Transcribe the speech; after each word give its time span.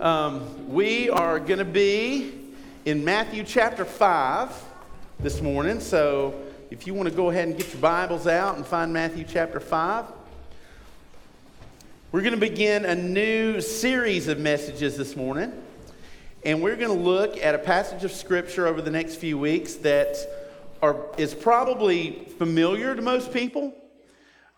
Um, 0.00 0.72
we 0.72 1.10
are 1.10 1.38
going 1.38 1.58
to 1.58 1.64
be 1.66 2.32
in 2.86 3.04
Matthew 3.04 3.44
chapter 3.44 3.84
5 3.84 4.50
this 5.20 5.42
morning. 5.42 5.78
So 5.78 6.40
if 6.70 6.86
you 6.86 6.94
want 6.94 7.10
to 7.10 7.14
go 7.14 7.28
ahead 7.28 7.48
and 7.48 7.56
get 7.56 7.70
your 7.70 7.82
Bibles 7.82 8.26
out 8.26 8.56
and 8.56 8.66
find 8.66 8.94
Matthew 8.94 9.26
chapter 9.28 9.60
5, 9.60 10.06
we're 12.12 12.22
going 12.22 12.32
to 12.32 12.40
begin 12.40 12.86
a 12.86 12.94
new 12.94 13.60
series 13.60 14.26
of 14.26 14.38
messages 14.38 14.96
this 14.96 15.16
morning. 15.16 15.52
And 16.46 16.62
we're 16.62 16.76
going 16.76 16.96
to 16.96 17.04
look 17.04 17.36
at 17.36 17.54
a 17.54 17.58
passage 17.58 18.04
of 18.04 18.12
Scripture 18.12 18.66
over 18.66 18.80
the 18.80 18.90
next 18.90 19.16
few 19.16 19.36
weeks 19.36 19.74
that 19.74 20.16
are, 20.80 20.96
is 21.18 21.34
probably 21.34 22.26
familiar 22.38 22.96
to 22.96 23.02
most 23.02 23.34
people. 23.34 23.74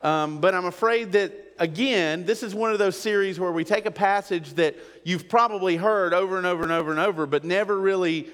Um, 0.02 0.40
but 0.40 0.54
I'm 0.54 0.66
afraid 0.66 1.10
that 1.12 1.45
again, 1.58 2.24
this 2.24 2.42
is 2.42 2.54
one 2.54 2.72
of 2.72 2.78
those 2.78 2.98
series 2.98 3.40
where 3.40 3.52
we 3.52 3.64
take 3.64 3.86
a 3.86 3.90
passage 3.90 4.54
that 4.54 4.76
you've 5.04 5.28
probably 5.28 5.76
heard 5.76 6.14
over 6.14 6.36
and 6.36 6.46
over 6.46 6.62
and 6.62 6.72
over 6.72 6.90
and 6.90 7.00
over, 7.00 7.26
but 7.26 7.44
never 7.44 7.78
really 7.78 8.28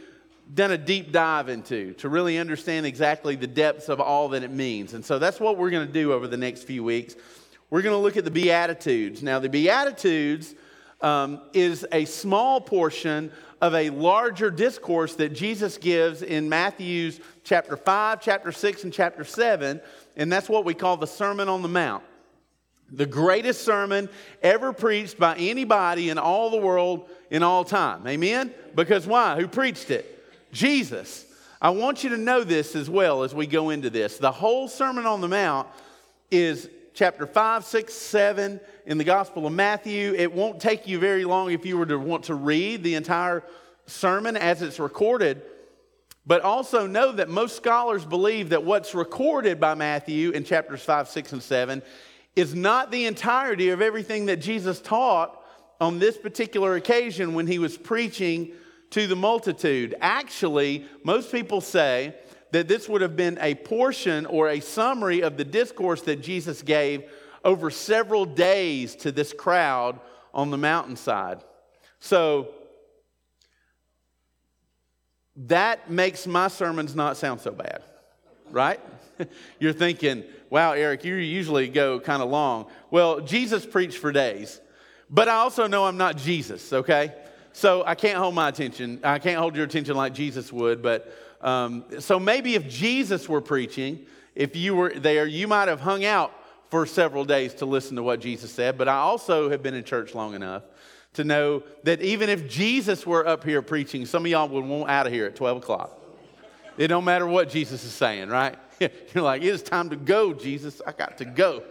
done 0.55 0.73
a 0.73 0.79
deep 0.79 1.12
dive 1.12 1.48
into 1.48 1.95
to 1.95 2.09
really 2.09 2.39
understand 2.39 2.85
exactly 2.85 3.37
the 3.37 3.47
depths 3.47 3.89
of 3.89 4.01
all 4.01 4.29
that 4.31 4.43
it 4.43 4.51
means. 4.51 4.95
And 4.95 5.05
so 5.05 5.19
that's 5.19 5.41
what 5.41 5.57
we're 5.57 5.71
going 5.71 5.87
to 5.87 5.93
do 5.93 6.12
over 6.12 6.27
the 6.27 6.37
next 6.37 6.65
few 6.65 6.85
weeks. 6.85 7.15
We're 7.71 7.83
going 7.83 7.95
to 7.95 8.01
look 8.01 8.17
at 8.17 8.25
the 8.25 8.31
Beatitudes. 8.31 9.23
Now, 9.23 9.39
the 9.39 9.48
Beatitudes 9.48 10.55
um, 11.01 11.41
is 11.53 11.87
a 11.91 12.05
small 12.05 12.61
portion 12.61 13.33
of 13.62 13.75
a 13.75 13.91
larger 13.91 14.51
discourse 14.51 15.15
that 15.15 15.31
Jesus 15.31 15.79
gives 15.79 16.23
in 16.23 16.48
Matthew's 16.48 17.20
chapter 17.45 17.77
5, 17.77 18.20
chapter 18.20 18.53
6, 18.53 18.84
and 18.84 18.93
chapter 18.93 19.25
7. 19.25 19.81
And 20.17 20.31
that's 20.31 20.48
what 20.48 20.65
we 20.65 20.75
call 20.75 20.97
the 20.97 21.07
Sermon 21.07 21.48
on 21.48 21.62
the 21.62 21.69
Mount 21.69 22.03
the 22.93 23.07
greatest 23.07 23.65
sermon 23.65 24.09
ever 24.43 24.73
preached 24.73 25.19
by 25.19 25.37
anybody 25.37 26.11
in 26.11 26.19
all 26.19 26.51
the 26.51 26.59
world 26.59 27.09
in 27.31 27.43
all 27.43 27.65
time. 27.65 28.07
Amen? 28.07 28.53
Because 28.75 29.07
why? 29.07 29.41
Who 29.41 29.49
preached 29.49 29.91
it? 29.91 30.09
Jesus. 30.53 31.25
I 31.61 31.71
want 31.71 32.05
you 32.05 32.11
to 32.11 32.19
know 32.19 32.45
this 32.45 32.77
as 32.77 32.91
well 32.91 33.23
as 33.23 33.34
we 33.34 33.47
go 33.47 33.71
into 33.71 33.89
this. 33.89 34.19
The 34.19 34.33
whole 34.33 34.69
Sermon 34.69 35.07
on 35.07 35.21
the 35.21 35.29
Mount 35.29 35.69
is 36.31 36.69
chapter 36.93 37.27
5, 37.27 37.65
6, 37.65 37.95
7 37.95 38.61
in 38.87 38.99
the 38.99 39.05
Gospel 39.05 39.47
of 39.47 39.53
Matthew. 39.53 40.12
It 40.15 40.33
won't 40.33 40.61
take 40.61 40.87
you 40.87 40.99
very 40.99 41.25
long 41.25 41.51
if 41.53 41.65
you 41.65 41.79
were 41.79 41.87
to 41.87 41.99
want 41.99 42.25
to 42.25 42.34
read 42.34 42.83
the 42.83 42.97
entire 42.97 43.43
sermon 43.87 44.37
as 44.37 44.61
it's 44.61 44.79
recorded. 44.79 45.43
But 46.27 46.43
also 46.43 46.87
know 46.87 47.12
that 47.12 47.29
most 47.29 47.56
scholars 47.56 48.05
believe 48.05 48.51
that 48.51 48.65
what's 48.65 48.95
recorded 48.95 49.59
by 49.59 49.75
Matthew 49.75 50.31
in 50.31 50.45
chapters 50.45 50.83
5, 50.83 51.09
6, 51.09 51.33
and 51.33 51.43
7 51.43 51.83
is 52.34 52.55
not 52.55 52.91
the 52.91 53.06
entirety 53.06 53.70
of 53.70 53.83
everything 53.83 54.27
that 54.27 54.36
Jesus 54.36 54.80
taught 54.80 55.38
on 55.80 55.98
this 55.98 56.16
particular 56.16 56.77
occasion 56.77 57.34
when 57.34 57.47
he 57.47 57.58
was 57.58 57.77
preaching 57.77 58.52
to 58.91 59.06
the 59.06 59.16
multitude. 59.16 59.94
Actually, 60.00 60.86
most 61.05 61.33
people 61.33 61.60
say 61.60 62.14
that 62.53 62.69
this 62.69 62.88
would 62.88 63.00
have 63.00 63.16
been 63.16 63.38
a 63.41 63.55
portion 63.55 64.27
or 64.27 64.48
a 64.48 64.60
summary 64.60 65.22
of 65.22 65.36
the 65.36 65.44
discourse 65.44 66.03
that 66.03 66.22
Jesus 66.22 66.62
gave 66.62 67.05
over 67.44 67.70
several 67.70 68.25
days 68.25 68.94
to 68.97 69.10
this 69.10 69.33
crowd 69.33 69.98
on 70.33 70.50
the 70.50 70.58
mountainside. 70.58 71.42
So, 71.98 72.48
that 75.34 75.91
makes 75.91 76.27
my 76.27 76.48
sermons 76.48 76.94
not 76.94 77.16
sound 77.16 77.41
so 77.41 77.53
bad, 77.53 77.83
right? 78.50 78.80
You're 79.59 79.73
thinking, 79.73 80.25
wow, 80.51 80.73
Eric, 80.73 81.05
you 81.05 81.15
usually 81.15 81.69
go 81.69 82.01
kind 82.01 82.23
of 82.23 82.31
long. 82.31 82.67
Well, 82.91 83.20
Jesus 83.20 83.65
preached 83.65 83.98
for 83.98 84.12
days, 84.12 84.61
but 85.11 85.28
I 85.28 85.37
also 85.37 85.67
know 85.67 85.87
I'm 85.87 85.97
not 85.97 86.17
Jesus, 86.17 86.73
okay? 86.73 87.15
So 87.53 87.84
I 87.84 87.95
can't 87.95 88.19
hold 88.19 88.34
my 88.34 88.48
attention. 88.48 89.00
I 89.03 89.19
can't 89.19 89.39
hold 89.39 89.56
your 89.56 89.65
attention 89.65 89.97
like 89.97 90.15
Jesus 90.15 90.53
would, 90.53 90.83
but 90.83 91.12
um, 91.41 91.84
so 91.98 92.19
maybe 92.19 92.55
if 92.55 92.69
Jesus 92.69 93.28
were 93.28 93.41
preaching, 93.41 94.06
if 94.34 94.56
you 94.56 94.75
were 94.75 94.91
there, 94.94 95.27
you 95.27 95.49
might 95.49 95.69
have 95.69 95.81
hung 95.81 96.04
out 96.04 96.33
for 96.71 96.87
several 96.87 97.25
days 97.25 97.53
to 97.54 97.66
listen 97.66 97.97
to 97.97 98.03
what 98.03 98.21
Jesus 98.21 98.50
said, 98.50 98.78
but 98.78 98.89
I 98.89 98.97
also 98.97 99.50
have 99.50 99.62
been 99.62 99.75
in 99.75 99.84
church 99.84 100.15
long 100.15 100.34
enough 100.34 100.62
to 101.15 101.25
know 101.25 101.62
that 101.83 102.00
even 102.00 102.31
if 102.31 102.49
Jesus 102.49 103.06
were 103.06 103.27
up 103.27 103.44
here 103.44 103.60
preaching, 103.60 104.06
some 104.06 104.25
of 104.25 104.31
y'all 104.31 104.49
would 104.49 104.65
want 104.65 104.89
out 104.89 105.06
of 105.06 105.12
here 105.12 105.27
at 105.27 105.37
12 105.37 105.59
o'clock. 105.59 105.99
It 106.78 106.89
don't 106.89 107.04
matter 107.04 107.27
what 107.27 107.50
Jesus 107.50 107.84
is 107.84 107.93
saying, 107.93 108.31
right? 108.31 108.56
You're 109.15 109.25
like, 109.25 109.43
it's 109.43 109.62
time 109.62 109.91
to 109.91 109.97
go, 109.97 110.32
Jesus. 110.32 110.81
I 110.87 110.93
got 110.93 111.19
to 111.19 111.25
go. 111.25 111.62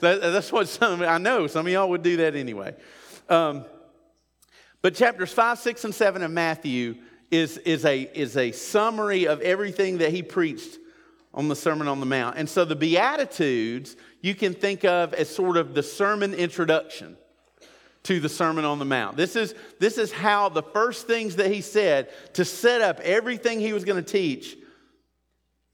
That, 0.00 0.20
that's 0.20 0.52
what 0.52 0.68
some, 0.68 1.02
I 1.02 1.18
know 1.18 1.46
some 1.46 1.66
of 1.66 1.72
y'all 1.72 1.88
would 1.90 2.02
do 2.02 2.18
that 2.18 2.34
anyway. 2.34 2.74
Um, 3.28 3.64
but 4.80 4.94
chapters 4.94 5.32
5, 5.32 5.58
6, 5.58 5.84
and 5.84 5.94
7 5.94 6.22
of 6.22 6.30
Matthew 6.30 6.96
is, 7.30 7.58
is, 7.58 7.84
a, 7.84 8.02
is 8.14 8.36
a 8.36 8.52
summary 8.52 9.26
of 9.26 9.40
everything 9.40 9.98
that 9.98 10.12
he 10.12 10.22
preached 10.22 10.78
on 11.34 11.48
the 11.48 11.56
Sermon 11.56 11.88
on 11.88 12.00
the 12.00 12.06
Mount. 12.06 12.36
And 12.36 12.48
so 12.48 12.64
the 12.64 12.76
Beatitudes 12.76 13.96
you 14.20 14.34
can 14.34 14.54
think 14.54 14.84
of 14.84 15.14
as 15.14 15.28
sort 15.28 15.56
of 15.56 15.74
the 15.74 15.82
sermon 15.82 16.34
introduction 16.34 17.16
to 18.04 18.20
the 18.20 18.28
Sermon 18.28 18.64
on 18.64 18.78
the 18.78 18.84
Mount. 18.84 19.16
This 19.16 19.36
is, 19.36 19.54
this 19.78 19.98
is 19.98 20.10
how 20.10 20.48
the 20.48 20.62
first 20.62 21.06
things 21.06 21.36
that 21.36 21.52
he 21.52 21.60
said 21.60 22.08
to 22.34 22.44
set 22.44 22.80
up 22.80 23.00
everything 23.00 23.60
he 23.60 23.72
was 23.72 23.84
going 23.84 24.02
to 24.02 24.10
teach 24.10 24.56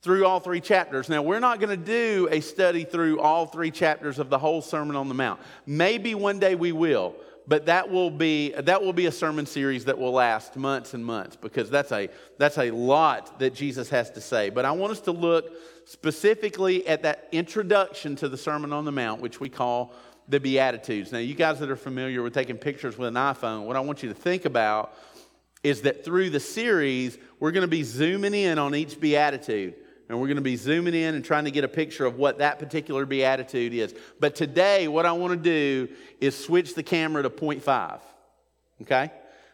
through 0.05 0.23
all 0.23 0.39
three 0.39 0.61
chapters. 0.61 1.09
Now, 1.09 1.23
we're 1.23 1.39
not 1.39 1.59
going 1.59 1.71
to 1.71 1.83
do 1.83 2.27
a 2.29 2.39
study 2.39 2.83
through 2.83 3.19
all 3.19 3.47
three 3.47 3.71
chapters 3.71 4.19
of 4.19 4.29
the 4.29 4.37
whole 4.37 4.61
Sermon 4.61 4.95
on 4.95 5.07
the 5.07 5.15
Mount. 5.15 5.41
Maybe 5.65 6.13
one 6.13 6.37
day 6.37 6.53
we 6.53 6.71
will, 6.71 7.15
but 7.47 7.65
that 7.65 7.89
will 7.89 8.11
be 8.11 8.51
that 8.51 8.83
will 8.83 8.93
be 8.93 9.07
a 9.07 9.11
sermon 9.11 9.47
series 9.47 9.85
that 9.85 9.97
will 9.97 10.11
last 10.11 10.57
months 10.57 10.93
and 10.93 11.03
months 11.03 11.35
because 11.35 11.71
that's 11.71 11.91
a 11.91 12.09
that's 12.37 12.59
a 12.59 12.69
lot 12.69 13.39
that 13.39 13.55
Jesus 13.55 13.89
has 13.89 14.11
to 14.11 14.21
say. 14.21 14.51
But 14.51 14.63
I 14.63 14.71
want 14.73 14.91
us 14.91 14.99
to 15.01 15.11
look 15.11 15.51
specifically 15.85 16.87
at 16.87 17.01
that 17.01 17.27
introduction 17.31 18.15
to 18.17 18.29
the 18.29 18.37
Sermon 18.37 18.73
on 18.73 18.85
the 18.85 18.91
Mount, 18.91 19.21
which 19.21 19.39
we 19.39 19.49
call 19.49 19.91
the 20.27 20.39
Beatitudes. 20.39 21.11
Now, 21.13 21.17
you 21.17 21.33
guys 21.33 21.57
that 21.61 21.71
are 21.71 21.75
familiar 21.75 22.21
with 22.21 22.35
taking 22.35 22.59
pictures 22.59 22.95
with 22.95 23.07
an 23.07 23.15
iPhone, 23.15 23.65
what 23.65 23.75
I 23.75 23.79
want 23.79 24.03
you 24.03 24.09
to 24.09 24.15
think 24.15 24.45
about 24.45 24.95
is 25.63 25.81
that 25.81 26.05
through 26.05 26.29
the 26.29 26.39
series, 26.39 27.17
we're 27.39 27.51
going 27.51 27.61
to 27.61 27.67
be 27.67 27.81
zooming 27.81 28.35
in 28.35 28.59
on 28.59 28.75
each 28.75 28.99
beatitude 28.99 29.73
and 30.07 30.19
we're 30.19 30.27
going 30.27 30.37
to 30.37 30.41
be 30.41 30.55
zooming 30.55 30.93
in 30.93 31.15
and 31.15 31.25
trying 31.25 31.45
to 31.45 31.51
get 31.51 31.63
a 31.63 31.67
picture 31.67 32.05
of 32.05 32.17
what 32.17 32.37
that 32.37 32.59
particular 32.59 33.05
beatitude 33.05 33.73
is. 33.73 33.93
But 34.19 34.35
today, 34.35 34.87
what 34.87 35.05
I 35.05 35.11
want 35.13 35.33
to 35.33 35.37
do 35.37 35.93
is 36.21 36.37
switch 36.37 36.75
the 36.75 36.83
camera 36.83 37.23
to 37.23 37.29
point 37.29 37.63
five. 37.63 38.01
Okay? 38.81 39.11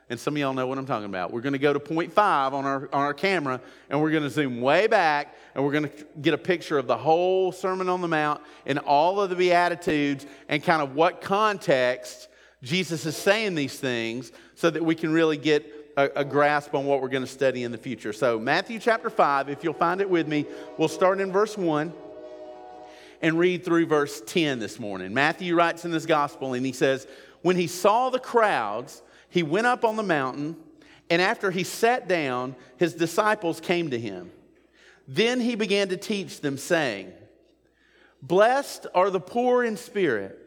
And 0.10 0.20
some 0.20 0.36
of 0.36 0.40
y'all 0.40 0.54
know 0.54 0.68
what 0.68 0.78
I'm 0.78 0.86
talking 0.86 1.06
about. 1.06 1.32
We're 1.32 1.40
going 1.40 1.54
to 1.54 1.60
go 1.60 1.72
to 1.72 1.80
point 1.80 2.12
five 2.12 2.54
on 2.54 2.66
our, 2.66 2.90
on 2.92 3.02
our 3.02 3.14
camera, 3.14 3.62
and 3.90 4.02
we're 4.02 4.12
going 4.12 4.24
to 4.24 4.30
zoom 4.30 4.60
way 4.60 4.88
back, 4.88 5.36
and 5.56 5.64
we're 5.64 5.72
going 5.72 5.88
to 5.88 6.06
get 6.22 6.34
a 6.34 6.38
picture 6.38 6.78
of 6.78 6.86
the 6.86 6.98
whole 6.98 7.54
Sermon 7.54 7.88
on 7.88 8.02
the 8.02 8.10
Mount 8.10 8.42
and 8.66 8.78
all 8.80 9.22
of 9.22 9.30
the 9.30 9.38
Beatitudes 9.38 10.26
and 10.50 10.62
kind 10.62 10.82
of 10.82 10.96
what 10.96 11.22
context 11.22 12.28
Jesus 12.62 13.06
is 13.06 13.16
saying 13.16 13.56
these 13.56 13.80
things 13.80 14.34
so 14.56 14.70
that 14.70 14.84
we 14.84 14.96
can 14.96 15.14
really 15.14 15.38
get 15.38 15.81
a, 15.98 16.10
a 16.18 16.26
grasp 16.26 16.74
on 16.74 16.86
what 16.86 17.02
we're 17.02 17.10
going 17.10 17.24
to 17.24 17.32
study 17.32 17.64
in 17.64 17.72
the 17.72 17.78
future. 17.78 18.14
So, 18.14 18.40
Matthew 18.40 18.80
chapter 18.80 19.10
5, 19.10 19.50
if 19.50 19.64
you'll 19.64 19.74
find 19.74 20.02
it 20.02 20.10
with 20.10 20.28
me, 20.28 20.46
we'll 20.78 20.88
start 20.88 21.20
in 21.20 21.32
verse 21.32 21.58
1 21.58 21.94
and 23.22 23.38
read 23.38 23.64
through 23.64 23.86
verse 23.86 24.22
10 24.26 24.60
this 24.60 24.80
morning. 24.80 25.14
Matthew 25.14 25.56
writes 25.56 25.86
in 25.86 25.92
his 25.92 26.06
gospel, 26.06 26.54
and 26.54 26.66
he 26.66 26.72
says, 26.72 27.08
When 27.42 27.56
he 27.56 27.68
saw 27.68 28.10
the 28.10 28.20
crowds, 28.20 29.02
he 29.30 29.44
went 29.44 29.68
up 29.68 29.86
on 29.86 29.96
the 29.96 30.04
mountain, 30.04 30.56
and 31.10 31.22
after 31.22 31.52
he 31.52 31.64
sat 31.64 32.08
down, 32.08 32.56
his 32.78 32.94
disciples 32.94 33.60
came 33.60 33.92
to 33.92 34.00
him. 34.00 34.32
Then 35.08 35.40
he 35.40 35.56
began 35.56 35.90
to 35.90 35.98
teach 35.98 36.42
them, 36.42 36.58
saying, 36.58 37.12
Blessed 38.22 38.88
are 38.94 39.10
the 39.10 39.20
poor 39.20 39.64
in 39.64 39.78
spirit, 39.78 40.38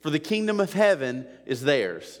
for 0.00 0.10
the 0.10 0.18
kingdom 0.18 0.60
of 0.60 0.72
heaven 0.72 1.26
is 1.44 1.62
theirs. 1.62 2.20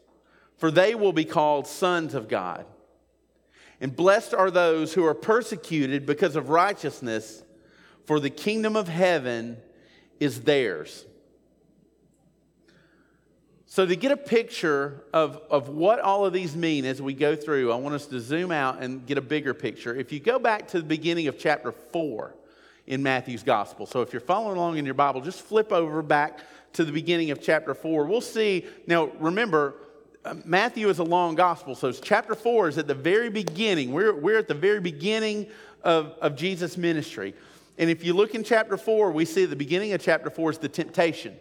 for 0.61 0.69
they 0.69 0.93
will 0.93 1.11
be 1.11 1.25
called 1.25 1.65
sons 1.65 2.13
of 2.13 2.29
God. 2.29 2.67
And 3.81 3.95
blessed 3.95 4.35
are 4.35 4.51
those 4.51 4.93
who 4.93 5.03
are 5.07 5.15
persecuted 5.15 6.05
because 6.05 6.35
of 6.35 6.49
righteousness, 6.49 7.41
for 8.05 8.19
the 8.19 8.29
kingdom 8.29 8.75
of 8.75 8.87
heaven 8.87 9.57
is 10.19 10.41
theirs. 10.41 11.03
So, 13.65 13.87
to 13.87 13.95
get 13.95 14.11
a 14.11 14.17
picture 14.17 15.03
of, 15.11 15.41
of 15.49 15.69
what 15.69 15.99
all 15.99 16.27
of 16.27 16.33
these 16.33 16.55
mean 16.55 16.85
as 16.85 17.01
we 17.01 17.15
go 17.15 17.35
through, 17.35 17.71
I 17.71 17.75
want 17.77 17.95
us 17.95 18.05
to 18.07 18.19
zoom 18.19 18.51
out 18.51 18.83
and 18.83 19.03
get 19.07 19.17
a 19.17 19.21
bigger 19.21 19.55
picture. 19.55 19.95
If 19.95 20.11
you 20.11 20.19
go 20.19 20.37
back 20.37 20.67
to 20.69 20.77
the 20.77 20.85
beginning 20.85 21.27
of 21.27 21.39
chapter 21.39 21.71
4 21.71 22.35
in 22.85 23.01
Matthew's 23.01 23.41
gospel, 23.41 23.87
so 23.87 24.03
if 24.03 24.13
you're 24.13 24.19
following 24.19 24.57
along 24.57 24.77
in 24.77 24.85
your 24.85 24.93
Bible, 24.93 25.21
just 25.21 25.41
flip 25.41 25.71
over 25.71 26.03
back 26.03 26.41
to 26.73 26.85
the 26.85 26.91
beginning 26.91 27.31
of 27.31 27.41
chapter 27.41 27.73
4. 27.73 28.05
We'll 28.05 28.21
see. 28.21 28.67
Now, 28.85 29.07
remember, 29.19 29.73
Uh, 30.23 30.35
Matthew 30.45 30.87
is 30.89 30.99
a 30.99 31.03
long 31.03 31.33
gospel, 31.33 31.73
so 31.73 31.91
chapter 31.91 32.35
4 32.35 32.69
is 32.69 32.77
at 32.77 32.85
the 32.85 32.93
very 32.93 33.29
beginning. 33.29 33.91
We're, 33.91 34.13
we're 34.13 34.37
at 34.37 34.47
the 34.47 34.53
very 34.53 34.79
beginning 34.79 35.47
of, 35.83 36.13
of 36.21 36.35
Jesus' 36.35 36.77
ministry. 36.77 37.33
And 37.79 37.89
if 37.89 38.03
you 38.03 38.13
look 38.13 38.35
in 38.35 38.43
chapter 38.43 38.77
4, 38.77 39.11
we 39.11 39.25
see 39.25 39.45
the 39.45 39.55
beginning 39.55 39.93
of 39.93 40.01
chapter 40.01 40.29
4 40.29 40.51
is 40.51 40.57
the 40.59 40.69
temptation 40.69 41.35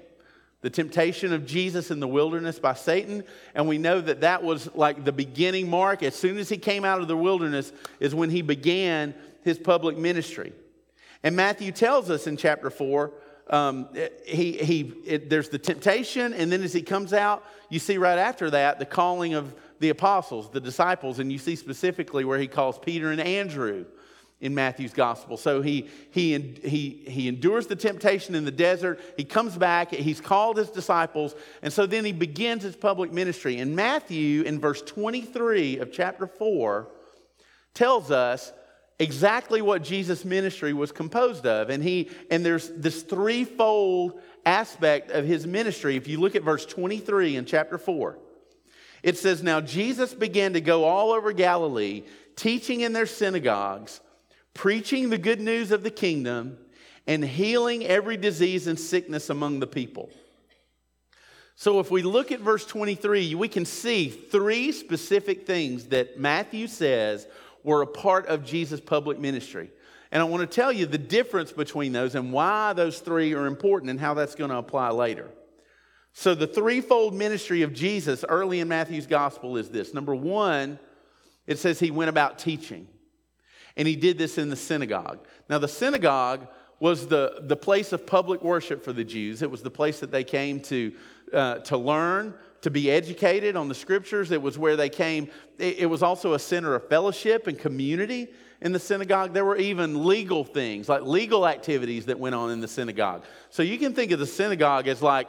the 0.62 0.70
temptation 0.70 1.32
of 1.32 1.46
Jesus 1.46 1.90
in 1.90 2.00
the 2.00 2.08
wilderness 2.08 2.58
by 2.58 2.74
Satan. 2.74 3.24
And 3.54 3.66
we 3.66 3.78
know 3.78 4.00
that 4.00 4.20
that 4.20 4.42
was 4.42 4.68
like 4.74 5.04
the 5.04 5.12
beginning 5.12 5.70
mark. 5.70 6.02
As 6.02 6.14
soon 6.14 6.36
as 6.36 6.48
he 6.48 6.58
came 6.58 6.84
out 6.84 7.00
of 7.00 7.08
the 7.08 7.16
wilderness, 7.16 7.72
is 7.98 8.14
when 8.14 8.28
he 8.28 8.42
began 8.42 9.14
his 9.42 9.58
public 9.58 9.96
ministry. 9.96 10.52
And 11.22 11.34
Matthew 11.34 11.72
tells 11.72 12.10
us 12.10 12.26
in 12.26 12.36
chapter 12.36 12.68
4, 12.68 13.10
um, 13.50 13.88
he, 14.24 14.52
he, 14.52 14.92
it, 15.04 15.28
there's 15.28 15.48
the 15.48 15.58
temptation, 15.58 16.32
and 16.32 16.50
then 16.50 16.62
as 16.62 16.72
he 16.72 16.82
comes 16.82 17.12
out, 17.12 17.44
you 17.68 17.78
see 17.78 17.98
right 17.98 18.18
after 18.18 18.50
that 18.50 18.78
the 18.78 18.86
calling 18.86 19.34
of 19.34 19.52
the 19.80 19.88
apostles, 19.88 20.50
the 20.50 20.60
disciples, 20.60 21.18
and 21.18 21.32
you 21.32 21.38
see 21.38 21.56
specifically 21.56 22.24
where 22.24 22.38
he 22.38 22.46
calls 22.46 22.78
Peter 22.78 23.10
and 23.10 23.20
Andrew 23.20 23.86
in 24.40 24.54
Matthew's 24.54 24.92
gospel. 24.92 25.36
So 25.36 25.60
he, 25.60 25.88
he, 26.10 26.38
he, 26.64 27.02
he 27.06 27.28
endures 27.28 27.66
the 27.66 27.76
temptation 27.76 28.34
in 28.34 28.44
the 28.44 28.50
desert. 28.50 29.00
He 29.16 29.24
comes 29.24 29.56
back. 29.56 29.90
He's 29.90 30.20
called 30.20 30.56
his 30.56 30.70
disciples. 30.70 31.34
And 31.62 31.72
so 31.72 31.86
then 31.86 32.04
he 32.04 32.12
begins 32.12 32.62
his 32.62 32.74
public 32.74 33.12
ministry. 33.12 33.58
And 33.58 33.76
Matthew, 33.76 34.42
in 34.42 34.58
verse 34.58 34.80
23 34.82 35.78
of 35.78 35.92
chapter 35.92 36.26
4, 36.26 36.88
tells 37.74 38.10
us 38.10 38.52
exactly 39.00 39.60
what 39.60 39.82
Jesus' 39.82 40.24
ministry 40.24 40.72
was 40.72 40.92
composed 40.92 41.44
of. 41.46 41.70
And, 41.70 41.82
he, 41.82 42.08
and 42.30 42.46
there's 42.46 42.68
this 42.68 43.02
threefold 43.02 44.20
aspect 44.46 45.10
of 45.10 45.24
his 45.24 45.44
ministry. 45.44 45.96
If 45.96 46.06
you 46.06 46.20
look 46.20 46.36
at 46.36 46.44
verse 46.44 46.64
23 46.64 47.34
in 47.34 47.44
chapter 47.44 47.78
4, 47.78 48.16
it 49.02 49.18
says, 49.18 49.42
Now 49.42 49.60
Jesus 49.60 50.14
began 50.14 50.52
to 50.52 50.60
go 50.60 50.84
all 50.84 51.10
over 51.10 51.32
Galilee, 51.32 52.04
teaching 52.36 52.82
in 52.82 52.92
their 52.92 53.06
synagogues 53.06 54.00
preaching 54.54 55.10
the 55.10 55.18
good 55.18 55.40
news 55.40 55.70
of 55.70 55.82
the 55.82 55.90
kingdom, 55.90 56.58
and 57.06 57.24
healing 57.24 57.84
every 57.86 58.16
disease 58.16 58.66
and 58.66 58.78
sickness 58.78 59.30
among 59.30 59.60
the 59.60 59.66
people. 59.66 60.10
So, 61.56 61.80
if 61.80 61.90
we 61.90 62.02
look 62.02 62.30
at 62.30 62.40
verse 62.40 62.64
23, 62.66 63.34
we 63.34 63.48
can 63.48 63.64
see 63.64 64.08
three 64.08 64.72
specific 64.72 65.46
things 65.46 65.86
that 65.86 66.18
Matthew 66.18 66.66
says 66.66 67.26
were 67.62 67.82
a 67.82 67.86
part 67.86 68.26
of 68.26 68.44
Jesus' 68.44 68.80
public 68.80 69.18
ministry. 69.18 69.70
And 70.12 70.20
I 70.20 70.24
want 70.24 70.40
to 70.40 70.54
tell 70.54 70.72
you 70.72 70.86
the 70.86 70.98
difference 70.98 71.52
between 71.52 71.92
those 71.92 72.14
and 72.14 72.32
why 72.32 72.72
those 72.72 72.98
three 72.98 73.32
are 73.34 73.46
important 73.46 73.90
and 73.90 74.00
how 74.00 74.14
that's 74.14 74.34
going 74.34 74.50
to 74.50 74.56
apply 74.56 74.90
later. 74.90 75.30
So, 76.12 76.34
the 76.34 76.48
threefold 76.48 77.14
ministry 77.14 77.62
of 77.62 77.72
Jesus 77.72 78.24
early 78.28 78.58
in 78.58 78.66
Matthew's 78.66 79.06
gospel 79.06 79.56
is 79.56 79.68
this 79.68 79.94
number 79.94 80.14
one, 80.14 80.78
it 81.46 81.58
says 81.58 81.78
he 81.78 81.92
went 81.92 82.08
about 82.08 82.38
teaching 82.38 82.88
and 83.76 83.86
he 83.86 83.94
did 83.94 84.18
this 84.18 84.36
in 84.36 84.50
the 84.50 84.56
synagogue. 84.56 85.20
Now, 85.48 85.58
the 85.58 85.68
synagogue 85.68 86.48
was 86.80 87.06
the, 87.06 87.42
the 87.42 87.56
place 87.56 87.92
of 87.92 88.06
public 88.06 88.42
worship 88.42 88.82
for 88.82 88.92
the 88.92 89.04
Jews. 89.04 89.42
It 89.42 89.50
was 89.50 89.62
the 89.62 89.70
place 89.70 90.00
that 90.00 90.10
they 90.10 90.24
came 90.24 90.60
to, 90.60 90.92
uh, 91.32 91.58
to 91.58 91.76
learn, 91.76 92.34
to 92.62 92.70
be 92.70 92.90
educated 92.90 93.56
on 93.56 93.68
the 93.68 93.74
scriptures. 93.74 94.30
It 94.30 94.42
was 94.42 94.58
where 94.58 94.76
they 94.76 94.88
came. 94.88 95.30
It, 95.58 95.88
was 95.88 96.02
also 96.02 96.34
a 96.34 96.38
center 96.38 96.74
of 96.74 96.88
fellowship 96.88 97.46
and 97.46 97.58
community 97.58 98.28
in 98.60 98.72
the 98.72 98.78
synagogue. 98.78 99.32
There 99.32 99.44
were 99.44 99.56
even 99.56 100.06
legal 100.06 100.44
things, 100.44 100.88
like 100.88 101.02
legal 101.02 101.46
activities 101.46 102.06
that 102.06 102.18
went 102.18 102.34
on 102.34 102.50
in 102.50 102.60
the 102.60 102.68
synagogue. 102.68 103.24
So 103.48 103.62
you 103.62 103.78
can 103.78 103.94
think 103.94 104.12
of 104.12 104.18
the 104.18 104.26
synagogue 104.26 104.88
as 104.88 105.00
like 105.00 105.28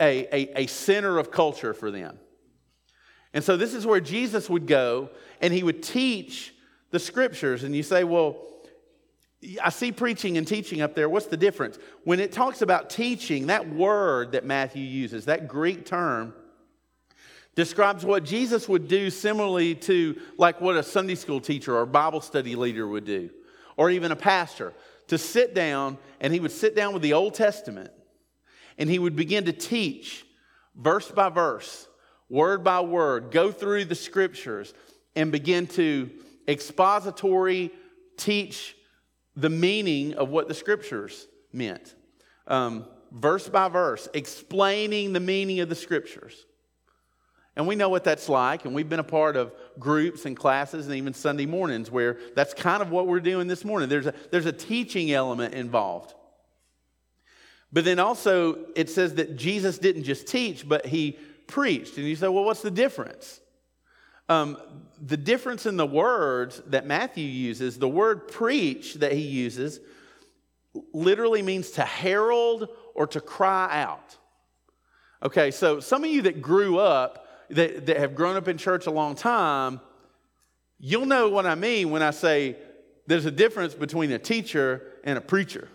a, 0.00 0.26
a, 0.34 0.62
a 0.62 0.66
center 0.66 1.18
of 1.18 1.30
culture 1.30 1.74
for 1.74 1.90
them. 1.90 2.18
And 3.32 3.42
so 3.42 3.56
this 3.56 3.74
is 3.74 3.86
where 3.86 4.00
Jesus 4.00 4.50
would 4.50 4.66
go 4.66 5.10
and 5.40 5.54
he 5.54 5.62
would 5.62 5.82
teach 5.82 6.54
the 6.90 6.98
scriptures 6.98 7.64
and 7.64 7.74
you 7.74 7.82
say, 7.82 8.04
well, 8.04 8.36
I 9.62 9.70
see 9.70 9.90
preaching 9.90 10.36
and 10.36 10.46
teaching 10.46 10.82
up 10.82 10.94
there. 10.94 11.08
What's 11.08 11.26
the 11.26 11.36
difference? 11.36 11.78
When 12.04 12.20
it 12.20 12.30
talks 12.30 12.62
about 12.62 12.90
teaching, 12.90 13.48
that 13.48 13.68
word 13.68 14.32
that 14.32 14.44
Matthew 14.44 14.84
uses, 14.84 15.24
that 15.24 15.48
Greek 15.48 15.84
term, 15.84 16.32
describes 17.54 18.04
what 18.04 18.24
Jesus 18.24 18.68
would 18.68 18.88
do 18.88 19.10
similarly 19.10 19.74
to 19.74 20.18
like 20.38 20.60
what 20.60 20.76
a 20.76 20.82
Sunday 20.82 21.14
school 21.14 21.40
teacher 21.40 21.76
or 21.76 21.86
Bible 21.86 22.20
study 22.20 22.56
leader 22.56 22.86
would 22.86 23.04
do, 23.04 23.30
or 23.76 23.90
even 23.90 24.12
a 24.12 24.16
pastor, 24.16 24.72
to 25.08 25.18
sit 25.18 25.54
down 25.54 25.98
and 26.20 26.32
he 26.32 26.40
would 26.40 26.52
sit 26.52 26.74
down 26.74 26.92
with 26.92 27.02
the 27.02 27.12
Old 27.12 27.34
Testament 27.34 27.90
and 28.78 28.88
he 28.88 28.98
would 28.98 29.16
begin 29.16 29.44
to 29.44 29.52
teach 29.52 30.24
verse 30.74 31.10
by 31.10 31.28
verse, 31.28 31.88
word 32.28 32.64
by 32.64 32.80
word, 32.80 33.30
go 33.30 33.52
through 33.52 33.84
the 33.84 33.94
scriptures 33.94 34.72
and 35.14 35.30
begin 35.30 35.66
to 35.66 36.10
expository, 36.48 37.70
teach 38.16 38.76
the 39.36 39.50
meaning 39.50 40.14
of 40.14 40.30
what 40.30 40.48
the 40.48 40.54
scriptures 40.54 41.26
meant, 41.52 41.94
um, 42.46 42.86
verse 43.10 43.48
by 43.48 43.68
verse, 43.68 44.08
explaining 44.14 45.12
the 45.12 45.20
meaning 45.20 45.60
of 45.60 45.68
the 45.68 45.74
scriptures. 45.74 46.46
And 47.54 47.66
we 47.66 47.76
know 47.76 47.90
what 47.90 48.04
that's 48.04 48.30
like, 48.30 48.64
and 48.64 48.74
we've 48.74 48.88
been 48.88 48.98
a 48.98 49.04
part 49.04 49.36
of 49.36 49.52
groups 49.78 50.24
and 50.24 50.34
classes 50.34 50.86
and 50.86 50.96
even 50.96 51.12
Sunday 51.12 51.44
mornings 51.44 51.90
where 51.90 52.18
that's 52.34 52.54
kind 52.54 52.82
of 52.82 52.90
what 52.90 53.06
we're 53.06 53.20
doing 53.20 53.46
this 53.46 53.64
morning. 53.64 53.90
There's 53.90 54.06
a, 54.06 54.14
there's 54.30 54.46
a 54.46 54.52
teaching 54.52 55.12
element 55.12 55.52
involved. 55.52 56.14
But 57.70 57.84
then 57.84 57.98
also, 57.98 58.58
it 58.74 58.88
says 58.88 59.16
that 59.16 59.36
Jesus 59.36 59.78
didn't 59.78 60.04
just 60.04 60.26
teach, 60.26 60.66
but 60.66 60.86
he 60.86 61.18
preached. 61.46 61.98
And 61.98 62.06
you 62.06 62.16
say, 62.16 62.28
well, 62.28 62.44
what's 62.44 62.62
the 62.62 62.70
difference? 62.70 63.40
Um, 64.28 64.56
the 65.00 65.16
difference 65.16 65.66
in 65.66 65.76
the 65.76 65.86
words 65.86 66.62
that 66.66 66.86
Matthew 66.86 67.26
uses, 67.26 67.78
the 67.78 67.88
word 67.88 68.28
preach 68.28 68.94
that 68.94 69.12
he 69.12 69.22
uses, 69.22 69.80
literally 70.94 71.42
means 71.42 71.72
to 71.72 71.82
herald 71.82 72.68
or 72.94 73.06
to 73.08 73.20
cry 73.20 73.68
out. 73.82 74.16
Okay, 75.22 75.50
so 75.50 75.80
some 75.80 76.02
of 76.04 76.10
you 76.10 76.22
that 76.22 76.40
grew 76.40 76.78
up, 76.78 77.21
that, 77.52 77.86
that 77.86 77.96
have 77.98 78.14
grown 78.14 78.36
up 78.36 78.48
in 78.48 78.58
church 78.58 78.86
a 78.86 78.90
long 78.90 79.14
time, 79.14 79.80
you'll 80.78 81.06
know 81.06 81.28
what 81.28 81.46
I 81.46 81.54
mean 81.54 81.90
when 81.90 82.02
I 82.02 82.10
say 82.10 82.56
there's 83.06 83.26
a 83.26 83.30
difference 83.30 83.74
between 83.74 84.10
a 84.12 84.18
teacher 84.18 84.82
and 85.04 85.18
a 85.18 85.20
preacher. 85.20 85.68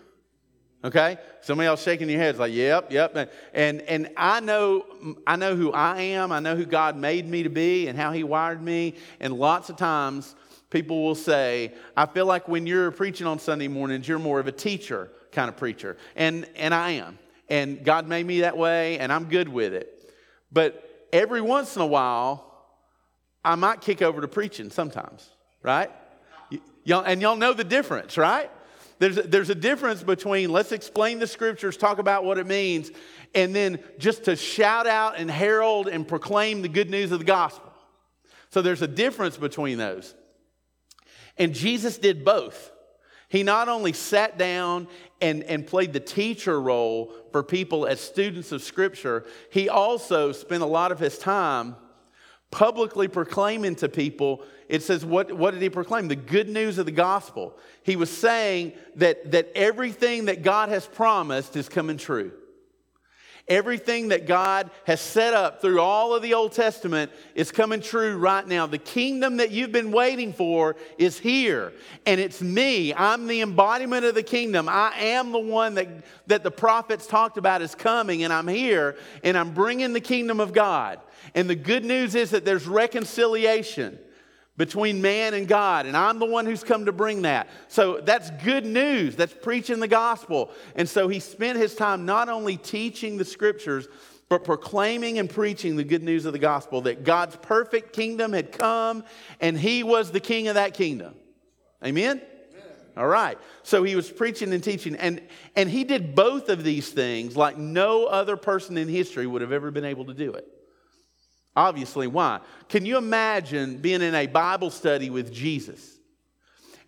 Okay? 0.84 1.18
Somebody 1.40 1.66
else 1.66 1.82
shaking 1.82 2.08
your 2.08 2.20
heads 2.20 2.38
like, 2.38 2.52
yep, 2.52 2.92
yep. 2.92 3.32
And, 3.52 3.80
and 3.82 4.10
I 4.16 4.40
know 4.40 4.84
I 5.26 5.36
know 5.36 5.56
who 5.56 5.72
I 5.72 6.00
am. 6.00 6.30
I 6.30 6.40
know 6.40 6.54
who 6.54 6.64
God 6.64 6.96
made 6.96 7.28
me 7.28 7.42
to 7.42 7.50
be 7.50 7.88
and 7.88 7.98
how 7.98 8.12
he 8.12 8.22
wired 8.22 8.62
me. 8.62 8.94
And 9.18 9.34
lots 9.34 9.70
of 9.70 9.76
times 9.76 10.36
people 10.70 11.02
will 11.02 11.14
say, 11.16 11.74
I 11.96 12.06
feel 12.06 12.26
like 12.26 12.48
when 12.48 12.66
you're 12.66 12.90
preaching 12.90 13.26
on 13.26 13.38
Sunday 13.38 13.68
mornings, 13.68 14.06
you're 14.06 14.18
more 14.20 14.38
of 14.38 14.46
a 14.46 14.52
teacher 14.52 15.10
kind 15.32 15.48
of 15.48 15.56
preacher. 15.56 15.96
And 16.14 16.48
and 16.54 16.72
I 16.72 16.92
am. 16.92 17.18
And 17.48 17.82
God 17.84 18.06
made 18.06 18.26
me 18.26 18.40
that 18.40 18.56
way, 18.56 18.98
and 18.98 19.12
I'm 19.12 19.24
good 19.24 19.48
with 19.48 19.72
it. 19.72 20.12
But 20.52 20.87
every 21.12 21.40
once 21.40 21.76
in 21.76 21.82
a 21.82 21.86
while, 21.86 22.44
I 23.44 23.54
might 23.54 23.80
kick 23.80 24.02
over 24.02 24.20
to 24.20 24.28
preaching 24.28 24.70
sometimes, 24.70 25.28
right? 25.62 25.90
Y'all, 26.84 27.04
and 27.04 27.20
y'all 27.20 27.36
know 27.36 27.52
the 27.52 27.64
difference, 27.64 28.16
right? 28.16 28.50
There's 28.98 29.18
a, 29.18 29.22
there's 29.22 29.50
a 29.50 29.54
difference 29.54 30.02
between 30.02 30.50
let's 30.50 30.72
explain 30.72 31.18
the 31.18 31.26
scriptures, 31.26 31.76
talk 31.76 31.98
about 31.98 32.24
what 32.24 32.38
it 32.38 32.46
means, 32.46 32.90
and 33.34 33.54
then 33.54 33.78
just 33.98 34.24
to 34.24 34.36
shout 34.36 34.86
out 34.86 35.18
and 35.18 35.30
herald 35.30 35.88
and 35.88 36.06
proclaim 36.06 36.62
the 36.62 36.68
good 36.68 36.90
news 36.90 37.12
of 37.12 37.18
the 37.18 37.24
gospel. 37.24 37.72
So 38.50 38.62
there's 38.62 38.82
a 38.82 38.88
difference 38.88 39.36
between 39.36 39.78
those. 39.78 40.14
And 41.36 41.54
Jesus 41.54 41.98
did 41.98 42.24
both. 42.24 42.72
He 43.28 43.42
not 43.42 43.68
only 43.68 43.92
sat 43.92 44.38
down 44.38 44.88
and, 45.20 45.42
and 45.44 45.66
played 45.66 45.92
the 45.92 46.00
teacher 46.00 46.60
role 46.60 47.12
for 47.30 47.42
people 47.42 47.86
as 47.86 48.00
students 48.00 48.52
of 48.52 48.62
Scripture, 48.62 49.26
he 49.50 49.68
also 49.68 50.32
spent 50.32 50.62
a 50.62 50.66
lot 50.66 50.92
of 50.92 50.98
his 50.98 51.18
time 51.18 51.76
publicly 52.50 53.08
proclaiming 53.08 53.74
to 53.76 53.88
people 53.88 54.42
it 54.68 54.82
says, 54.82 55.04
what, 55.04 55.32
what 55.32 55.52
did 55.52 55.62
he 55.62 55.70
proclaim? 55.70 56.08
The 56.08 56.16
good 56.16 56.48
news 56.48 56.78
of 56.78 56.86
the 56.86 56.92
gospel. 56.92 57.56
He 57.82 57.96
was 57.96 58.14
saying 58.14 58.74
that, 58.96 59.32
that 59.32 59.50
everything 59.54 60.26
that 60.26 60.42
God 60.42 60.68
has 60.68 60.86
promised 60.86 61.56
is 61.56 61.68
coming 61.68 61.96
true. 61.96 62.32
Everything 63.48 64.08
that 64.08 64.26
God 64.26 64.70
has 64.84 65.00
set 65.00 65.32
up 65.32 65.62
through 65.62 65.80
all 65.80 66.14
of 66.14 66.22
the 66.22 66.34
Old 66.34 66.52
Testament 66.52 67.10
is 67.34 67.50
coming 67.50 67.80
true 67.80 68.18
right 68.18 68.46
now. 68.46 68.66
The 68.66 68.76
kingdom 68.76 69.38
that 69.38 69.50
you've 69.50 69.72
been 69.72 69.90
waiting 69.90 70.34
for 70.34 70.76
is 70.98 71.18
here, 71.18 71.72
and 72.04 72.20
it's 72.20 72.42
me. 72.42 72.92
I'm 72.92 73.26
the 73.26 73.40
embodiment 73.40 74.04
of 74.04 74.14
the 74.14 74.22
kingdom. 74.22 74.68
I 74.68 74.92
am 74.98 75.32
the 75.32 75.38
one 75.38 75.76
that, 75.76 75.88
that 76.26 76.42
the 76.42 76.50
prophets 76.50 77.06
talked 77.06 77.38
about 77.38 77.62
is 77.62 77.74
coming, 77.74 78.22
and 78.22 78.32
I'm 78.32 78.48
here, 78.48 78.96
and 79.24 79.36
I'm 79.36 79.54
bringing 79.54 79.94
the 79.94 80.00
kingdom 80.00 80.40
of 80.40 80.52
God. 80.52 81.00
And 81.34 81.48
the 81.48 81.56
good 81.56 81.84
news 81.84 82.14
is 82.14 82.30
that 82.30 82.44
there's 82.44 82.66
reconciliation 82.66 83.98
between 84.58 85.00
man 85.00 85.34
and 85.34 85.46
God, 85.46 85.86
and 85.86 85.96
I'm 85.96 86.18
the 86.18 86.26
one 86.26 86.44
who's 86.44 86.64
come 86.64 86.84
to 86.86 86.92
bring 86.92 87.22
that. 87.22 87.48
So 87.68 88.00
that's 88.00 88.30
good 88.44 88.66
news. 88.66 89.14
That's 89.14 89.32
preaching 89.32 89.78
the 89.78 89.88
gospel. 89.88 90.50
And 90.74 90.86
so 90.86 91.06
he 91.06 91.20
spent 91.20 91.58
his 91.58 91.76
time 91.76 92.04
not 92.04 92.28
only 92.28 92.56
teaching 92.56 93.16
the 93.16 93.24
scriptures, 93.24 93.86
but 94.28 94.44
proclaiming 94.44 95.18
and 95.18 95.30
preaching 95.30 95.76
the 95.76 95.84
good 95.84 96.02
news 96.02 96.26
of 96.26 96.32
the 96.32 96.40
gospel 96.40 96.82
that 96.82 97.04
God's 97.04 97.36
perfect 97.36 97.94
kingdom 97.94 98.32
had 98.32 98.52
come 98.52 99.04
and 99.40 99.56
he 99.56 99.82
was 99.82 100.10
the 100.10 100.20
king 100.20 100.48
of 100.48 100.56
that 100.56 100.74
kingdom. 100.74 101.14
Amen? 101.82 102.20
Amen? 102.20 102.22
All 102.96 103.06
right. 103.06 103.38
So 103.62 103.84
he 103.84 103.94
was 103.94 104.10
preaching 104.10 104.52
and 104.52 104.62
teaching, 104.62 104.96
and, 104.96 105.22
and 105.54 105.70
he 105.70 105.84
did 105.84 106.16
both 106.16 106.48
of 106.48 106.64
these 106.64 106.90
things 106.90 107.36
like 107.36 107.56
no 107.56 108.06
other 108.06 108.36
person 108.36 108.76
in 108.76 108.88
history 108.88 109.26
would 109.26 109.40
have 109.40 109.52
ever 109.52 109.70
been 109.70 109.84
able 109.84 110.06
to 110.06 110.14
do 110.14 110.32
it. 110.32 110.57
Obviously, 111.56 112.06
why? 112.06 112.40
Can 112.68 112.86
you 112.86 112.96
imagine 112.98 113.78
being 113.78 114.02
in 114.02 114.14
a 114.14 114.26
Bible 114.26 114.70
study 114.70 115.10
with 115.10 115.32
Jesus 115.32 115.98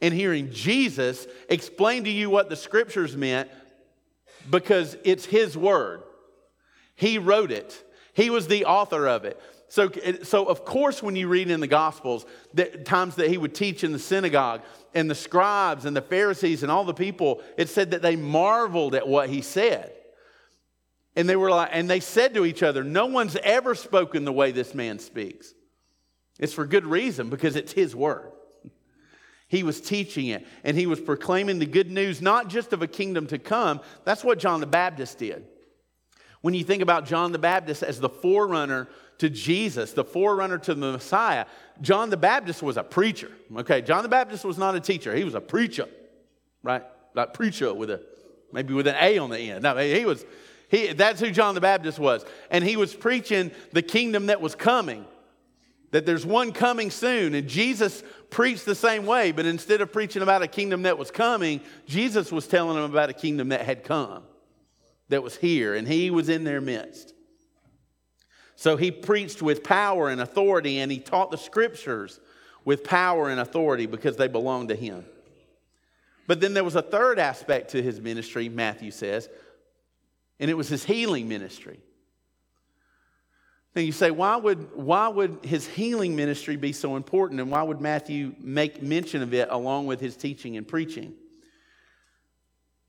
and 0.01 0.15
hearing 0.15 0.51
Jesus 0.53 1.27
explain 1.49 2.05
to 2.05 2.11
you 2.11 2.31
what 2.31 2.49
the 2.49 2.57
scriptures 2.57 3.17
meant 3.17 3.49
because 4.49 4.97
it's 5.05 5.25
his 5.25 5.57
word? 5.57 6.03
He 6.95 7.19
wrote 7.19 7.51
it, 7.51 7.83
he 8.13 8.31
was 8.31 8.47
the 8.47 8.65
author 8.67 9.09
of 9.09 9.25
it. 9.25 9.41
So, 9.69 9.89
so 10.25 10.47
of 10.47 10.65
course, 10.65 11.01
when 11.01 11.15
you 11.15 11.29
read 11.29 11.49
in 11.49 11.61
the 11.61 11.69
Gospels, 11.69 12.27
the 12.53 12.65
times 12.65 13.15
that 13.17 13.31
he 13.31 13.39
would 13.39 13.55
teach 13.55 13.85
in 13.85 13.93
the 13.93 14.01
synagogue, 14.01 14.63
and 14.95 15.09
the 15.09 15.15
scribes 15.15 15.85
and 15.85 15.97
the 15.97 16.03
Pharisees 16.03 16.63
and 16.63 16.73
all 16.73 16.85
the 16.85 16.95
people, 16.95 17.43
it 17.57 17.69
said 17.69 17.93
that 17.93 18.03
they 18.03 18.17
marveled 18.17 18.95
at 18.95 19.07
what 19.07 19.29
he 19.29 19.41
said. 19.43 19.93
And 21.17 21.29
they 21.29 21.37
were 21.37 21.51
like, 21.51 21.71
and 21.73 21.91
they 21.91 22.01
said 22.01 22.35
to 22.35 22.45
each 22.45 22.63
other, 22.63 22.85
No 22.85 23.07
one's 23.07 23.37
ever 23.37 23.75
spoken 23.75 24.25
the 24.25 24.33
way 24.33 24.53
this 24.53 24.75
man 24.75 24.99
speaks. 24.99 25.53
It's 26.39 26.53
for 26.53 26.65
good 26.65 26.87
reason, 26.87 27.29
because 27.29 27.57
it's 27.57 27.73
his 27.73 27.95
word. 27.95 28.33
He 29.49 29.65
was 29.65 29.81
teaching 29.81 30.29
it, 30.29 30.47
and 30.63 30.77
he 30.77 30.87
was 30.87 31.01
proclaiming 31.01 31.59
the 31.59 31.67
good 31.67 31.91
news, 31.91 32.23
not 32.23 32.49
just 32.49 32.73
of 32.73 32.83
a 32.83 32.87
kingdom 32.87 33.27
to 33.27 33.39
come. 33.39 33.81
That's 34.05 34.23
what 34.23 34.39
John 34.39 34.61
the 34.61 34.67
Baptist 34.67 35.19
did. 35.19 35.45
When 36.41 36.55
you 36.55 36.65
think 36.65 36.83
about 36.83 37.05
John 37.05 37.33
the 37.33 37.39
Baptist 37.39 37.83
as 37.83 38.01
the 38.01 38.09
forerunner 38.09 38.89
to 39.19 39.29
Jesus, 39.29 39.93
the 39.93 40.05
forerunner 40.05 40.57
to 40.59 40.75
the 40.75 40.93
Messiah, 40.93 41.47
John 41.81 42.11
the 42.11 42.17
Baptist 42.17 42.63
was 42.63 42.77
a 42.77 42.83
preacher. 42.83 43.31
Okay, 43.57 43.83
John 43.83 44.03
the 44.03 44.09
Baptist 44.09 44.45
was 44.45 44.57
not 44.57 44.75
a 44.77 44.81
teacher, 44.81 45.15
he 45.15 45.25
was 45.25 45.35
a 45.35 45.41
preacher, 45.41 45.89
right? 46.63 46.85
Like 47.15 47.35
preacher 47.35 47.75
with 47.75 47.91
a 47.91 48.01
maybe 48.53 48.73
with 48.73 48.87
an 48.87 48.97
A 48.99 49.19
on 49.19 49.31
the 49.31 49.39
end. 49.39 49.65
No, 49.65 49.77
he 49.77 50.07
was 50.07 50.25
he, 50.71 50.93
that's 50.93 51.21
who 51.21 51.33
John 51.33 51.57
the 51.57 51.61
Baptist 51.61 51.99
was. 51.99 52.25
And 52.51 52.65
he 52.65 52.77
was 52.77 52.95
preaching 52.95 53.51
the 53.73 53.83
kingdom 53.83 54.27
that 54.27 54.41
was 54.41 54.55
coming, 54.55 55.05
that 55.91 56.07
there's 56.07 56.25
one 56.25 56.53
coming 56.53 56.93
soon. 56.93 57.35
And 57.35 57.49
Jesus 57.49 58.05
preached 58.31 58.67
the 58.67 58.77
same 58.77 59.05
way, 59.05 59.33
but 59.33 59.47
instead 59.47 59.81
of 59.81 59.93
preaching 59.93 60.23
about 60.23 60.43
a 60.43 60.47
kingdom 60.47 60.83
that 60.83 60.97
was 60.97 61.11
coming, 61.11 61.61
Jesus 61.87 62.31
was 62.31 62.47
telling 62.47 62.77
them 62.77 62.89
about 62.89 63.11
a 63.11 63.15
kingdom 63.15 63.49
that 63.49 63.63
had 63.63 63.83
come, 63.83 64.23
that 65.09 65.25
was 65.25 65.37
here, 65.37 65.75
and 65.75 65.89
he 65.89 66.09
was 66.13 66.29
in 66.29 66.45
their 66.45 66.61
midst. 66.61 67.15
So 68.55 68.77
he 68.77 68.93
preached 68.93 69.43
with 69.43 69.65
power 69.65 70.09
and 70.09 70.21
authority, 70.21 70.79
and 70.79 70.93
he 70.93 71.01
taught 71.01 71.33
the 71.33 71.39
scriptures 71.39 72.21
with 72.65 72.85
power 72.85 73.29
and 73.29 73.41
authority 73.41 73.87
because 73.87 74.17
they 74.17 74.29
belonged 74.29 74.69
to 74.69 74.77
him. 74.77 75.05
But 76.29 76.41
then 76.41 76.55
there 76.55 76.63
was 76.63 76.77
a 76.77 76.83
third 76.83 77.19
aspect 77.19 77.71
to 77.71 77.83
his 77.83 78.01
ministry, 78.01 78.49
Matthew 78.49 78.93
says, 78.93 79.29
and 80.41 80.51
it 80.51 80.55
was 80.55 80.69
his 80.69 80.83
healing 80.83 81.29
ministry. 81.29 81.79
Now 83.77 83.83
you 83.83 83.93
say, 83.93 84.11
why 84.11 84.37
would, 84.37 84.75
why 84.75 85.07
would 85.07 85.45
his 85.45 85.67
healing 85.67 86.17
ministry 86.17 86.57
be 86.57 86.73
so 86.73 86.97
important? 86.97 87.41
And 87.41 87.51
why 87.53 87.63
would 87.63 87.81
Matthew 87.81 88.35
make 88.41 88.83
mention 88.83 89.23
of 89.23 89.33
it 89.33 89.49
along 89.51 89.87
with 89.87 90.01
his 90.01 90.17
teaching 90.17 90.57
and 90.57 90.67
preaching? 90.67 91.13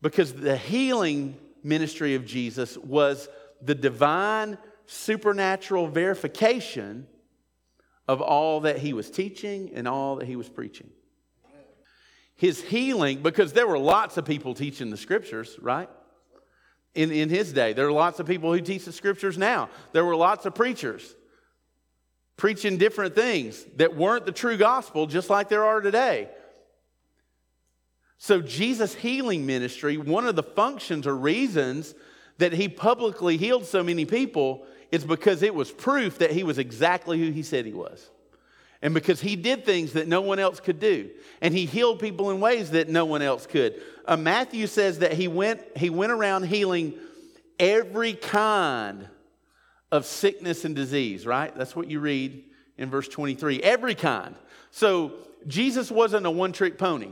Because 0.02 0.34
the 0.34 0.58
healing 0.58 1.38
ministry 1.64 2.16
of 2.16 2.26
Jesus 2.26 2.78
was 2.78 3.30
the 3.62 3.76
divine 3.76 4.58
supernatural 4.88 5.88
verification 5.88 7.06
of 8.08 8.22
all 8.22 8.62
that 8.62 8.80
he 8.80 8.94
was 8.94 9.12
teaching 9.12 9.72
and 9.76 9.88
all 9.88 10.16
that 10.16 10.28
he 10.28 10.36
was 10.36 10.50
preaching. 10.50 10.90
His 12.36 12.60
healing, 12.60 13.22
because 13.22 13.54
there 13.54 13.68
were 13.68 13.78
lots 13.78 14.18
of 14.18 14.26
people 14.26 14.56
teaching 14.56 14.90
the 14.90 14.98
scriptures, 14.98 15.60
right? 15.62 15.90
In, 16.96 17.12
in 17.12 17.30
his 17.30 17.54
day. 17.54 17.74
There 17.74 17.88
are 17.88 17.92
lots 17.92 18.20
of 18.20 18.28
people 18.28 18.54
who 18.54 18.62
teach 18.62 18.86
the 18.86 18.92
scriptures 18.92 19.38
now. 19.38 19.70
There 19.94 20.06
were 20.06 20.16
lots 20.16 20.46
of 20.46 20.56
preachers 20.56 21.16
preaching 22.38 22.78
different 22.78 23.14
things 23.14 23.64
that 23.76 23.96
weren't 23.96 24.26
the 24.26 24.32
true 24.32 24.58
gospel, 24.58 25.06
just 25.06 25.30
like 25.30 25.48
there 25.48 25.64
are 25.64 25.80
today. 25.80 26.28
So, 28.18 28.42
Jesus' 28.42 28.96
healing 28.96 29.46
ministry, 29.46 29.98
one 29.98 30.26
of 30.26 30.36
the 30.36 30.44
functions 30.44 31.06
or 31.06 31.16
reasons 31.16 31.94
that 32.40 32.54
he 32.54 32.68
publicly 32.68 33.38
healed 33.38 33.66
so 33.66 33.84
many 33.84 34.06
people 34.06 34.66
is 34.92 35.04
because 35.04 35.44
it 35.44 35.54
was 35.54 35.72
proof 35.72 36.18
that 36.18 36.32
he 36.32 36.44
was 36.44 36.58
exactly 36.58 37.20
who 37.20 37.32
he 37.32 37.44
said 37.44 37.66
he 37.66 37.74
was. 37.74 38.10
And 38.82 38.94
because 38.96 39.22
he 39.22 39.36
did 39.36 39.64
things 39.64 39.94
that 39.94 40.08
no 40.08 40.22
one 40.22 40.40
else 40.40 40.60
could 40.60 40.80
do. 40.80 41.12
And 41.42 41.54
he 41.54 41.66
healed 41.66 42.00
people 42.00 42.32
in 42.32 42.40
ways 42.40 42.72
that 42.72 42.90
no 42.90 43.06
one 43.06 43.22
else 43.22 43.46
could. 43.46 43.80
Uh, 44.12 44.18
Matthew 44.18 44.68
says 44.68 45.00
that 45.00 45.14
he 45.14 45.30
went, 45.30 45.62
he 45.78 45.90
went 45.90 46.12
around 46.12 46.44
healing 46.44 46.96
every 47.58 48.12
kind 48.12 49.08
of 49.90 50.06
sickness 50.06 50.66
and 50.66 50.76
disease, 50.76 51.26
right? 51.26 51.56
That's 51.56 51.78
what 51.78 51.90
you 51.90 52.02
read 52.02 52.44
in 52.78 52.90
verse 52.90 53.08
23. 53.08 53.62
Every 53.62 53.96
kind. 53.96 54.36
So 54.70 55.14
Jesus 55.48 55.90
wasn't 55.90 56.26
a 56.26 56.30
one 56.30 56.52
trick 56.52 56.78
pony 56.78 57.12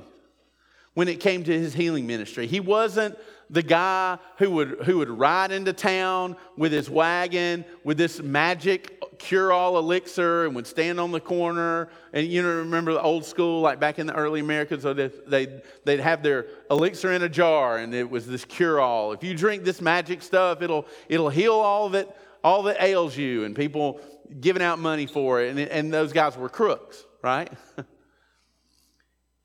when 0.93 1.07
it 1.07 1.19
came 1.19 1.43
to 1.43 1.51
his 1.51 1.73
healing 1.73 2.07
ministry. 2.07 2.47
He 2.47 2.59
wasn't 2.59 3.17
the 3.49 3.63
guy 3.63 4.17
who 4.37 4.51
would, 4.51 4.81
who 4.85 4.99
would 4.99 5.09
ride 5.09 5.51
into 5.51 5.73
town 5.73 6.35
with 6.57 6.71
his 6.71 6.89
wagon 6.89 7.65
with 7.83 7.97
this 7.97 8.21
magic 8.21 8.95
cure 9.17 9.51
all 9.51 9.77
elixir 9.77 10.45
and 10.45 10.55
would 10.55 10.67
stand 10.67 10.99
on 10.99 11.11
the 11.11 11.19
corner. 11.19 11.89
And 12.13 12.27
you 12.27 12.41
know, 12.41 12.49
remember 12.49 12.93
the 12.93 13.01
old 13.01 13.25
school, 13.25 13.61
like 13.61 13.79
back 13.79 13.99
in 13.99 14.07
the 14.07 14.15
early 14.15 14.39
Americans, 14.39 14.83
so 14.83 14.93
they'd, 14.93 15.11
they'd, 15.27 15.61
they'd 15.83 15.99
have 15.99 16.23
their 16.23 16.47
elixir 16.71 17.11
in 17.11 17.23
a 17.23 17.29
jar 17.29 17.77
and 17.77 17.93
it 17.93 18.09
was 18.09 18.25
this 18.27 18.45
cure 18.45 18.79
all. 18.79 19.11
If 19.11 19.23
you 19.23 19.35
drink 19.35 19.63
this 19.63 19.81
magic 19.81 20.21
stuff, 20.21 20.61
it'll, 20.61 20.85
it'll 21.07 21.29
heal 21.29 21.53
all 21.53 21.89
that, 21.89 22.15
all 22.43 22.63
that 22.63 22.81
ails 22.81 23.17
you. 23.17 23.43
And 23.43 23.55
people 23.55 23.99
giving 24.39 24.61
out 24.61 24.79
money 24.79 25.05
for 25.05 25.41
it. 25.41 25.49
And, 25.49 25.59
and 25.59 25.93
those 25.93 26.13
guys 26.13 26.37
were 26.37 26.49
crooks, 26.49 27.03
right? 27.21 27.51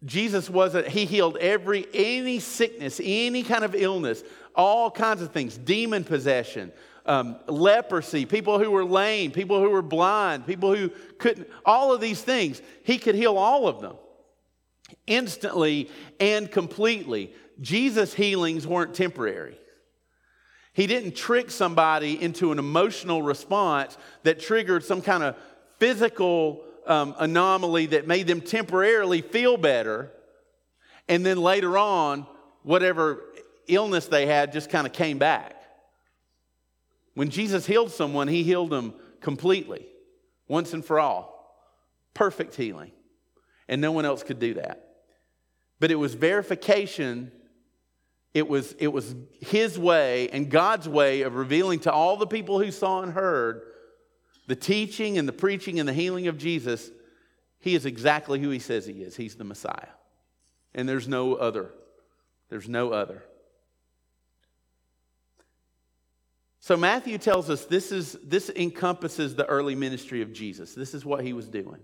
Jesus 0.05 0.51
wasn't, 0.51 0.89
he 0.89 1.07
healed 1.07 1.37
every, 1.39 1.87
any 1.95 2.39
sickness, 2.39 3.01
any 3.03 3.43
kind 3.43 3.65
of 3.65 3.75
illness, 3.75 4.23
all 4.55 4.91
kinds 4.91 5.23
of 5.23 5.33
things, 5.33 5.57
demon 5.57 6.05
possession, 6.05 6.73
um, 7.07 7.37
leprosy, 7.47 8.27
people 8.27 8.59
who 8.59 8.71
were 8.71 8.85
lame, 8.85 9.31
people 9.31 9.61
who 9.61 9.71
were 9.71 9.83
blind, 9.83 10.47
people 10.47 10.75
who 10.75 10.91
couldn't, 11.19 11.49
all 11.65 11.93
of 11.93 12.01
these 12.01 12.21
things. 12.21 12.61
He 12.83 12.99
could 12.99 13.15
heal 13.15 13.39
all 13.39 13.67
of 13.67 13.81
them 13.81 13.97
instantly 15.07 15.91
and 16.21 16.51
completely. 16.51 17.33
Jesus' 17.61 18.15
healings 18.15 18.67
weren't 18.67 18.95
temporary. 18.95 19.59
He 20.73 20.87
didn't 20.87 21.15
trick 21.15 21.51
somebody 21.51 22.21
into 22.21 22.53
an 22.53 22.59
emotional 22.59 23.23
response 23.23 23.97
that 24.25 24.41
triggered 24.41 24.85
some 24.85 25.03
kind 25.03 25.23
of 25.23 25.37
physical 25.79 26.65
um, 26.87 27.15
anomaly 27.19 27.87
that 27.87 28.07
made 28.07 28.27
them 28.27 28.41
temporarily 28.41 29.23
feel 29.23 29.57
better. 29.57 30.13
And 31.09 31.25
then 31.25 31.39
later 31.39 31.77
on, 31.79 32.27
whatever 32.63 33.23
illness 33.67 34.07
they 34.07 34.27
had 34.27 34.53
just 34.53 34.71
kind 34.71 34.87
of 34.87 34.93
came 34.93 35.19
back. 35.19 35.63
When 37.15 37.29
Jesus 37.31 37.67
healed 37.67 37.91
someone, 37.91 38.29
he 38.29 38.43
healed 38.43 38.71
them 38.71 38.95
completely, 39.21 39.87
once 40.49 40.73
and 40.73 40.85
for 40.85 40.99
all. 40.99 41.33
Perfect 42.13 42.55
healing. 42.55 42.93
And 43.69 43.81
no 43.81 43.93
one 43.93 44.05
else 44.05 44.23
could 44.23 44.39
do 44.39 44.55
that. 44.55 44.89
But 45.81 45.91
it 45.91 45.97
was 45.97 46.15
verification, 46.15 47.33
it 48.33 48.49
was, 48.49 48.75
it 48.79 48.89
was 48.89 49.15
his 49.41 49.79
way 49.79 50.29
and 50.31 50.51
God's 50.51 50.89
way 50.89 51.23
of 51.23 51.35
revealing 51.35 51.81
to 51.81 51.93
all 51.93 52.17
the 52.17 52.27
people 52.27 52.59
who 52.59 52.71
saw 52.71 53.03
and 53.03 53.13
heard 53.13 53.63
the 54.47 54.57
teaching 54.57 55.19
and 55.19 55.27
the 55.27 55.33
preaching 55.33 55.81
and 55.81 55.89
the 55.89 55.93
healing 55.93 56.29
of 56.29 56.39
Jesus. 56.39 56.91
He 57.61 57.75
is 57.75 57.87
exactly 57.87 58.41
who 58.41 58.51
he 58.51 58.59
says 58.59 58.87
he 58.87 59.03
is. 59.03 59.17
He's 59.17 59.37
the 59.37 59.45
Messiah. 59.45 59.89
And 60.75 60.89
there's 60.89 61.09
no 61.09 61.35
other. 61.35 61.71
There's 62.51 62.69
no 62.69 62.93
other. 62.93 63.23
So 66.61 66.77
Matthew 66.77 67.19
tells 67.19 67.51
us 67.51 67.67
this, 67.67 67.93
is, 67.93 68.17
this 68.25 68.51
encompasses 68.51 69.35
the 69.35 69.45
early 69.47 69.75
ministry 69.75 70.23
of 70.23 70.33
Jesus. 70.33 70.75
This 70.75 70.95
is 70.95 71.05
what 71.05 71.23
he 71.23 71.33
was 71.33 71.49
doing. 71.49 71.81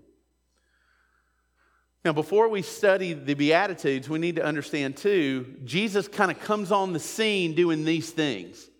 Now, 2.03 2.15
before 2.15 2.49
we 2.49 2.63
study 2.63 3.13
the 3.13 3.35
Beatitudes, 3.35 4.09
we 4.09 4.19
need 4.19 4.37
to 4.37 4.45
understand 4.45 4.97
too, 4.97 5.57
Jesus 5.65 6.09
kind 6.09 6.31
of 6.31 6.41
comes 6.41 6.73
on 6.73 6.95
the 6.95 6.99
scene 6.99 7.55
doing 7.55 7.85
these 7.85 8.11
things. 8.11 8.71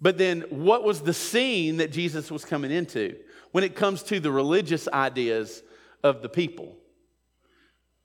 But 0.00 0.18
then, 0.18 0.42
what 0.50 0.82
was 0.82 1.00
the 1.00 1.12
scene 1.12 1.78
that 1.78 1.92
Jesus 1.92 2.30
was 2.30 2.44
coming 2.44 2.70
into 2.70 3.16
when 3.52 3.64
it 3.64 3.74
comes 3.74 4.02
to 4.04 4.20
the 4.20 4.30
religious 4.30 4.88
ideas 4.88 5.62
of 6.02 6.22
the 6.22 6.28
people? 6.28 6.76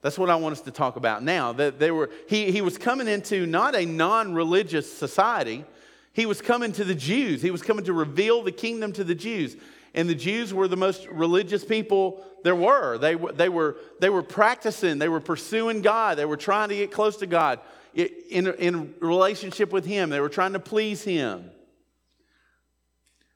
That's 0.02 0.18
what 0.18 0.30
I 0.30 0.36
want 0.36 0.54
us 0.54 0.62
to 0.62 0.72
talk 0.72 0.98
about 0.98 1.24
now. 1.24 1.54
That 1.54 1.80
they 1.80 1.92
were, 1.92 2.12
he, 2.28 2.52
he 2.52 2.62
was 2.62 2.78
coming 2.78 3.08
into 3.08 3.46
not 3.46 3.76
a 3.76 3.86
non 3.86 4.34
religious 4.34 4.92
society, 4.92 5.66
he 6.14 6.26
was 6.26 6.42
coming 6.42 6.72
to 6.74 6.84
the 6.84 6.96
Jews. 6.96 7.42
He 7.42 7.52
was 7.52 7.62
coming 7.62 7.86
to 7.86 7.94
reveal 7.94 8.44
the 8.44 8.52
kingdom 8.52 8.94
to 8.94 9.04
the 9.04 9.16
Jews. 9.16 9.56
And 9.94 10.10
the 10.10 10.16
Jews 10.16 10.54
were 10.54 10.68
the 10.68 10.78
most 10.78 11.08
religious 11.08 11.64
people 11.64 12.24
there 12.44 12.56
were. 12.56 12.98
They, 12.98 13.16
they, 13.16 13.50
were, 13.50 13.78
they 14.00 14.10
were 14.10 14.24
practicing, 14.24 15.00
they 15.00 15.08
were 15.08 15.22
pursuing 15.22 15.82
God, 15.82 16.18
they 16.18 16.26
were 16.26 16.38
trying 16.38 16.70
to 16.70 16.76
get 16.76 16.92
close 16.92 17.18
to 17.18 17.26
God 17.26 17.60
in, 17.96 18.48
in 18.56 18.94
relationship 19.00 19.72
with 19.72 19.86
Him, 19.86 20.10
they 20.10 20.20
were 20.20 20.30
trying 20.30 20.54
to 20.54 20.60
please 20.60 21.04
Him. 21.04 21.50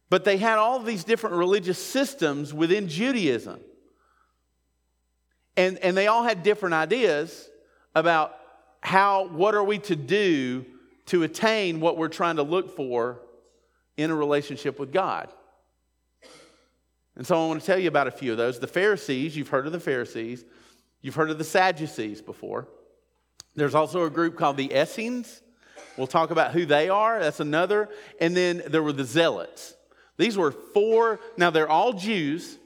But 0.10 0.26
they 0.26 0.38
had 0.38 0.58
all 0.58 0.80
these 0.80 1.04
different 1.04 1.36
religious 1.36 1.78
systems 1.78 2.54
within 2.54 2.88
Judaism. 2.88 3.60
And, 5.56 5.78
and 5.80 5.96
they 5.96 6.08
all 6.08 6.24
had 6.24 6.42
different 6.42 6.74
ideas 6.74 7.50
about 7.94 8.36
how, 8.82 9.28
what 9.28 9.56
are 9.56 9.64
we 9.64 9.78
to 9.80 9.96
do 9.96 10.66
to 11.08 11.24
attain 11.24 11.80
what 11.80 11.98
we're 11.98 12.08
trying 12.08 12.38
to 12.38 12.44
look 12.44 12.76
for 12.76 13.20
in 13.98 14.12
a 14.12 14.16
relationship 14.16 14.80
with 14.80 14.94
God. 14.94 15.30
And 17.16 17.28
so 17.28 17.36
I 17.36 17.48
want 17.48 17.60
to 17.60 17.66
tell 17.66 17.78
you 17.78 17.90
about 17.90 18.08
a 18.08 18.12
few 18.12 18.32
of 18.32 18.38
those. 18.38 18.60
The 18.60 18.68
Pharisees, 18.68 19.36
you've 19.36 19.50
heard 19.50 19.66
of 19.66 19.74
the 19.74 19.80
Pharisees, 19.80 20.46
you've 21.02 21.16
heard 21.16 21.30
of 21.30 21.38
the 21.38 21.44
Sadducees 21.44 22.22
before. 22.22 22.68
There's 23.56 23.76
also 23.76 24.06
a 24.06 24.10
group 24.10 24.38
called 24.38 24.56
the 24.56 24.72
Essenes. 24.72 25.42
We'll 25.98 26.08
talk 26.08 26.32
about 26.32 26.52
who 26.52 26.66
they 26.66 26.88
are. 26.88 27.20
That's 27.20 27.42
another. 27.42 27.90
And 28.22 28.38
then 28.38 28.64
there 28.68 28.82
were 28.82 28.94
the 28.94 29.04
Zealots. 29.04 29.76
These 30.20 30.38
were 30.38 30.52
four, 30.52 31.22
now 31.38 31.50
they're 31.50 31.70
all 31.70 31.94
Jews. 31.94 32.58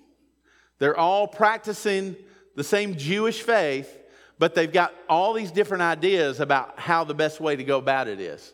They're 0.80 0.98
all 0.98 1.28
practicing 1.28 2.16
the 2.56 2.64
same 2.64 2.98
Jewish 2.98 3.44
faith, 3.44 3.96
but 4.40 4.56
they've 4.56 4.74
got 4.74 4.92
all 5.08 5.34
these 5.34 5.52
different 5.52 5.84
ideas 5.84 6.40
about 6.40 6.80
how 6.80 7.04
the 7.04 7.14
best 7.14 7.40
way 7.40 7.56
to 7.56 7.64
go 7.64 7.78
about 7.78 8.08
it 8.08 8.20
is. 8.20 8.52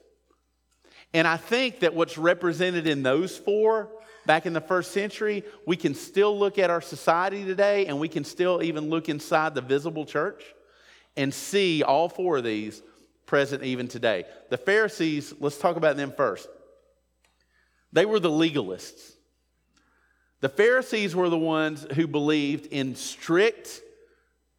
And 1.14 1.26
I 1.26 1.38
think 1.38 1.80
that 1.80 1.96
what's 1.96 2.18
represented 2.18 2.88
in 2.88 3.02
those 3.02 3.38
four 3.38 3.90
back 4.26 4.46
in 4.46 4.52
the 4.52 4.60
first 4.60 4.92
century, 4.92 5.46
we 5.66 5.78
can 5.78 5.96
still 5.96 6.38
look 6.38 6.60
at 6.60 6.70
our 6.70 6.82
society 6.82 7.46
today 7.46 7.86
and 7.86 8.02
we 8.02 8.10
can 8.10 8.26
still 8.26 8.62
even 8.62 8.90
look 8.90 9.08
inside 9.08 9.56
the 9.56 9.62
visible 9.62 10.06
church 10.06 10.44
and 11.16 11.34
see 11.34 11.84
all 11.84 12.10
four 12.10 12.40
of 12.40 12.44
these 12.44 12.82
present 13.26 13.64
even 13.64 13.88
today. 13.88 14.26
The 14.50 14.58
Pharisees, 14.58 15.34
let's 15.40 15.58
talk 15.58 15.78
about 15.78 15.96
them 15.96 16.12
first. 16.12 16.50
They 17.92 18.06
were 18.06 18.20
the 18.20 18.30
legalists. 18.30 19.14
The 20.42 20.50
Pharisees 20.50 21.16
were 21.16 21.30
the 21.30 21.38
ones 21.38 21.86
who 21.96 22.08
believed 22.08 22.68
in 22.68 22.96
strict 22.96 23.82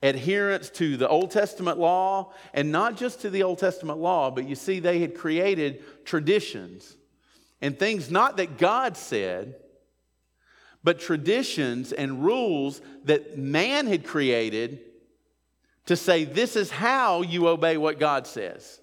adherence 0.02 0.70
to 0.70 0.96
the 0.96 1.08
Old 1.08 1.30
Testament 1.30 1.78
law, 1.78 2.32
and 2.54 2.72
not 2.72 2.96
just 2.96 3.20
to 3.20 3.30
the 3.30 3.42
Old 3.42 3.58
Testament 3.58 3.98
law, 3.98 4.30
but 4.30 4.48
you 4.48 4.54
see, 4.54 4.80
they 4.80 4.98
had 4.98 5.14
created 5.14 5.82
traditions 6.04 6.96
and 7.60 7.78
things 7.78 8.10
not 8.10 8.38
that 8.38 8.58
God 8.58 8.96
said, 8.96 9.56
but 10.82 10.98
traditions 10.98 11.92
and 11.92 12.24
rules 12.24 12.80
that 13.04 13.36
man 13.36 13.86
had 13.86 14.04
created 14.04 14.80
to 15.86 15.96
say, 15.96 16.24
this 16.24 16.56
is 16.56 16.70
how 16.70 17.22
you 17.22 17.48
obey 17.48 17.76
what 17.76 17.98
God 17.98 18.26
says. 18.26 18.79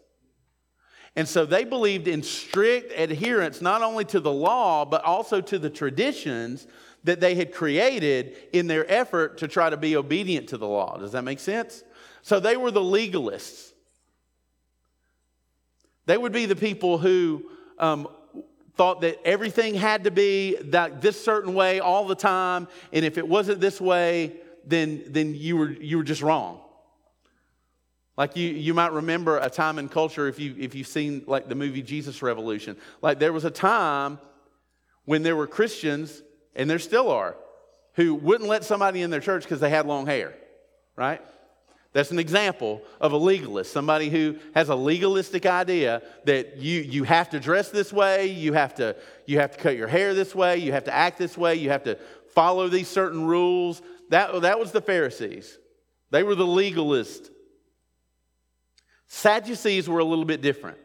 And 1.18 1.28
so 1.28 1.48
they 1.48 1.64
believed 1.64 2.08
in 2.08 2.22
strict 2.22 2.94
adherence 2.96 3.60
not 3.60 3.82
only 3.82 4.06
to 4.06 4.20
the 4.20 4.32
law, 4.32 4.86
but 4.86 5.04
also 5.04 5.42
to 5.42 5.58
the 5.58 5.70
traditions 5.70 6.68
that 7.06 7.20
they 7.20 7.34
had 7.34 7.52
created 7.52 8.38
in 8.54 8.68
their 8.68 8.90
effort 8.90 9.40
to 9.40 9.48
try 9.48 9.72
to 9.72 9.78
be 9.78 9.98
obedient 9.98 10.50
to 10.50 10.58
the 10.58 10.68
law. 10.68 10.96
Does 11.00 11.14
that 11.14 11.24
make 11.24 11.40
sense? 11.40 11.84
So 12.22 12.40
they 12.40 12.56
were 12.56 12.70
the 12.70 12.82
legalists. 12.82 13.72
They 16.06 16.20
would 16.20 16.32
be 16.32 16.46
the 16.46 16.56
people 16.56 17.00
who 17.00 17.50
um, 17.80 18.08
thought 18.76 19.02
that 19.02 19.18
everything 19.26 19.74
had 19.74 20.04
to 20.04 20.12
be 20.12 20.56
that 20.66 21.02
this 21.02 21.20
certain 21.20 21.56
way 21.56 21.80
all 21.80 22.06
the 22.06 22.16
time, 22.16 22.68
and 22.94 23.04
if 23.04 23.18
it 23.18 23.28
wasn't 23.28 23.60
this 23.60 23.82
way, 23.82 24.36
then, 24.66 25.04
then 25.08 25.34
you, 25.34 25.58
were, 25.58 25.72
you 25.72 25.98
were 25.98 26.04
just 26.04 26.22
wrong. 26.22 26.62
Like 28.18 28.36
you, 28.36 28.50
you 28.50 28.74
might 28.74 28.92
remember 28.92 29.38
a 29.38 29.50
time 29.50 29.78
in 29.78 29.90
culture 29.90 30.28
if, 30.28 30.40
you, 30.40 30.56
if 30.58 30.74
you've 30.74 30.88
seen 30.88 31.24
like 31.28 31.48
the 31.48 31.56
movie 31.56 31.84
Jesus 31.84 32.22
Revolution. 32.24 32.76
Like 33.02 33.20
there 33.20 33.32
was 33.32 33.46
a 33.46 33.52
time 33.52 34.20
when 35.06 35.22
there 35.22 35.36
were 35.36 35.48
Christians 35.48 36.24
and 36.56 36.68
there 36.70 36.80
still 36.80 37.12
are, 37.12 37.36
who 37.94 38.16
wouldn't 38.16 38.50
let 38.50 38.64
somebody 38.64 39.04
in 39.04 39.12
their 39.12 39.20
church 39.20 39.44
because 39.44 39.60
they 39.60 39.70
had 39.70 39.86
long 39.86 40.08
hair, 40.08 40.34
right? 40.96 41.22
That's 41.94 42.12
an 42.12 42.20
example 42.20 42.82
of 43.00 43.14
a 43.14 43.18
legalist, 43.18 43.72
somebody 43.72 44.10
who 44.10 44.38
has 44.54 44.70
a 44.70 44.76
legalistic 44.76 45.46
idea 45.46 46.02
that 46.26 46.58
you, 46.58 46.82
you 46.82 47.04
have 47.04 47.30
to 47.30 47.40
dress 47.40 47.70
this 47.70 47.94
way, 47.94 48.28
you 48.28 48.54
have, 48.54 48.76
to, 48.76 48.96
you 49.26 49.40
have 49.40 49.52
to 49.52 49.58
cut 49.58 49.78
your 49.78 49.88
hair 49.88 50.14
this 50.14 50.36
way, 50.36 50.58
you 50.58 50.74
have 50.74 50.84
to 50.86 50.94
act 50.94 51.18
this 51.18 51.38
way, 51.38 51.56
you 51.56 51.70
have 51.70 51.84
to 51.84 51.98
follow 52.34 52.68
these 52.68 52.88
certain 52.88 53.26
rules. 53.26 53.82
That, 54.10 54.42
that 54.42 54.60
was 54.60 54.72
the 54.72 54.82
Pharisees. 54.82 55.58
They 56.12 56.24
were 56.24 56.36
the 56.36 56.46
legalists. 56.46 57.30
Sadducees 59.08 59.88
were 59.88 60.00
a 60.00 60.04
little 60.04 60.26
bit 60.26 60.42
different. 60.42 60.78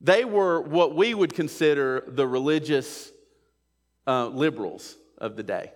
They 0.00 0.24
were 0.24 0.60
what 0.60 0.94
we 0.94 1.12
would 1.12 1.34
consider 1.34 2.04
the 2.06 2.26
religious 2.26 3.10
uh, 4.06 4.28
liberals 4.28 4.96
of 5.18 5.36
the 5.36 5.42
day. 5.42 5.72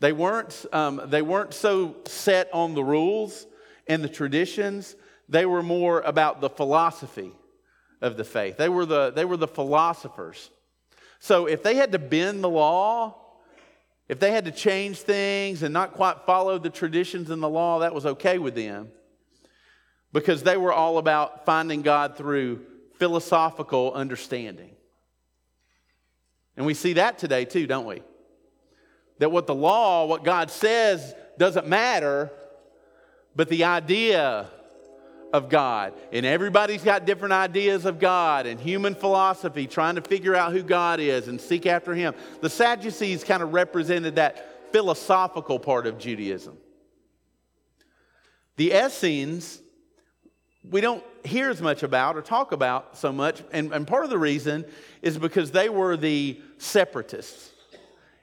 They 0.00 0.12
weren't, 0.12 0.66
um, 0.72 1.00
they 1.06 1.22
weren't 1.22 1.54
so 1.54 1.96
set 2.06 2.48
on 2.52 2.74
the 2.74 2.84
rules 2.84 3.46
and 3.88 4.04
the 4.04 4.08
traditions, 4.08 4.94
they 5.28 5.46
were 5.46 5.62
more 5.62 6.00
about 6.02 6.40
the 6.40 6.50
philosophy 6.50 7.32
of 8.00 8.16
the 8.16 8.24
faith. 8.24 8.56
They 8.56 8.68
were 8.68 8.86
the, 8.86 9.10
they 9.10 9.24
were 9.24 9.36
the 9.36 9.48
philosophers. 9.48 10.50
So 11.18 11.46
if 11.46 11.62
they 11.62 11.74
had 11.74 11.92
to 11.92 11.98
bend 11.98 12.44
the 12.44 12.48
law, 12.48 13.16
if 14.08 14.20
they 14.20 14.30
had 14.30 14.44
to 14.44 14.50
change 14.50 14.98
things 14.98 15.62
and 15.62 15.72
not 15.72 15.92
quite 15.92 16.26
follow 16.26 16.58
the 16.58 16.70
traditions 16.70 17.30
and 17.30 17.42
the 17.42 17.48
law, 17.48 17.80
that 17.80 17.94
was 17.94 18.06
okay 18.06 18.38
with 18.38 18.54
them 18.54 18.90
because 20.12 20.42
they 20.42 20.56
were 20.56 20.72
all 20.72 20.98
about 20.98 21.44
finding 21.44 21.82
God 21.82 22.16
through 22.16 22.60
philosophical 22.98 23.92
understanding. 23.92 24.70
And 26.56 26.66
we 26.66 26.74
see 26.74 26.94
that 26.94 27.18
today 27.18 27.44
too, 27.44 27.66
don't 27.66 27.86
we? 27.86 28.02
That 29.18 29.30
what 29.30 29.46
the 29.46 29.54
law, 29.54 30.06
what 30.06 30.24
God 30.24 30.50
says, 30.50 31.14
doesn't 31.38 31.66
matter, 31.66 32.30
but 33.34 33.48
the 33.48 33.64
idea 33.64 34.48
of 35.32 35.48
God. 35.48 35.94
And 36.12 36.26
everybody's 36.26 36.82
got 36.82 37.06
different 37.06 37.32
ideas 37.32 37.86
of 37.86 37.98
God 37.98 38.46
and 38.46 38.60
human 38.60 38.94
philosophy, 38.94 39.66
trying 39.66 39.94
to 39.94 40.02
figure 40.02 40.34
out 40.34 40.52
who 40.52 40.62
God 40.62 41.00
is 41.00 41.28
and 41.28 41.40
seek 41.40 41.64
after 41.64 41.94
Him. 41.94 42.14
The 42.40 42.50
Sadducees 42.50 43.24
kind 43.24 43.42
of 43.42 43.54
represented 43.54 44.16
that 44.16 44.72
philosophical 44.72 45.58
part 45.58 45.86
of 45.86 45.98
Judaism. 45.98 46.58
The 48.56 48.72
Essenes, 48.72 49.61
we 50.68 50.80
don't 50.80 51.02
hear 51.24 51.50
as 51.50 51.60
much 51.60 51.82
about 51.82 52.16
or 52.16 52.22
talk 52.22 52.52
about 52.52 52.96
so 52.96 53.12
much. 53.12 53.42
And, 53.52 53.72
and 53.72 53.86
part 53.86 54.04
of 54.04 54.10
the 54.10 54.18
reason 54.18 54.64
is 55.02 55.18
because 55.18 55.50
they 55.50 55.68
were 55.68 55.96
the 55.96 56.40
separatists. 56.58 57.50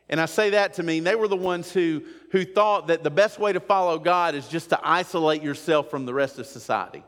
And 0.09 0.19
I 0.19 0.25
say 0.25 0.51
that 0.51 0.73
to 0.75 0.83
mean 0.83 1.03
they 1.03 1.15
were 1.15 1.27
the 1.27 1.35
ones 1.35 1.71
who, 1.71 2.01
who 2.31 2.43
thought 2.43 2.87
that 2.87 3.03
the 3.03 3.11
best 3.11 3.39
way 3.39 3.53
to 3.53 3.59
follow 3.59 3.99
God 3.99 4.35
is 4.35 4.47
just 4.47 4.69
to 4.69 4.79
isolate 4.83 5.43
yourself 5.43 5.89
from 5.91 6.05
the 6.05 6.13
rest 6.13 6.39
of 6.39 6.47
society. 6.47 7.03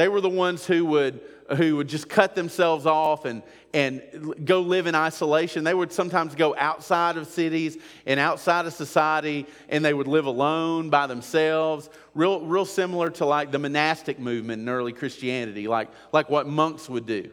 They 0.00 0.08
were 0.08 0.22
the 0.22 0.30
ones 0.30 0.64
who 0.64 0.86
would, 0.86 1.20
who 1.58 1.76
would 1.76 1.86
just 1.86 2.08
cut 2.08 2.34
themselves 2.34 2.86
off 2.86 3.26
and, 3.26 3.42
and 3.74 4.34
go 4.46 4.62
live 4.62 4.86
in 4.86 4.94
isolation. 4.94 5.62
They 5.62 5.74
would 5.74 5.92
sometimes 5.92 6.34
go 6.34 6.56
outside 6.56 7.18
of 7.18 7.26
cities 7.26 7.76
and 8.06 8.18
outside 8.18 8.64
of 8.64 8.72
society, 8.72 9.46
and 9.68 9.84
they 9.84 9.92
would 9.92 10.08
live 10.08 10.24
alone 10.24 10.88
by 10.88 11.06
themselves. 11.06 11.90
Real, 12.14 12.40
real 12.40 12.64
similar 12.64 13.10
to 13.10 13.26
like 13.26 13.50
the 13.50 13.58
monastic 13.58 14.18
movement 14.18 14.62
in 14.62 14.70
early 14.70 14.94
Christianity, 14.94 15.68
like, 15.68 15.90
like 16.12 16.30
what 16.30 16.48
monks 16.48 16.88
would 16.88 17.04
do. 17.04 17.30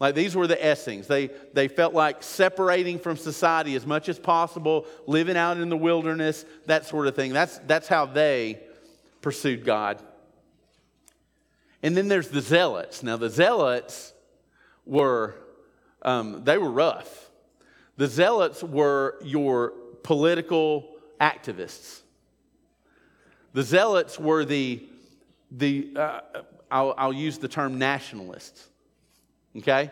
Like 0.00 0.14
these 0.14 0.34
were 0.34 0.46
the 0.46 0.72
Essenes. 0.72 1.08
They, 1.08 1.26
they 1.52 1.68
felt 1.68 1.92
like 1.92 2.22
separating 2.22 2.98
from 2.98 3.18
society 3.18 3.76
as 3.76 3.84
much 3.84 4.08
as 4.08 4.18
possible, 4.18 4.86
living 5.06 5.36
out 5.36 5.58
in 5.58 5.68
the 5.68 5.76
wilderness, 5.76 6.46
that 6.64 6.86
sort 6.86 7.06
of 7.06 7.14
thing. 7.14 7.34
That's, 7.34 7.58
that's 7.66 7.86
how 7.86 8.06
they 8.06 8.60
pursued 9.20 9.66
God. 9.66 10.02
And 11.82 11.96
then 11.96 12.08
there's 12.08 12.28
the 12.28 12.40
Zealots. 12.40 13.02
Now, 13.02 13.16
the 13.16 13.30
Zealots 13.30 14.12
were 14.86 15.34
um, 16.02 16.42
they 16.44 16.58
were 16.58 16.70
rough. 16.70 17.30
The 17.96 18.06
zealots 18.06 18.62
were 18.62 19.18
your 19.22 19.72
political 20.02 20.96
activists. 21.20 22.00
The 23.52 23.62
zealots 23.62 24.18
were 24.18 24.44
the 24.44 24.82
the 25.50 25.90
uh, 25.94 26.20
I'll, 26.70 26.94
I'll 26.96 27.12
use 27.12 27.38
the 27.38 27.48
term 27.48 27.78
nationalists. 27.78 28.68
Okay, 29.58 29.90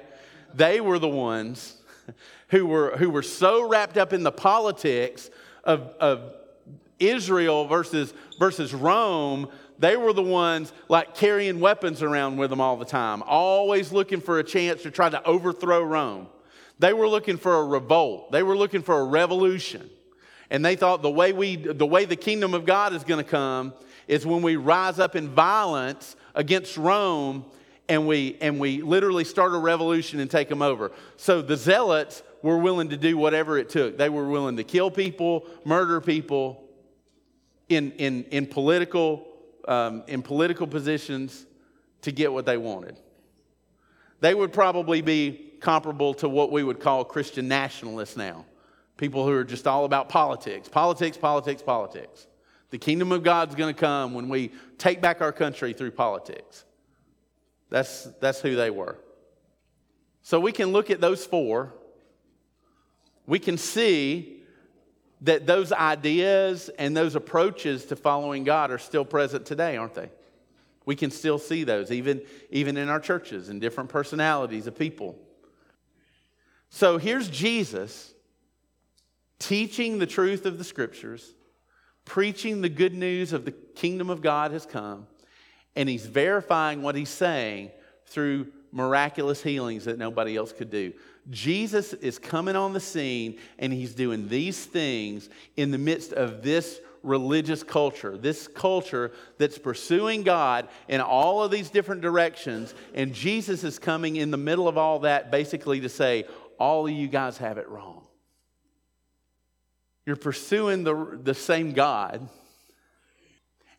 they 0.54 0.80
were 0.80 0.98
the 0.98 1.08
ones 1.08 1.76
who 2.48 2.66
were 2.66 2.96
who 2.96 3.10
were 3.10 3.22
so 3.22 3.68
wrapped 3.68 3.98
up 3.98 4.12
in 4.12 4.22
the 4.22 4.32
politics 4.32 5.30
of, 5.62 5.82
of 6.00 6.34
Israel 6.98 7.66
versus 7.66 8.14
versus 8.38 8.74
Rome 8.74 9.48
they 9.80 9.96
were 9.96 10.12
the 10.12 10.22
ones 10.22 10.72
like 10.88 11.14
carrying 11.14 11.58
weapons 11.58 12.02
around 12.02 12.36
with 12.36 12.50
them 12.50 12.60
all 12.60 12.76
the 12.76 12.84
time, 12.84 13.22
always 13.26 13.92
looking 13.92 14.20
for 14.20 14.38
a 14.38 14.44
chance 14.44 14.82
to 14.82 14.90
try 14.90 15.08
to 15.08 15.24
overthrow 15.24 15.82
Rome. 15.82 16.28
They 16.78 16.92
were 16.92 17.08
looking 17.08 17.38
for 17.38 17.56
a 17.56 17.64
revolt. 17.64 18.30
They 18.30 18.42
were 18.42 18.56
looking 18.56 18.82
for 18.82 19.00
a 19.00 19.04
revolution. 19.04 19.88
And 20.50 20.62
they 20.64 20.76
thought 20.76 21.00
the 21.00 21.10
way 21.10 21.32
we 21.32 21.56
the 21.56 21.86
way 21.86 22.04
the 22.04 22.16
kingdom 22.16 22.52
of 22.52 22.66
God 22.66 22.92
is 22.92 23.04
going 23.04 23.24
to 23.24 23.28
come 23.28 23.72
is 24.06 24.26
when 24.26 24.42
we 24.42 24.56
rise 24.56 24.98
up 24.98 25.16
in 25.16 25.30
violence 25.30 26.14
against 26.34 26.76
Rome 26.76 27.46
and 27.88 28.06
we 28.06 28.36
and 28.42 28.60
we 28.60 28.82
literally 28.82 29.24
start 29.24 29.54
a 29.54 29.58
revolution 29.58 30.20
and 30.20 30.30
take 30.30 30.48
them 30.48 30.60
over. 30.60 30.92
So 31.16 31.40
the 31.40 31.56
zealots 31.56 32.22
were 32.42 32.58
willing 32.58 32.90
to 32.90 32.96
do 32.98 33.16
whatever 33.16 33.56
it 33.56 33.70
took. 33.70 33.96
They 33.96 34.08
were 34.10 34.28
willing 34.28 34.56
to 34.58 34.64
kill 34.64 34.90
people, 34.90 35.46
murder 35.64 36.00
people 36.02 36.64
in 37.68 37.92
in 37.92 38.24
in 38.24 38.46
political 38.46 39.29
um, 39.66 40.02
in 40.06 40.22
political 40.22 40.66
positions 40.66 41.46
to 42.02 42.12
get 42.12 42.32
what 42.32 42.46
they 42.46 42.56
wanted. 42.56 42.96
They 44.20 44.34
would 44.34 44.52
probably 44.52 45.00
be 45.00 45.52
comparable 45.60 46.14
to 46.14 46.28
what 46.28 46.50
we 46.50 46.62
would 46.62 46.80
call 46.80 47.04
Christian 47.04 47.48
nationalists 47.48 48.16
now 48.16 48.44
people 49.00 49.24
who 49.24 49.32
are 49.32 49.44
just 49.44 49.66
all 49.66 49.86
about 49.86 50.10
politics, 50.10 50.68
politics, 50.68 51.16
politics, 51.16 51.62
politics. 51.62 52.26
The 52.68 52.76
kingdom 52.76 53.12
of 53.12 53.22
God's 53.22 53.54
going 53.54 53.74
to 53.74 53.80
come 53.80 54.12
when 54.12 54.28
we 54.28 54.52
take 54.76 55.00
back 55.00 55.22
our 55.22 55.32
country 55.32 55.72
through 55.72 55.92
politics. 55.92 56.66
That's, 57.70 58.04
that's 58.20 58.42
who 58.42 58.56
they 58.56 58.68
were. 58.68 58.98
So 60.22 60.38
we 60.38 60.52
can 60.52 60.70
look 60.72 60.90
at 60.90 61.00
those 61.00 61.24
four. 61.24 61.72
We 63.26 63.38
can 63.38 63.56
see 63.56 64.39
that 65.22 65.46
those 65.46 65.72
ideas 65.72 66.70
and 66.78 66.96
those 66.96 67.14
approaches 67.14 67.86
to 67.86 67.96
following 67.96 68.44
God 68.44 68.70
are 68.70 68.78
still 68.78 69.04
present 69.04 69.46
today, 69.46 69.76
aren't 69.76 69.94
they? 69.94 70.10
We 70.86 70.96
can 70.96 71.10
still 71.10 71.38
see 71.38 71.64
those, 71.64 71.92
even, 71.92 72.22
even 72.50 72.76
in 72.76 72.88
our 72.88 73.00
churches 73.00 73.48
and 73.48 73.60
different 73.60 73.90
personalities 73.90 74.66
of 74.66 74.78
people. 74.78 75.18
So 76.70 76.98
here's 76.98 77.28
Jesus 77.28 78.14
teaching 79.38 79.98
the 79.98 80.06
truth 80.06 80.46
of 80.46 80.58
the 80.58 80.64
scriptures, 80.64 81.34
preaching 82.04 82.60
the 82.60 82.68
good 82.68 82.94
news 82.94 83.32
of 83.32 83.44
the 83.44 83.52
kingdom 83.52 84.10
of 84.10 84.22
God 84.22 84.52
has 84.52 84.66
come, 84.66 85.06
and 85.76 85.88
he's 85.88 86.06
verifying 86.06 86.82
what 86.82 86.94
he's 86.94 87.08
saying 87.08 87.70
through 88.06 88.52
miraculous 88.72 89.42
healings 89.42 89.84
that 89.84 89.98
nobody 89.98 90.36
else 90.36 90.52
could 90.52 90.70
do. 90.70 90.92
Jesus 91.30 91.92
is 91.94 92.18
coming 92.18 92.56
on 92.56 92.72
the 92.72 92.80
scene 92.80 93.38
and 93.58 93.72
he's 93.72 93.94
doing 93.94 94.28
these 94.28 94.64
things 94.64 95.30
in 95.56 95.70
the 95.70 95.78
midst 95.78 96.12
of 96.12 96.42
this 96.42 96.80
religious 97.02 97.62
culture, 97.62 98.18
this 98.18 98.48
culture 98.48 99.12
that's 99.38 99.58
pursuing 99.58 100.22
God 100.22 100.68
in 100.88 101.00
all 101.00 101.42
of 101.42 101.50
these 101.50 101.70
different 101.70 102.02
directions. 102.02 102.74
And 102.94 103.14
Jesus 103.14 103.64
is 103.64 103.78
coming 103.78 104.16
in 104.16 104.30
the 104.30 104.36
middle 104.36 104.68
of 104.68 104.76
all 104.76 105.00
that 105.00 105.30
basically 105.30 105.80
to 105.80 105.88
say, 105.88 106.24
All 106.58 106.86
of 106.86 106.92
you 106.92 107.08
guys 107.08 107.38
have 107.38 107.58
it 107.58 107.68
wrong. 107.68 108.02
You're 110.04 110.16
pursuing 110.16 110.82
the, 110.82 111.18
the 111.22 111.34
same 111.34 111.72
God, 111.72 112.28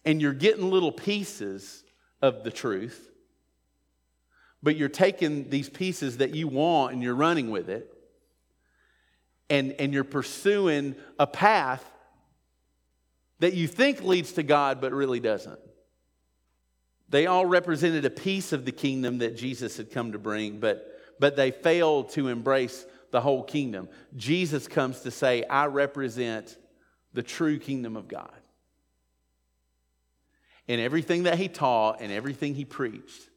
and 0.06 0.22
you're 0.22 0.34
getting 0.34 0.72
little 0.72 0.92
pieces 0.92 1.84
of 2.22 2.44
the 2.44 2.52
truth 2.52 3.11
but 4.64 4.76
you're 4.76 4.90
taking 4.90 5.50
these 5.50 5.70
pieces 5.70 6.18
that 6.18 6.36
you 6.36 6.48
want 6.48 6.94
and 6.94 7.02
you're 7.02 7.16
running 7.16 7.50
with 7.50 7.70
it, 7.70 7.92
and, 9.50 9.74
and 9.74 9.94
you're 9.94 10.04
pursuing 10.04 10.96
a 11.20 11.28
path 11.28 11.84
that 13.40 13.54
you 13.54 13.68
think 13.68 14.02
leads 14.04 14.34
to 14.34 14.44
God, 14.44 14.80
but 14.80 14.94
really 14.94 15.20
doesn't. 15.20 15.60
They 17.10 17.26
all 17.26 17.46
represented 17.46 18.06
a 18.06 18.10
piece 18.10 18.54
of 18.54 18.64
the 18.64 18.72
kingdom 18.72 19.18
that 19.18 19.36
Jesus 19.36 19.78
had 19.78 19.92
come 19.92 20.14
to 20.14 20.20
bring, 20.20 20.60
but, 20.60 20.88
but 21.20 21.36
they 21.36 21.52
failed 21.52 22.12
to 22.12 22.30
embrace 22.30 22.86
the 23.12 23.20
whole 23.20 23.44
kingdom. 23.44 23.90
Jesus 24.16 24.68
comes 24.68 25.02
to 25.02 25.12
say, 25.12 25.44
I 25.44 25.66
represent 25.66 26.56
the 27.14 27.24
true 27.24 27.60
kingdom 27.60 27.98
of 27.98 28.08
God. 28.08 28.32
And 30.70 30.80
everything 30.80 31.24
that 31.24 31.38
he 31.38 31.50
taught 31.50 32.00
and 32.00 32.12
everything 32.12 32.56
he 32.56 32.64
preached 32.64 33.28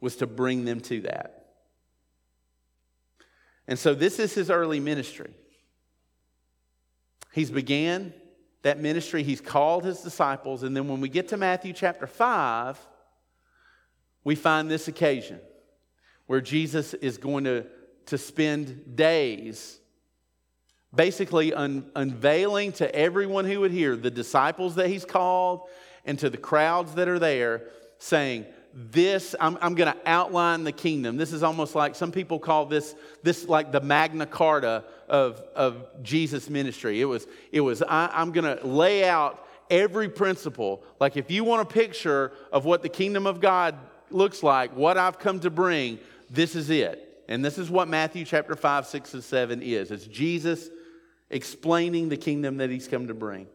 was 0.00 0.16
to 0.16 0.26
bring 0.26 0.64
them 0.64 0.80
to 0.80 1.00
that. 1.02 1.46
And 3.68 3.78
so 3.78 3.94
this 3.94 4.18
is 4.18 4.34
his 4.34 4.50
early 4.50 4.80
ministry. 4.80 5.32
He's 7.32 7.50
began 7.50 8.14
that 8.62 8.80
ministry, 8.80 9.22
he's 9.22 9.40
called 9.40 9.84
his 9.84 10.00
disciples, 10.00 10.62
and 10.62 10.76
then 10.76 10.88
when 10.88 11.00
we 11.00 11.08
get 11.08 11.28
to 11.28 11.36
Matthew 11.36 11.72
chapter 11.72 12.06
5, 12.06 12.78
we 14.24 14.34
find 14.34 14.68
this 14.68 14.88
occasion 14.88 15.38
where 16.26 16.40
Jesus 16.40 16.94
is 16.94 17.18
going 17.18 17.44
to, 17.44 17.66
to 18.06 18.18
spend 18.18 18.96
days 18.96 19.78
basically 20.96 21.52
un, 21.52 21.90
unveiling 21.94 22.72
to 22.72 22.92
everyone 22.94 23.44
who 23.44 23.60
would 23.60 23.70
hear, 23.70 23.94
the 23.94 24.10
disciples 24.10 24.76
that 24.76 24.88
he's 24.88 25.04
called, 25.04 25.68
and 26.04 26.18
to 26.18 26.30
the 26.30 26.36
crowds 26.38 26.94
that 26.94 27.08
are 27.08 27.18
there, 27.18 27.64
saying, 27.98 28.46
this 28.78 29.34
i'm, 29.40 29.56
I'm 29.62 29.74
going 29.74 29.90
to 29.90 29.98
outline 30.04 30.62
the 30.64 30.72
kingdom. 30.72 31.16
This 31.16 31.32
is 31.32 31.42
almost 31.42 31.74
like 31.74 31.94
some 31.94 32.12
people 32.12 32.38
call 32.38 32.66
this 32.66 32.94
this 33.22 33.48
like 33.48 33.72
the 33.72 33.80
magna 33.80 34.26
carta 34.26 34.84
of, 35.08 35.42
of 35.54 36.02
jesus 36.02 36.50
ministry. 36.50 37.00
It 37.00 37.06
was 37.06 37.26
it 37.52 37.62
was 37.62 37.82
I, 37.82 38.10
i'm 38.12 38.32
going 38.32 38.58
to 38.58 38.66
lay 38.66 39.08
out 39.08 39.42
every 39.70 40.10
principle. 40.10 40.84
Like 41.00 41.16
if 41.16 41.30
you 41.30 41.42
want 41.42 41.62
a 41.62 41.72
picture 41.72 42.32
of 42.52 42.66
what 42.66 42.82
the 42.82 42.90
kingdom 42.90 43.26
of 43.26 43.40
god 43.40 43.76
looks 44.10 44.42
like 44.42 44.76
what 44.76 44.98
i've 44.98 45.18
come 45.18 45.40
to 45.40 45.50
bring 45.50 45.98
this 46.28 46.54
is 46.54 46.68
it. 46.68 47.02
And 47.28 47.42
this 47.42 47.56
is 47.56 47.70
what 47.70 47.88
matthew 47.88 48.26
chapter 48.26 48.54
5 48.54 48.86
6 48.86 49.14
and 49.14 49.24
7 49.24 49.62
is. 49.62 49.90
It's 49.90 50.06
jesus 50.06 50.68
explaining 51.30 52.10
the 52.10 52.18
kingdom 52.18 52.58
that 52.58 52.68
he's 52.68 52.88
come 52.88 53.06
to 53.06 53.14
bring 53.14 53.46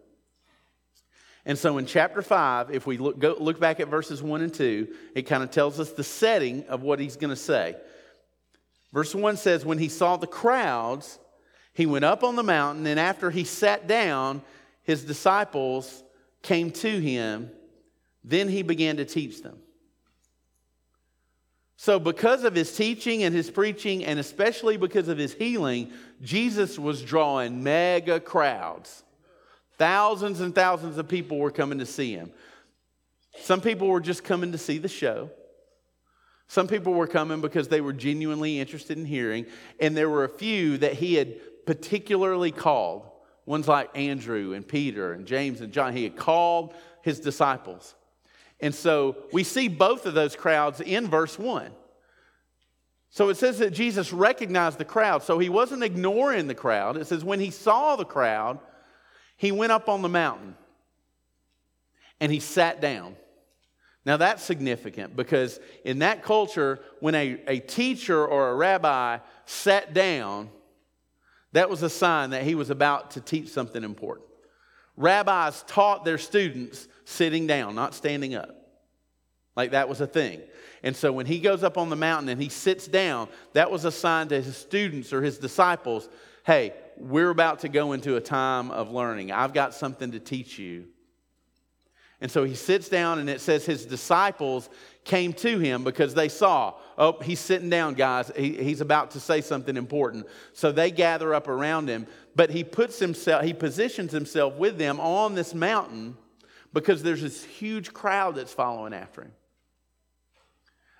and 1.46 1.58
so 1.58 1.78
in 1.78 1.86
chapter 1.86 2.22
5, 2.22 2.72
if 2.72 2.86
we 2.86 2.98
look, 2.98 3.18
go, 3.18 3.36
look 3.40 3.60
back 3.60 3.80
at 3.80 3.88
verses 3.88 4.22
1 4.22 4.42
and 4.42 4.54
2, 4.54 4.88
it 5.16 5.24
kind 5.24 5.42
of 5.42 5.50
tells 5.50 5.80
us 5.80 5.92
the 5.92 6.04
setting 6.04 6.66
of 6.68 6.84
what 6.84 7.00
he's 7.00 7.16
going 7.16 7.32
to 7.32 7.36
say. 7.36 7.76
Verse 8.94 9.16
1 9.16 9.38
says, 9.38 9.66
When 9.66 9.80
he 9.80 9.90
saw 9.90 10.18
the 10.18 10.28
crowds, 10.28 11.18
he 11.74 11.86
went 11.86 12.06
up 12.06 12.24
on 12.24 12.36
the 12.36 12.44
mountain, 12.44 12.86
and 12.86 13.00
after 13.00 13.32
he 13.32 13.44
sat 13.44 13.88
down, 13.88 14.42
his 14.84 15.04
disciples 15.04 16.04
came 16.44 16.72
to 16.72 17.00
him. 17.00 17.50
Then 18.24 18.48
he 18.48 18.62
began 18.62 18.98
to 18.98 19.06
teach 19.06 19.42
them. 19.42 19.58
So, 21.78 21.98
because 21.98 22.44
of 22.44 22.54
his 22.54 22.76
teaching 22.76 23.24
and 23.24 23.34
his 23.34 23.50
preaching, 23.50 24.06
and 24.06 24.20
especially 24.20 24.78
because 24.78 25.08
of 25.08 25.18
his 25.18 25.34
healing, 25.34 25.92
Jesus 26.22 26.78
was 26.78 27.02
drawing 27.02 27.64
mega 27.64 28.20
crowds. 28.20 29.04
Thousands 29.82 30.42
and 30.42 30.54
thousands 30.54 31.00
of 31.00 31.08
people 31.08 31.40
were 31.40 31.50
coming 31.50 31.80
to 31.80 31.88
see 31.88 32.14
him. 32.14 32.32
Some 33.40 33.62
people 33.62 33.88
were 33.88 34.00
just 34.00 34.24
coming 34.24 34.52
to 34.52 34.60
see 34.60 34.78
the 34.78 34.88
show. 34.88 35.32
Some 36.46 36.68
people 36.68 36.94
were 36.94 37.08
coming 37.08 37.42
because 37.42 37.68
they 37.68 37.82
were 37.82 37.92
genuinely 37.92 38.60
interested 38.60 39.00
in 39.00 39.06
hearing. 39.06 39.48
And 39.80 39.98
there 39.98 40.08
were 40.08 40.24
a 40.24 40.30
few 40.30 40.78
that 40.78 40.94
he 40.94 41.16
had 41.16 41.66
particularly 41.66 42.52
called. 42.52 43.10
Ones 43.48 43.68
like 43.68 43.90
Andrew 43.98 44.54
and 44.54 44.68
Peter 44.68 45.14
and 45.14 45.26
James 45.26 45.62
and 45.62 45.74
John. 45.74 45.96
He 45.96 46.04
had 46.04 46.16
called 46.16 46.76
his 47.02 47.20
disciples. 47.20 47.96
And 48.60 48.76
so 48.76 49.16
we 49.34 49.44
see 49.44 49.68
both 49.68 50.06
of 50.06 50.14
those 50.14 50.36
crowds 50.36 50.80
in 50.80 51.08
verse 51.08 51.40
1. 51.40 51.72
So 53.10 53.30
it 53.30 53.38
says 53.38 53.58
that 53.58 53.72
Jesus 53.72 54.14
recognized 54.14 54.78
the 54.78 54.86
crowd. 54.86 55.24
So 55.24 55.40
he 55.40 55.50
wasn't 55.50 55.82
ignoring 55.82 56.46
the 56.46 56.54
crowd. 56.54 56.98
It 56.98 57.08
says 57.08 57.24
when 57.24 57.40
he 57.40 57.50
saw 57.50 57.96
the 57.96 58.06
crowd, 58.06 58.60
he 59.42 59.52
went 59.52 59.72
up 59.72 59.90
on 59.90 60.04
the 60.04 60.08
mountain 60.08 60.56
and 62.20 62.32
he 62.32 62.40
sat 62.40 62.80
down. 62.80 63.16
Now 64.06 64.18
that's 64.18 64.44
significant 64.44 65.16
because 65.16 65.60
in 65.84 65.98
that 66.00 66.22
culture, 66.22 66.80
when 67.00 67.16
a, 67.16 67.42
a 67.48 67.60
teacher 67.60 68.24
or 68.24 68.50
a 68.50 68.56
rabbi 68.56 69.18
sat 69.46 69.96
down, 69.96 70.52
that 71.54 71.72
was 71.72 71.82
a 71.82 71.90
sign 71.90 72.30
that 72.30 72.44
he 72.44 72.54
was 72.54 72.70
about 72.70 73.12
to 73.12 73.22
teach 73.22 73.50
something 73.50 73.84
important. 73.84 74.28
Rabbis 74.96 75.64
taught 75.64 76.06
their 76.06 76.20
students 76.20 76.88
sitting 77.06 77.48
down, 77.48 77.74
not 77.74 77.96
standing 77.96 78.36
up. 78.36 78.56
Like 79.56 79.72
that 79.72 79.90
was 79.90 80.02
a 80.02 80.08
thing. 80.08 80.40
And 80.84 80.96
so 80.96 81.12
when 81.12 81.26
he 81.26 81.40
goes 81.40 81.64
up 81.64 81.80
on 81.80 81.90
the 81.90 81.96
mountain 81.96 82.30
and 82.30 82.40
he 82.40 82.50
sits 82.50 82.88
down, 82.88 83.28
that 83.54 83.72
was 83.72 83.86
a 83.86 83.92
sign 83.92 84.28
to 84.28 84.40
his 84.40 84.56
students 84.56 85.12
or 85.12 85.24
his 85.24 85.40
disciples 85.40 86.10
hey, 86.44 86.74
we're 86.98 87.30
about 87.30 87.60
to 87.60 87.70
go 87.70 87.94
into 87.94 88.16
a 88.16 88.22
time 88.22 88.72
of 88.72 88.92
learning. 88.92 89.32
I've 89.32 89.54
got 89.54 89.74
something 89.74 90.12
to 90.12 90.20
teach 90.20 90.60
you. 90.60 90.86
And 92.22 92.30
so 92.30 92.44
he 92.44 92.54
sits 92.54 92.88
down, 92.88 93.18
and 93.18 93.28
it 93.28 93.42
says 93.42 93.66
his 93.66 93.84
disciples 93.84 94.70
came 95.04 95.34
to 95.34 95.58
him 95.58 95.84
because 95.84 96.14
they 96.14 96.30
saw, 96.30 96.76
oh, 96.96 97.20
he's 97.22 97.40
sitting 97.40 97.70
down, 97.70 97.96
guys. 97.96 98.32
He, 98.36 98.54
he's 98.64 98.80
about 98.80 99.12
to 99.12 99.20
say 99.20 99.42
something 99.42 99.76
important. 99.76 100.28
So 100.54 100.72
they 100.72 100.92
gather 100.92 101.34
up 101.34 101.48
around 101.48 101.88
him. 101.88 102.06
But 102.36 102.52
he 102.52 102.64
puts 102.64 103.00
himself, 103.00 103.44
he 103.44 103.54
positions 103.54 104.12
himself 104.12 104.56
with 104.56 104.78
them 104.78 105.00
on 105.00 105.34
this 105.34 105.56
mountain 105.56 106.16
because 106.74 107.02
there's 107.02 107.24
this 107.24 107.44
huge 107.44 107.92
crowd 107.92 108.36
that's 108.36 108.54
following 108.54 108.94
after 108.94 109.24
him. 109.24 109.32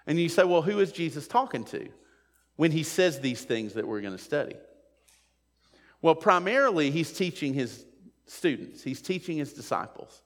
And 0.08 0.20
you 0.20 0.28
say, 0.28 0.44
well, 0.44 0.64
who 0.64 0.80
is 0.80 0.92
Jesus 0.92 1.28
talking 1.28 1.64
to 1.66 1.88
when 2.56 2.72
he 2.72 2.82
says 2.82 3.20
these 3.20 3.44
things 3.44 3.74
that 3.74 3.88
we're 3.88 4.02
going 4.02 4.18
to 4.18 4.24
study? 4.24 4.56
Well, 6.02 6.16
primarily, 6.16 6.92
he's 6.92 7.12
teaching 7.12 7.54
his 7.54 7.86
students, 8.28 8.84
he's 8.84 9.02
teaching 9.02 9.38
his 9.38 9.54
disciples. 9.54 10.22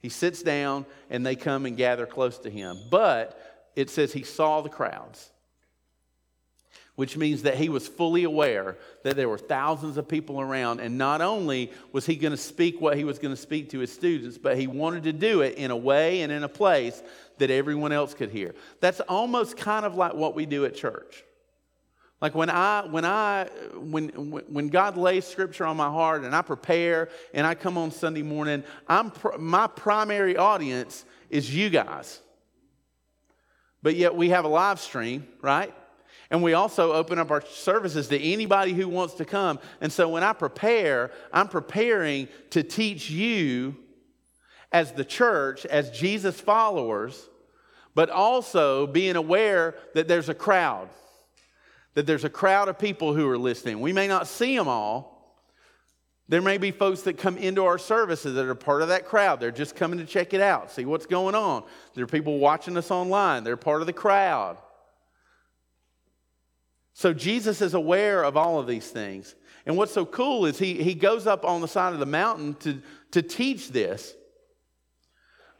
He 0.00 0.10
sits 0.10 0.42
down 0.42 0.84
and 1.08 1.24
they 1.24 1.34
come 1.34 1.64
and 1.64 1.78
gather 1.78 2.04
close 2.04 2.38
to 2.40 2.50
him. 2.50 2.78
But 2.90 3.40
it 3.74 3.88
says 3.88 4.12
he 4.12 4.22
saw 4.22 4.60
the 4.60 4.68
crowds, 4.68 5.30
which 6.94 7.16
means 7.16 7.42
that 7.42 7.56
he 7.56 7.70
was 7.70 7.88
fully 7.88 8.24
aware 8.24 8.76
that 9.02 9.16
there 9.16 9.30
were 9.30 9.38
thousands 9.38 9.96
of 9.96 10.06
people 10.06 10.42
around. 10.42 10.80
And 10.80 10.98
not 10.98 11.22
only 11.22 11.72
was 11.90 12.04
he 12.04 12.16
going 12.16 12.32
to 12.32 12.36
speak 12.36 12.82
what 12.82 12.98
he 12.98 13.04
was 13.04 13.18
going 13.18 13.34
to 13.34 13.40
speak 13.40 13.70
to 13.70 13.78
his 13.78 13.90
students, 13.90 14.36
but 14.36 14.58
he 14.58 14.66
wanted 14.66 15.04
to 15.04 15.12
do 15.14 15.40
it 15.40 15.56
in 15.56 15.70
a 15.70 15.76
way 15.76 16.20
and 16.20 16.30
in 16.30 16.44
a 16.44 16.50
place 16.50 17.02
that 17.38 17.50
everyone 17.50 17.92
else 17.92 18.12
could 18.12 18.30
hear. 18.30 18.54
That's 18.80 19.00
almost 19.00 19.56
kind 19.56 19.86
of 19.86 19.94
like 19.94 20.12
what 20.12 20.34
we 20.34 20.44
do 20.44 20.66
at 20.66 20.76
church. 20.76 21.24
Like 22.24 22.34
when 22.34 22.48
I 22.48 22.86
when 22.86 23.04
I 23.04 23.50
when 23.74 24.08
when 24.08 24.68
God 24.68 24.96
lays 24.96 25.26
scripture 25.26 25.66
on 25.66 25.76
my 25.76 25.90
heart 25.90 26.24
and 26.24 26.34
I 26.34 26.40
prepare 26.40 27.10
and 27.34 27.46
I 27.46 27.54
come 27.54 27.76
on 27.76 27.90
Sunday 27.90 28.22
morning, 28.22 28.64
I'm 28.88 29.12
my 29.38 29.66
primary 29.66 30.34
audience 30.34 31.04
is 31.28 31.54
you 31.54 31.68
guys. 31.68 32.22
But 33.82 33.96
yet 33.96 34.16
we 34.16 34.30
have 34.30 34.46
a 34.46 34.48
live 34.48 34.80
stream, 34.80 35.28
right? 35.42 35.74
And 36.30 36.42
we 36.42 36.54
also 36.54 36.94
open 36.94 37.18
up 37.18 37.30
our 37.30 37.42
services 37.44 38.08
to 38.08 38.18
anybody 38.18 38.72
who 38.72 38.88
wants 38.88 39.12
to 39.16 39.26
come. 39.26 39.58
And 39.82 39.92
so 39.92 40.08
when 40.08 40.22
I 40.22 40.32
prepare, 40.32 41.10
I'm 41.30 41.48
preparing 41.48 42.28
to 42.52 42.62
teach 42.62 43.10
you 43.10 43.76
as 44.72 44.92
the 44.92 45.04
church, 45.04 45.66
as 45.66 45.90
Jesus 45.90 46.40
followers, 46.40 47.28
but 47.94 48.08
also 48.08 48.86
being 48.86 49.16
aware 49.16 49.74
that 49.92 50.08
there's 50.08 50.30
a 50.30 50.34
crowd 50.34 50.88
that 51.94 52.06
there's 52.06 52.24
a 52.24 52.30
crowd 52.30 52.68
of 52.68 52.78
people 52.78 53.14
who 53.14 53.28
are 53.28 53.38
listening. 53.38 53.80
We 53.80 53.92
may 53.92 54.08
not 54.08 54.26
see 54.26 54.56
them 54.56 54.68
all. 54.68 55.14
There 56.28 56.42
may 56.42 56.58
be 56.58 56.70
folks 56.70 57.02
that 57.02 57.18
come 57.18 57.36
into 57.36 57.64
our 57.64 57.78
services 57.78 58.34
that 58.34 58.46
are 58.46 58.54
part 58.54 58.82
of 58.82 58.88
that 58.88 59.06
crowd. 59.06 59.40
They're 59.40 59.50
just 59.50 59.76
coming 59.76 59.98
to 59.98 60.06
check 60.06 60.32
it 60.32 60.40
out, 60.40 60.70
see 60.70 60.84
what's 60.84 61.06
going 61.06 61.34
on. 61.34 61.64
There 61.94 62.04
are 62.04 62.08
people 62.08 62.38
watching 62.38 62.76
us 62.76 62.90
online, 62.90 63.44
they're 63.44 63.56
part 63.56 63.80
of 63.80 63.86
the 63.86 63.92
crowd. 63.92 64.56
So 66.94 67.12
Jesus 67.12 67.60
is 67.60 67.74
aware 67.74 68.22
of 68.22 68.36
all 68.36 68.58
of 68.58 68.66
these 68.66 68.88
things. 68.88 69.34
And 69.66 69.76
what's 69.76 69.92
so 69.92 70.06
cool 70.06 70.46
is 70.46 70.58
he, 70.58 70.82
he 70.82 70.94
goes 70.94 71.26
up 71.26 71.44
on 71.44 71.60
the 71.60 71.68
side 71.68 71.92
of 71.92 71.98
the 71.98 72.06
mountain 72.06 72.54
to, 72.60 72.80
to 73.10 73.22
teach 73.22 73.70
this. 73.70 74.14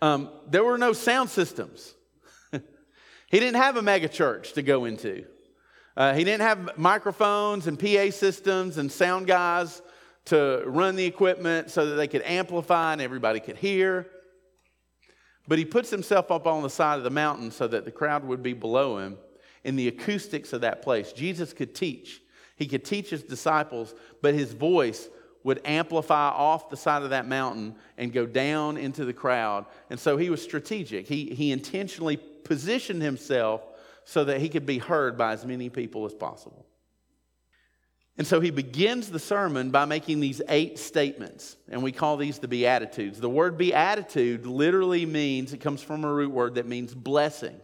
Um, 0.01 0.31
there 0.49 0.63
were 0.63 0.79
no 0.79 0.93
sound 0.93 1.31
systems. 1.31 1.95
he 2.53 3.41
didn't 3.41 3.57
have 3.57 3.77
a 3.77 3.83
mega 3.83 4.09
church 4.09 4.53
to 4.53 4.63
go 4.63 4.85
into. 4.85 5.25
Uh, 5.97 6.13
he 6.15 6.25
didn't 6.25 6.43
have 6.43 6.77
microphones 6.77 7.67
and 7.67 7.79
PA 7.79 8.11
systems 8.11 8.79
and 8.79 8.91
sound 8.91 9.27
guys 9.27 9.81
to 10.27 10.63
run 10.67 10.97
the 10.97 11.05
equipment 11.05 11.71
so 11.71 11.87
that 11.87 11.95
they 11.95 12.09
could 12.09 12.23
amplify 12.23 12.93
and 12.93 13.01
everybody 13.01 13.39
could 13.39 13.57
hear. 13.57 14.07
But 15.47 15.59
he 15.59 15.65
puts 15.65 15.91
himself 15.91 16.31
up 16.31 16.47
on 16.47 16.63
the 16.63 16.71
side 16.71 16.99
of 16.99 17.05
the 17.05 17.11
mountain 17.11 17.51
so 17.51 17.69
that 17.69 17.85
the 17.85 17.91
crowd 17.91 18.25
would 18.25 18.43
be 18.43 18.55
below 18.55 18.99
him 18.99 19.19
in 19.63 19.77
the 19.77 19.89
acoustics 19.89 20.53
of 20.53 20.63
that 20.63 20.83
place. 20.83 21.13
Jesus 21.13 21.53
could 21.53 21.75
teach. 21.75 22.23
He 22.57 22.67
could 22.67 22.85
teach 22.85 23.11
his 23.11 23.23
disciples, 23.23 23.95
but 24.23 24.35
his 24.35 24.53
voice 24.53 25.09
would 25.43 25.61
amplify 25.65 26.31
off 26.31 26.71
the 26.71 26.77
side 26.77 27.03
of 27.03 27.11
that 27.11 27.27
mountain 27.27 27.75
and 27.99 28.13
go 28.13 28.25
down 28.25 28.79
into 28.79 29.05
the 29.05 29.13
crowd. 29.13 29.67
And 29.91 30.01
so 30.01 30.17
he 30.17 30.31
was 30.31 30.43
strategic. 30.43 31.07
He, 31.07 31.35
he 31.35 31.53
intentionally 31.53 32.17
positioned 32.17 33.03
himself 33.03 33.63
so 34.05 34.25
that 34.25 34.41
he 34.41 34.49
could 34.49 34.67
be 34.67 34.79
heard 34.79 35.17
by 35.17 35.33
as 35.33 35.45
many 35.45 35.71
people 35.71 36.05
as 36.07 36.15
possible. 36.15 36.67
And 38.17 38.27
so 38.27 38.41
he 38.41 38.51
begins 38.51 39.11
the 39.11 39.19
sermon 39.19 39.71
by 39.71 39.87
making 39.87 40.21
these 40.21 40.41
eight 40.49 40.79
statements, 40.79 41.57
and 41.69 41.83
we 41.83 41.91
call 41.91 42.17
these 42.17 42.39
the 42.39 42.47
Beatitudes. 42.47 43.21
The 43.21 43.29
word 43.29 43.59
beatitude 43.59 44.47
literally 44.47 45.05
means, 45.05 45.53
it 45.53 45.61
comes 45.61 45.83
from 45.83 46.05
a 46.05 46.13
root 46.13 46.31
word 46.31 46.55
that 46.55 46.67
means 46.67 46.95
blessing. 46.95 47.61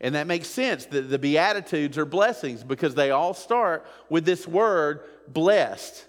And 0.00 0.14
that 0.14 0.26
makes 0.26 0.48
sense 0.48 0.84
that 0.86 1.08
the 1.08 1.18
Beatitudes 1.18 1.96
are 1.96 2.04
blessings 2.04 2.62
because 2.62 2.94
they 2.94 3.10
all 3.10 3.32
start 3.32 3.86
with 4.10 4.26
this 4.26 4.46
word 4.46 5.00
blessed. 5.26 6.04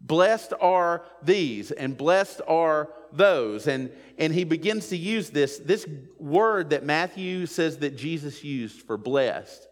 Blessed 0.00 0.54
are 0.60 1.04
these, 1.22 1.70
and 1.70 1.96
blessed 1.96 2.40
are 2.48 2.88
those. 3.12 3.66
And, 3.66 3.90
and 4.18 4.32
he 4.32 4.44
begins 4.44 4.88
to 4.88 4.96
use 4.96 5.30
this, 5.30 5.58
this 5.58 5.86
word 6.18 6.70
that 6.70 6.84
Matthew 6.84 7.46
says 7.46 7.78
that 7.78 7.96
Jesus 7.96 8.42
used 8.42 8.82
for 8.82 8.96
blessed 8.96 9.68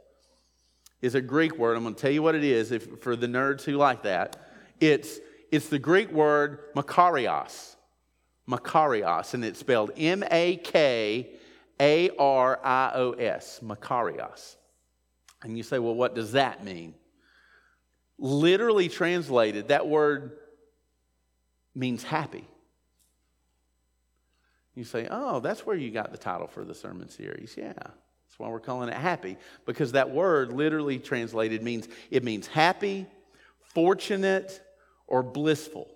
is 1.01 1.14
a 1.14 1.21
Greek 1.21 1.57
word. 1.57 1.77
I'm 1.77 1.83
going 1.83 1.95
to 1.95 2.01
tell 2.01 2.11
you 2.11 2.23
what 2.23 2.35
it 2.35 2.45
is 2.45 2.73
if, 2.73 3.01
for 3.01 3.17
the 3.17 3.27
nerds 3.27 3.62
who 3.62 3.73
like 3.73 4.03
that. 4.03 4.37
It's, 4.81 5.19
it's 5.51 5.69
the 5.69 5.79
Greek 5.79 6.11
word 6.12 6.75
makarios. 6.75 7.77
Makarios, 8.49 9.35
and 9.35 9.45
it's 9.45 9.59
spelled 9.59 9.91
M 9.97 10.25
A 10.31 10.57
K 10.57 11.31
A 11.81 12.11
R 12.19 12.59
I 12.64 12.93
O 12.95 13.12
S. 13.12 13.61
Makarios. 13.62 14.57
And 15.43 15.57
you 15.57 15.62
say, 15.62 15.79
well, 15.79 15.95
what 15.95 16.14
does 16.14 16.33
that 16.33 16.64
mean? 16.64 16.95
Literally 18.18 18.88
translated, 18.88 19.68
that 19.68 19.87
word 19.87 20.33
means 21.74 22.02
happy. 22.02 22.44
You 24.74 24.85
say, 24.85 25.09
oh, 25.11 25.40
that's 25.40 25.66
where 25.66 25.76
you 25.76 25.90
got 25.90 26.12
the 26.12 26.18
title 26.18 26.46
for 26.46 26.64
the 26.64 26.74
sermon 26.74 27.09
series. 27.09 27.54
Yeah, 27.57 27.72
that's 27.74 28.38
why 28.38 28.48
we're 28.48 28.61
calling 28.61 28.88
it 28.88 28.94
happy, 28.94 29.37
because 29.66 29.92
that 29.92 30.11
word 30.11 30.52
literally 30.52 30.98
translated 30.98 31.62
means 31.62 31.88
it 32.11 32.22
means 32.22 32.46
happy, 32.46 33.07
fortunate, 33.61 34.61
or 35.07 35.22
blissful. 35.22 35.88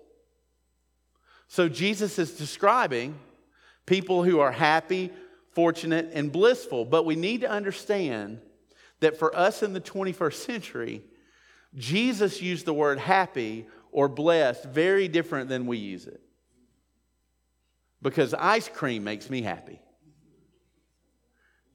So 1.47 1.69
Jesus 1.69 2.19
is 2.19 2.31
describing 2.31 3.17
people 3.85 4.23
who 4.23 4.39
are 4.39 4.51
happy, 4.51 5.11
fortunate, 5.51 6.09
and 6.13 6.31
blissful. 6.31 6.83
But 6.83 7.05
we 7.05 7.15
need 7.15 7.41
to 7.41 7.49
understand 7.49 8.41
that 9.01 9.17
for 9.17 9.35
us 9.35 9.63
in 9.63 9.73
the 9.73 9.81
21st 9.81 10.33
century, 10.33 11.03
Jesus 11.75 12.41
used 12.41 12.65
the 12.65 12.73
word 12.73 12.99
happy 12.99 13.67
or 13.91 14.07
blessed 14.07 14.65
very 14.65 15.07
different 15.07 15.49
than 15.49 15.65
we 15.65 15.77
use 15.77 16.05
it. 16.07 16.21
Because 18.01 18.33
ice 18.33 18.67
cream 18.67 19.03
makes 19.03 19.29
me 19.29 19.41
happy. 19.41 19.79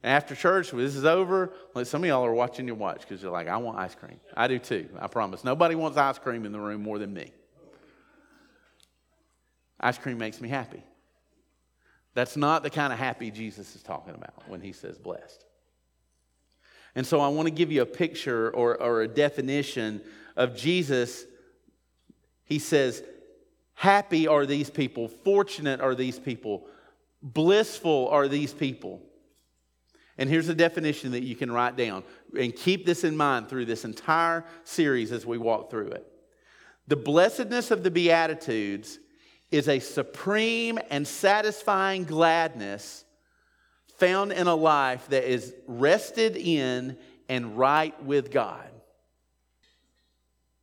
After 0.03 0.33
church, 0.35 0.71
this 0.71 0.95
is 0.95 1.03
over, 1.03 1.51
some 1.83 2.03
of 2.03 2.07
y'all 2.07 2.25
are 2.25 2.33
watching 2.33 2.67
your 2.67 2.77
watch 2.77 3.01
because 3.01 3.21
you're 3.21 3.31
like, 3.31 3.47
I 3.47 3.57
want 3.57 3.77
ice 3.77 3.95
cream. 3.95 4.19
I 4.37 4.47
do 4.47 4.57
too, 4.57 4.87
I 4.97 5.07
promise. 5.07 5.43
Nobody 5.43 5.75
wants 5.75 5.97
ice 5.97 6.19
cream 6.19 6.45
in 6.45 6.51
the 6.53 6.59
room 6.59 6.81
more 6.81 6.99
than 6.99 7.13
me. 7.13 7.31
Ice 9.81 9.97
cream 9.97 10.17
makes 10.17 10.39
me 10.39 10.47
happy. 10.47 10.83
That's 12.13 12.37
not 12.37 12.63
the 12.63 12.69
kind 12.69 12.93
of 12.93 12.99
happy 12.99 13.31
Jesus 13.31 13.75
is 13.75 13.83
talking 13.83 14.13
about 14.15 14.47
when 14.47 14.61
he 14.61 14.71
says 14.71 14.97
blessed. 14.97 15.45
And 16.95 17.05
so 17.05 17.19
I 17.19 17.27
want 17.27 17.47
to 17.47 17.53
give 17.53 17.71
you 17.71 17.81
a 17.81 17.85
picture 17.85 18.49
or, 18.51 18.81
or 18.81 19.01
a 19.01 19.07
definition 19.07 20.01
of 20.35 20.55
Jesus. 20.55 21.25
He 22.45 22.59
says, 22.59 23.03
Happy 23.75 24.27
are 24.27 24.45
these 24.45 24.69
people, 24.69 25.07
fortunate 25.07 25.79
are 25.79 25.95
these 25.95 26.19
people, 26.19 26.67
blissful 27.21 28.09
are 28.09 28.27
these 28.27 28.53
people. 28.53 29.01
And 30.17 30.29
here's 30.29 30.49
a 30.49 30.53
definition 30.53 31.13
that 31.13 31.23
you 31.23 31.33
can 31.33 31.49
write 31.49 31.77
down 31.77 32.03
and 32.37 32.53
keep 32.53 32.85
this 32.85 33.05
in 33.05 33.15
mind 33.15 33.47
through 33.47 33.65
this 33.65 33.85
entire 33.85 34.43
series 34.65 35.13
as 35.13 35.25
we 35.25 35.37
walk 35.37 35.71
through 35.71 35.91
it. 35.91 36.05
The 36.89 36.97
blessedness 36.97 37.71
of 37.71 37.83
the 37.83 37.91
Beatitudes 37.91 38.99
is 39.49 39.69
a 39.69 39.79
supreme 39.79 40.77
and 40.89 41.07
satisfying 41.07 42.03
gladness 42.03 43.05
found 43.99 44.31
in 44.31 44.47
a 44.47 44.55
life 44.55 45.07
that 45.09 45.29
is 45.29 45.53
rested 45.67 46.37
in 46.37 46.97
and 47.27 47.57
right 47.57 48.01
with 48.03 48.31
God. 48.31 48.67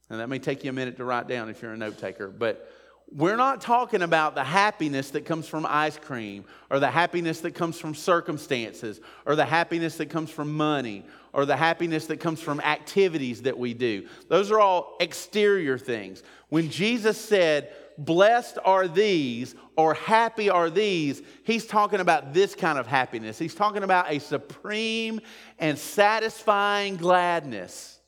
And 0.09 0.21
that 0.21 0.29
may 0.29 0.39
take 0.39 0.65
you 0.65 0.71
a 0.71 0.73
minute 0.73 0.97
to 0.99 1.05
write 1.05 1.29
down 1.29 1.49
if 1.49 1.63
you're 1.63 1.73
a 1.73 1.77
note 1.77 1.99
taker, 1.99 2.29
but 2.29 2.71
we're 3.13 3.37
not 3.37 3.61
talking 3.61 4.03
about 4.03 4.35
the 4.35 4.43
happiness 4.43 5.11
that 5.11 5.25
comes 5.25 5.47
from 5.47 5.65
ice 5.69 5.97
cream 5.97 6.45
or 6.71 6.81
the 6.81 6.91
happiness 6.91 7.41
that 7.43 7.53
comes 7.53 7.79
from 7.79 7.95
circumstances 7.95 9.01
or 9.25 9.37
the 9.37 9.45
happiness 9.45 9.97
that 9.99 10.11
comes 10.11 10.29
from 10.29 10.57
money 10.57 11.05
or 11.33 11.47
the 11.47 11.57
happiness 11.57 12.07
that 12.07 12.19
comes 12.19 12.41
from 12.41 12.61
activities 12.61 13.43
that 13.43 13.57
we 13.57 13.75
do. 13.75 14.09
Those 14.29 14.51
are 14.51 14.59
all 14.59 14.97
exterior 15.01 15.79
things. 15.79 16.25
When 16.49 16.69
Jesus 16.69 17.21
said, 17.21 17.73
Blessed 17.99 18.59
are 18.65 18.89
these 18.89 19.55
or 19.77 19.95
happy 19.95 20.51
are 20.51 20.71
these, 20.71 21.23
he's 21.45 21.67
talking 21.67 22.01
about 22.01 22.33
this 22.33 22.55
kind 22.55 22.79
of 22.79 22.87
happiness. 22.87 23.39
He's 23.39 23.55
talking 23.55 23.83
about 23.83 24.11
a 24.11 24.19
supreme 24.19 25.21
and 25.59 25.79
satisfying 25.79 26.97
gladness. 26.97 27.99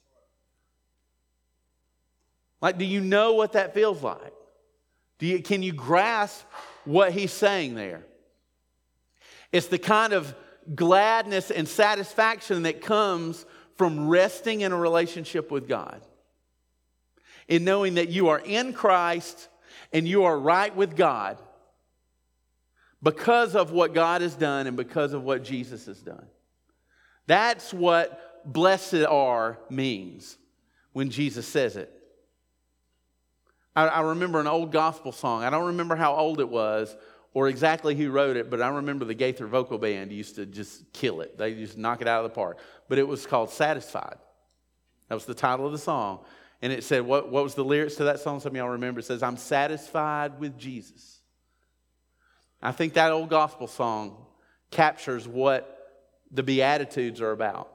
Like, 2.60 2.78
do 2.78 2.84
you 2.84 3.00
know 3.00 3.34
what 3.34 3.52
that 3.52 3.74
feels 3.74 4.02
like? 4.02 4.32
Do 5.18 5.26
you, 5.26 5.42
can 5.42 5.62
you 5.62 5.72
grasp 5.72 6.44
what 6.84 7.12
he's 7.12 7.32
saying 7.32 7.74
there? 7.74 8.04
It's 9.52 9.66
the 9.66 9.78
kind 9.78 10.12
of 10.12 10.34
gladness 10.74 11.50
and 11.50 11.66
satisfaction 11.66 12.64
that 12.64 12.80
comes 12.80 13.46
from 13.76 14.08
resting 14.08 14.62
in 14.62 14.72
a 14.72 14.76
relationship 14.76 15.50
with 15.50 15.68
God. 15.68 16.02
In 17.46 17.64
knowing 17.64 17.94
that 17.94 18.10
you 18.10 18.28
are 18.28 18.40
in 18.40 18.72
Christ 18.72 19.48
and 19.92 20.06
you 20.06 20.24
are 20.24 20.38
right 20.38 20.74
with 20.74 20.96
God 20.96 21.38
because 23.02 23.54
of 23.54 23.70
what 23.70 23.94
God 23.94 24.22
has 24.22 24.34
done 24.34 24.66
and 24.66 24.76
because 24.76 25.12
of 25.12 25.22
what 25.22 25.44
Jesus 25.44 25.86
has 25.86 26.00
done. 26.00 26.26
That's 27.26 27.72
what 27.72 28.42
blessed 28.44 29.04
are 29.08 29.58
means 29.70 30.36
when 30.92 31.10
Jesus 31.10 31.46
says 31.46 31.76
it. 31.76 31.92
I, 33.76 33.86
I 33.86 34.00
remember 34.00 34.40
an 34.40 34.46
old 34.46 34.72
gospel 34.72 35.12
song. 35.12 35.44
I 35.44 35.50
don't 35.50 35.66
remember 35.66 35.94
how 35.94 36.16
old 36.16 36.40
it 36.40 36.48
was 36.48 36.96
or 37.34 37.48
exactly 37.48 37.94
who 37.94 38.10
wrote 38.10 38.36
it, 38.36 38.50
but 38.50 38.60
I 38.60 38.68
remember 38.68 39.04
the 39.04 39.14
Gaither 39.14 39.46
Vocal 39.46 39.78
Band 39.78 40.10
used 40.10 40.36
to 40.36 40.46
just 40.46 40.92
kill 40.92 41.20
it. 41.20 41.38
They 41.38 41.54
just 41.54 41.78
knock 41.78 42.00
it 42.00 42.08
out 42.08 42.24
of 42.24 42.30
the 42.30 42.34
park. 42.34 42.58
But 42.88 42.98
it 42.98 43.06
was 43.06 43.26
called 43.26 43.50
Satisfied. 43.50 44.16
That 45.08 45.14
was 45.14 45.24
the 45.24 45.34
title 45.34 45.66
of 45.66 45.72
the 45.72 45.78
song. 45.78 46.24
And 46.60 46.72
it 46.72 46.82
said, 46.82 47.06
what, 47.06 47.30
what 47.30 47.44
was 47.44 47.54
the 47.54 47.64
lyrics 47.64 47.96
to 47.96 48.04
that 48.04 48.20
song? 48.20 48.40
Some 48.40 48.52
of 48.52 48.56
y'all 48.56 48.70
remember. 48.70 49.00
It 49.00 49.06
says, 49.06 49.22
I'm 49.22 49.36
satisfied 49.36 50.40
with 50.40 50.58
Jesus. 50.58 51.20
I 52.60 52.72
think 52.72 52.94
that 52.94 53.12
old 53.12 53.30
gospel 53.30 53.68
song 53.68 54.16
captures 54.70 55.28
what 55.28 55.74
the 56.30 56.42
Beatitudes 56.42 57.20
are 57.20 57.30
about. 57.30 57.70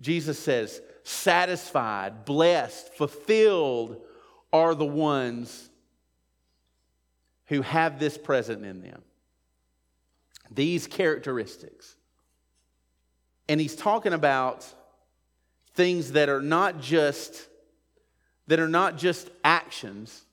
Jesus 0.00 0.38
says, 0.38 0.80
satisfied, 1.02 2.24
blessed, 2.24 2.94
fulfilled 2.94 4.00
are 4.52 4.74
the 4.74 4.84
ones 4.84 5.68
who 7.46 7.62
have 7.62 7.98
this 7.98 8.16
present 8.16 8.64
in 8.64 8.80
them. 8.80 9.02
These 10.50 10.86
characteristics. 10.86 11.96
And 13.48 13.60
he's 13.60 13.76
talking 13.76 14.12
about 14.12 14.66
things 15.74 16.12
that 16.12 16.28
are 16.28 16.40
not 16.40 16.80
just 16.80 17.48
that 18.46 18.60
are 18.60 18.68
not 18.68 18.98
just 18.98 19.30
actions 19.42 20.24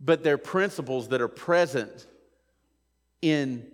but 0.00 0.24
they're 0.24 0.38
principles 0.38 1.08
that 1.08 1.20
are 1.20 1.28
present 1.28 2.06
in 3.20 3.66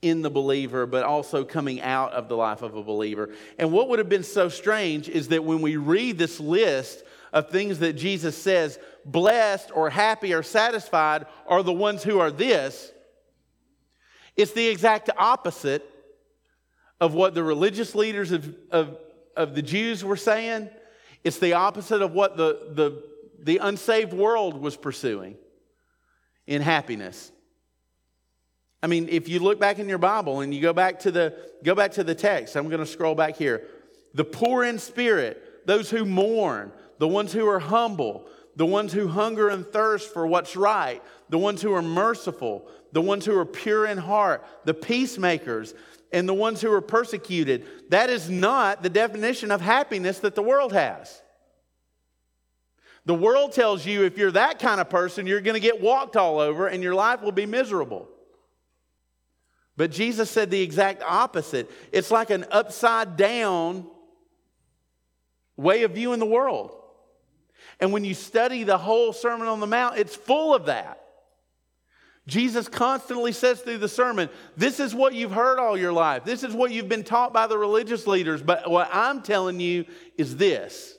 in 0.00 0.20
the 0.20 0.30
believer, 0.30 0.84
but 0.84 1.04
also 1.04 1.44
coming 1.44 1.80
out 1.80 2.12
of 2.12 2.28
the 2.28 2.36
life 2.36 2.62
of 2.62 2.74
a 2.74 2.82
believer. 2.82 3.30
And 3.56 3.70
what 3.70 3.88
would 3.88 4.00
have 4.00 4.08
been 4.08 4.24
so 4.24 4.48
strange 4.48 5.08
is 5.08 5.28
that 5.28 5.44
when 5.44 5.62
we 5.62 5.76
read 5.76 6.18
this 6.18 6.40
list 6.40 7.04
of 7.32 7.50
things 7.50 7.78
that 7.78 7.92
Jesus 7.92 8.36
says, 8.36 8.80
blessed 9.04 9.70
or 9.72 9.90
happy 9.90 10.34
or 10.34 10.42
satisfied 10.42 11.26
are 11.46 11.62
the 11.62 11.72
ones 11.72 12.02
who 12.02 12.18
are 12.18 12.32
this, 12.32 12.90
it's 14.34 14.50
the 14.50 14.66
exact 14.66 15.08
opposite 15.16 15.88
of 17.00 17.14
what 17.14 17.36
the 17.36 17.44
religious 17.44 17.94
leaders 17.94 18.32
of, 18.32 18.56
of, 18.72 18.98
of 19.36 19.54
the 19.54 19.62
Jews 19.62 20.04
were 20.04 20.16
saying. 20.16 20.68
It's 21.24 21.38
the 21.38 21.54
opposite 21.54 22.02
of 22.02 22.12
what 22.12 22.36
the, 22.36 22.70
the, 22.72 23.02
the 23.38 23.58
unsaved 23.58 24.12
world 24.12 24.60
was 24.60 24.76
pursuing 24.76 25.36
in 26.46 26.62
happiness. 26.62 27.30
I 28.82 28.88
mean, 28.88 29.08
if 29.08 29.28
you 29.28 29.38
look 29.38 29.60
back 29.60 29.78
in 29.78 29.88
your 29.88 29.98
Bible 29.98 30.40
and 30.40 30.52
you 30.52 30.60
go 30.60 30.72
back 30.72 30.98
to 31.00 31.12
the 31.12 31.36
go 31.62 31.74
back 31.74 31.92
to 31.92 32.04
the 32.04 32.16
text, 32.16 32.56
I'm 32.56 32.68
going 32.68 32.80
to 32.80 32.86
scroll 32.86 33.14
back 33.14 33.36
here. 33.36 33.62
The 34.14 34.24
poor 34.24 34.64
in 34.64 34.78
spirit, 34.78 35.66
those 35.66 35.88
who 35.88 36.04
mourn, 36.04 36.72
the 36.98 37.06
ones 37.06 37.32
who 37.32 37.48
are 37.48 37.60
humble, 37.60 38.26
the 38.56 38.66
ones 38.66 38.92
who 38.92 39.06
hunger 39.06 39.48
and 39.48 39.64
thirst 39.66 40.12
for 40.12 40.26
what's 40.26 40.56
right, 40.56 41.00
the 41.28 41.38
ones 41.38 41.62
who 41.62 41.72
are 41.72 41.82
merciful, 41.82 42.68
the 42.90 43.00
ones 43.00 43.24
who 43.24 43.38
are 43.38 43.46
pure 43.46 43.86
in 43.86 43.98
heart, 43.98 44.44
the 44.64 44.74
peacemakers, 44.74 45.74
and 46.12 46.28
the 46.28 46.34
ones 46.34 46.60
who 46.60 46.72
are 46.72 46.80
persecuted. 46.80 47.66
That 47.90 48.10
is 48.10 48.28
not 48.28 48.82
the 48.82 48.90
definition 48.90 49.50
of 49.50 49.60
happiness 49.60 50.18
that 50.20 50.34
the 50.34 50.42
world 50.42 50.72
has. 50.72 51.22
The 53.04 53.14
world 53.14 53.52
tells 53.52 53.84
you 53.84 54.04
if 54.04 54.16
you're 54.16 54.30
that 54.32 54.58
kind 54.58 54.80
of 54.80 54.88
person, 54.88 55.26
you're 55.26 55.40
going 55.40 55.54
to 55.54 55.60
get 55.60 55.80
walked 55.80 56.16
all 56.16 56.38
over 56.38 56.68
and 56.68 56.82
your 56.82 56.94
life 56.94 57.22
will 57.22 57.32
be 57.32 57.46
miserable. 57.46 58.08
But 59.76 59.90
Jesus 59.90 60.30
said 60.30 60.50
the 60.50 60.60
exact 60.60 61.02
opposite. 61.02 61.70
It's 61.90 62.10
like 62.10 62.30
an 62.30 62.44
upside 62.50 63.16
down 63.16 63.86
way 65.56 65.82
of 65.82 65.92
viewing 65.92 66.20
the 66.20 66.26
world. 66.26 66.76
And 67.80 67.92
when 67.92 68.04
you 68.04 68.14
study 68.14 68.62
the 68.62 68.78
whole 68.78 69.12
Sermon 69.12 69.48
on 69.48 69.58
the 69.58 69.66
Mount, 69.66 69.98
it's 69.98 70.14
full 70.14 70.54
of 70.54 70.66
that. 70.66 71.01
Jesus 72.26 72.68
constantly 72.68 73.32
says 73.32 73.60
through 73.60 73.78
the 73.78 73.88
sermon, 73.88 74.28
This 74.56 74.78
is 74.78 74.94
what 74.94 75.14
you've 75.14 75.32
heard 75.32 75.58
all 75.58 75.76
your 75.76 75.92
life. 75.92 76.24
This 76.24 76.44
is 76.44 76.54
what 76.54 76.70
you've 76.70 76.88
been 76.88 77.02
taught 77.02 77.32
by 77.32 77.48
the 77.48 77.58
religious 77.58 78.06
leaders. 78.06 78.42
But 78.42 78.70
what 78.70 78.88
I'm 78.92 79.22
telling 79.22 79.58
you 79.58 79.86
is 80.16 80.36
this 80.36 80.96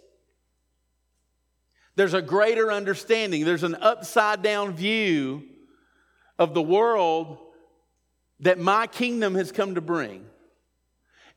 there's 1.95 2.13
a 2.13 2.21
greater 2.21 2.71
understanding, 2.71 3.45
there's 3.45 3.63
an 3.63 3.75
upside 3.75 4.41
down 4.41 4.73
view 4.73 5.43
of 6.39 6.53
the 6.53 6.61
world 6.61 7.37
that 8.39 8.59
my 8.59 8.87
kingdom 8.87 9.35
has 9.35 9.51
come 9.51 9.75
to 9.75 9.81
bring. 9.81 10.25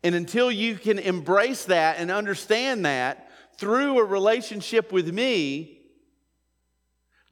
And 0.02 0.14
until 0.14 0.50
you 0.50 0.76
can 0.76 0.98
embrace 0.98 1.66
that 1.66 1.98
and 1.98 2.10
understand 2.10 2.84
that, 2.86 3.30
through 3.58 3.98
a 3.98 4.04
relationship 4.04 4.92
with 4.92 5.12
me, 5.12 5.75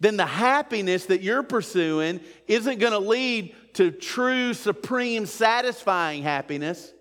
then 0.04 0.16
the 0.16 0.26
happiness 0.26 1.06
that 1.06 1.22
you're 1.22 1.42
pursuing 1.42 2.20
isn't 2.46 2.78
going 2.78 2.92
to 2.92 2.98
lead 2.98 3.54
to 3.74 3.90
true, 3.90 4.54
supreme, 4.54 5.26
satisfying 5.26 6.22
happiness. 6.22 6.92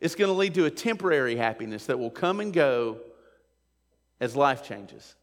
It's 0.00 0.14
going 0.14 0.28
to 0.30 0.36
lead 0.36 0.54
to 0.54 0.64
a 0.64 0.70
temporary 0.70 1.36
happiness 1.36 1.86
that 1.86 1.98
will 1.98 2.10
come 2.10 2.40
and 2.40 2.52
go 2.52 2.98
as 4.20 4.34
life 4.34 4.62
changes 4.62 5.14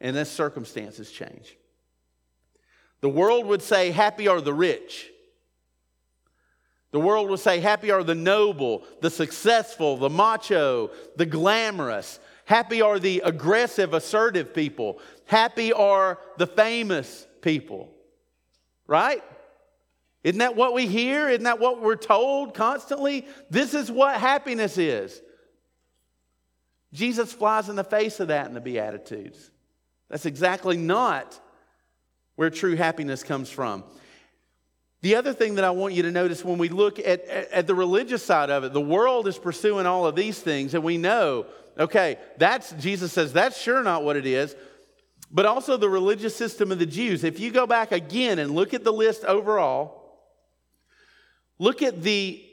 and 0.00 0.16
as 0.16 0.30
circumstances 0.30 1.10
change. 1.10 1.56
The 3.00 3.08
world 3.08 3.46
would 3.46 3.62
say, 3.62 3.90
Happy 3.90 4.28
are 4.28 4.40
the 4.40 4.54
rich. 4.54 5.10
The 6.92 7.00
world 7.00 7.30
would 7.30 7.40
say, 7.40 7.60
Happy 7.60 7.90
are 7.90 8.02
the 8.02 8.14
noble, 8.14 8.84
the 9.00 9.10
successful, 9.10 9.96
the 9.96 10.10
macho, 10.10 10.90
the 11.16 11.26
glamorous. 11.26 12.20
Happy 12.44 12.82
are 12.82 12.98
the 12.98 13.22
aggressive, 13.24 13.94
assertive 13.94 14.52
people. 14.52 14.98
Happy 15.30 15.72
are 15.72 16.18
the 16.38 16.46
famous 16.48 17.24
people. 17.40 17.88
Right? 18.88 19.22
Isn't 20.24 20.40
that 20.40 20.56
what 20.56 20.74
we 20.74 20.88
hear? 20.88 21.28
Isn't 21.28 21.44
that 21.44 21.60
what 21.60 21.80
we're 21.80 21.94
told 21.94 22.52
constantly? 22.52 23.28
This 23.48 23.72
is 23.72 23.92
what 23.92 24.16
happiness 24.16 24.76
is. 24.76 25.22
Jesus 26.92 27.32
flies 27.32 27.68
in 27.68 27.76
the 27.76 27.84
face 27.84 28.18
of 28.18 28.26
that 28.26 28.48
in 28.48 28.54
the 28.54 28.60
Beatitudes. 28.60 29.52
That's 30.08 30.26
exactly 30.26 30.76
not 30.76 31.38
where 32.34 32.50
true 32.50 32.74
happiness 32.74 33.22
comes 33.22 33.48
from. 33.48 33.84
The 35.02 35.14
other 35.14 35.32
thing 35.32 35.54
that 35.54 35.64
I 35.64 35.70
want 35.70 35.94
you 35.94 36.02
to 36.02 36.10
notice 36.10 36.44
when 36.44 36.58
we 36.58 36.70
look 36.70 36.98
at, 36.98 37.24
at, 37.28 37.68
the 37.68 37.74
religious 37.76 38.24
side 38.24 38.50
of 38.50 38.64
it, 38.64 38.72
the 38.72 38.80
world 38.80 39.28
is 39.28 39.38
pursuing 39.38 39.86
all 39.86 40.06
of 40.06 40.16
these 40.16 40.40
things, 40.40 40.74
and 40.74 40.82
we 40.82 40.98
know, 40.98 41.46
okay, 41.78 42.18
that's, 42.36 42.72
Jesus 42.72 43.12
says, 43.12 43.32
that's 43.32 43.56
sure 43.62 43.84
not 43.84 44.02
what 44.02 44.16
it 44.16 44.26
is. 44.26 44.56
But 45.30 45.46
also 45.46 45.76
the 45.76 45.88
religious 45.88 46.34
system 46.34 46.72
of 46.72 46.78
the 46.78 46.86
Jews. 46.86 47.22
If 47.22 47.38
you 47.38 47.50
go 47.50 47.66
back 47.66 47.92
again 47.92 48.38
and 48.38 48.54
look 48.54 48.74
at 48.74 48.84
the 48.84 48.92
list 48.92 49.24
overall, 49.24 50.18
look 51.58 51.82
at 51.82 52.02
the, 52.02 52.44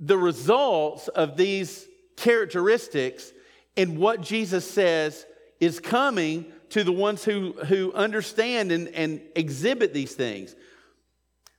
the 0.00 0.18
results 0.18 1.08
of 1.08 1.36
these 1.36 1.86
characteristics 2.16 3.32
and 3.76 3.98
what 3.98 4.20
Jesus 4.20 4.68
says 4.68 5.24
is 5.60 5.78
coming 5.78 6.46
to 6.70 6.84
the 6.84 6.92
ones 6.92 7.24
who, 7.24 7.52
who 7.66 7.92
understand 7.92 8.72
and, 8.72 8.88
and 8.88 9.20
exhibit 9.36 9.92
these 9.92 10.14
things. 10.14 10.54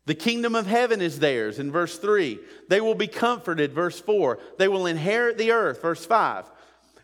The 0.06 0.16
kingdom 0.16 0.56
of 0.56 0.66
heaven 0.66 1.02
is 1.02 1.20
theirs 1.20 1.60
in 1.60 1.72
verse 1.72 1.98
3. 2.00 2.40
They 2.70 2.82
will 2.82 2.96
be 2.96 3.08
comforted, 3.08 3.74
verse 3.74 4.00
4. 4.00 4.40
They 4.58 4.68
will 4.68 4.88
inherit 4.88 5.38
the 5.38 5.52
earth, 5.52 5.82
verse 5.82 6.06
5. 6.06 6.46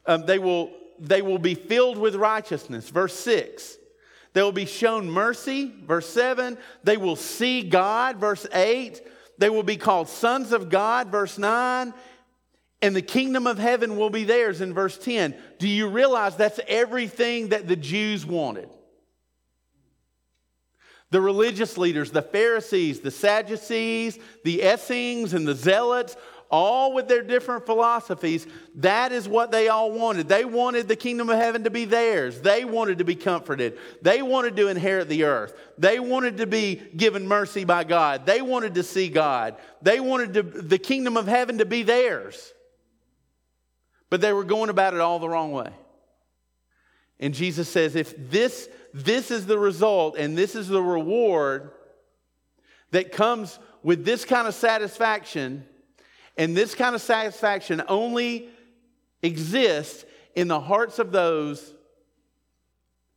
Um, 0.06 0.26
they, 0.26 0.40
will, 0.40 0.72
they 1.00 1.22
will 1.22 1.40
be 1.40 1.56
filled 1.56 1.98
with 1.98 2.16
righteousness, 2.16 2.90
verse 2.90 3.14
6. 3.20 3.78
They 4.34 4.42
will 4.42 4.52
be 4.52 4.66
shown 4.66 5.10
mercy, 5.10 5.74
verse 5.86 6.08
7. 6.10 6.58
They 6.84 6.98
will 6.98 7.16
see 7.16 7.64
God, 7.64 8.18
verse 8.18 8.46
8. 8.54 9.02
They 9.38 9.50
will 9.50 9.64
be 9.64 9.78
called 9.78 10.10
sons 10.10 10.52
of 10.52 10.70
God, 10.70 11.10
verse 11.10 11.38
9. 11.38 11.94
And 12.82 12.96
the 12.96 13.02
kingdom 13.02 13.48
of 13.48 13.58
heaven 13.58 13.98
will 13.98 14.10
be 14.10 14.24
theirs 14.24 14.62
in 14.62 14.74
verse 14.74 14.98
10. 14.98 15.36
Do 15.58 15.68
you 15.68 15.88
realize 15.88 16.36
that's 16.36 16.60
everything 16.68 17.50
that 17.50 17.68
the 17.68 17.76
Jews 17.76 18.26
wanted? 18.26 18.70
The 21.10 21.22
religious 21.22 21.78
leaders, 21.78 22.12
the 22.12 22.22
Pharisees, 22.22 23.00
the 23.00 23.12
Sadducees, 23.12 24.20
the 24.44 24.62
Essenes, 24.62 25.34
and 25.34 25.48
the 25.48 25.56
Zealots, 25.56 26.18
all 26.50 26.94
with 26.94 27.08
their 27.08 27.22
different 27.22 27.66
philosophies, 27.66 28.48
that 28.76 29.12
is 29.12 29.28
what 29.28 29.52
they 29.52 29.68
all 29.68 29.92
wanted. 29.92 30.28
They 30.28 30.46
wanted 30.46 30.88
the 30.88 30.96
kingdom 30.96 31.30
of 31.30 31.38
heaven 31.38 31.64
to 31.66 31.70
be 31.70 31.86
theirs. 31.86 32.42
They 32.42 32.66
wanted 32.66 33.00
to 33.00 33.04
be 33.04 33.16
comforted. 33.16 33.78
They 34.02 34.22
wanted 34.22 34.56
to 34.58 34.68
inherit 34.68 35.10
the 35.10 35.26
earth. 35.26 35.54
They 35.78 36.00
wanted 36.00 36.38
to 36.38 36.48
be 36.48 36.76
given 36.96 37.28
mercy 37.28 37.66
by 37.66 37.84
God. 37.84 38.26
They 38.26 38.42
wanted 38.42 38.76
to 38.76 38.84
see 38.84 39.10
God. 39.10 39.58
They 39.82 40.00
wanted 40.00 40.34
to, 40.36 40.44
the 40.44 40.78
kingdom 40.78 41.18
of 41.18 41.28
heaven 41.28 41.58
to 41.58 41.66
be 41.66 41.84
theirs. 41.84 42.54
But 44.10 44.22
they 44.22 44.32
were 44.32 44.46
going 44.46 44.70
about 44.70 44.94
it 44.94 45.02
all 45.02 45.20
the 45.20 45.30
wrong 45.30 45.52
way. 45.52 45.70
And 47.20 47.34
Jesus 47.34 47.68
says, 47.68 47.96
if 47.96 48.16
this, 48.30 48.70
this 48.94 49.32
is 49.32 49.46
the 49.46 49.58
result 49.58 50.18
and 50.18 50.38
this 50.38 50.56
is 50.56 50.68
the 50.68 50.82
reward 50.82 51.72
that 52.92 53.12
comes 53.12 53.60
with 53.84 54.06
this 54.06 54.24
kind 54.24 54.48
of 54.48 54.54
satisfaction, 54.54 55.66
and 56.38 56.56
this 56.56 56.76
kind 56.76 56.96
of 56.96 57.02
satisfaction 57.02 57.82
only 57.88 58.50
exists 59.22 60.06
in 60.36 60.48
the 60.48 60.60
hearts 60.60 61.00
of 61.00 61.12
those 61.12 61.74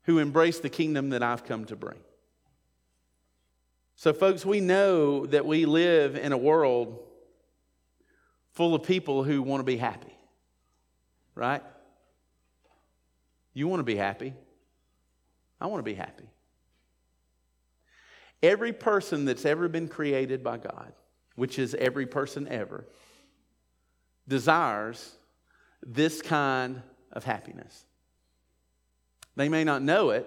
who 0.05 0.19
embrace 0.19 0.61
the 0.61 0.71
kingdom 0.71 1.11
that 1.11 1.23
I've 1.23 1.45
come 1.45 1.67
to 1.67 1.77
bring. 1.77 1.99
So, 3.97 4.13
folks, 4.15 4.47
we 4.47 4.61
know 4.61 5.27
that 5.27 5.45
we 5.45 5.67
live 5.67 6.17
in 6.17 6.33
a 6.33 6.39
world 6.39 6.99
full 8.53 8.75
of 8.75 8.83
people 8.83 9.23
who 9.23 9.43
want 9.43 9.61
to 9.61 9.65
be 9.65 9.77
happy 9.77 10.15
right? 11.41 11.63
You 13.55 13.67
want 13.67 13.81
to 13.81 13.85
be 13.85 13.97
happy. 13.97 14.35
I 15.61 15.67
want 15.67 15.81
to 15.81 15.85
be 15.85 15.95
happy. 15.95 16.29
Every 18.43 18.73
person 18.73 19.25
that's 19.25 19.45
ever 19.45 19.67
been 19.69 19.89
created 19.89 20.45
by 20.45 20.59
God, 20.59 20.93
which 21.37 21.59
is 21.59 21.75
every 21.75 22.07
person 22.07 22.47
ever, 22.49 22.87
desires 24.31 25.17
this 25.85 26.23
kind 26.23 26.81
of 27.13 27.25
happiness. 27.25 27.85
They 29.37 29.51
may 29.51 29.65
not 29.65 29.83
know 29.83 30.11
it, 30.11 30.27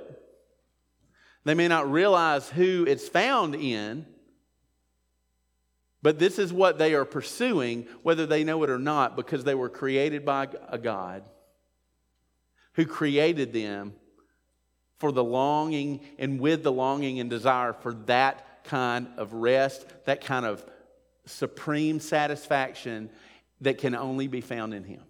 they 1.45 1.55
may 1.55 1.67
not 1.67 1.91
realize 1.91 2.49
who 2.49 2.85
it's 2.87 3.07
found 3.07 3.55
in, 3.55 4.05
but 6.01 6.19
this 6.19 6.37
is 6.37 6.53
what 6.53 6.77
they 6.77 6.93
are 6.93 7.05
pursuing, 7.05 7.87
whether 8.03 8.25
they 8.25 8.43
know 8.43 8.61
it 8.63 8.69
or 8.69 8.77
not, 8.77 9.15
because 9.15 9.43
they 9.43 9.55
were 9.55 9.69
created 9.69 10.25
by 10.25 10.49
a 10.69 10.77
God 10.77 11.23
who 12.73 12.85
created 12.85 13.53
them 13.53 13.93
for 14.99 15.11
the 15.11 15.23
longing 15.23 16.01
and 16.17 16.39
with 16.39 16.63
the 16.63 16.71
longing 16.71 17.19
and 17.19 17.29
desire 17.29 17.73
for 17.73 17.93
that 18.05 18.63
kind 18.65 19.07
of 19.17 19.33
rest, 19.33 19.85
that 20.05 20.21
kind 20.21 20.45
of 20.45 20.65
supreme 21.25 21.99
satisfaction 21.99 23.09
that 23.63 23.77
can 23.77 23.95
only 23.95 24.27
be 24.27 24.41
found 24.41 24.73
in 24.73 24.83
Him. 24.83 25.01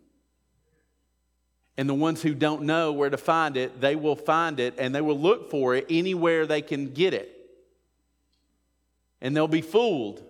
And 1.78 1.89
the 1.89 1.93
ones 1.93 2.22
who 2.22 2.34
don't 2.34 2.64
know 2.64 2.91
where 2.91 3.10
to 3.10 3.18
find 3.18 3.58
it, 3.58 3.82
they 3.82 3.95
will 3.95 4.16
find 4.16 4.60
it 4.60 4.76
and 4.78 4.93
they 4.93 5.01
will 5.01 5.20
look 5.20 5.49
for 5.49 5.76
it 5.76 5.88
anywhere 5.89 6.45
they 6.45 6.62
can 6.62 6.93
get 6.93 7.14
it. 7.14 7.30
And 9.22 9.36
they'll 9.36 9.47
be 9.47 9.62
fooled 9.62 10.24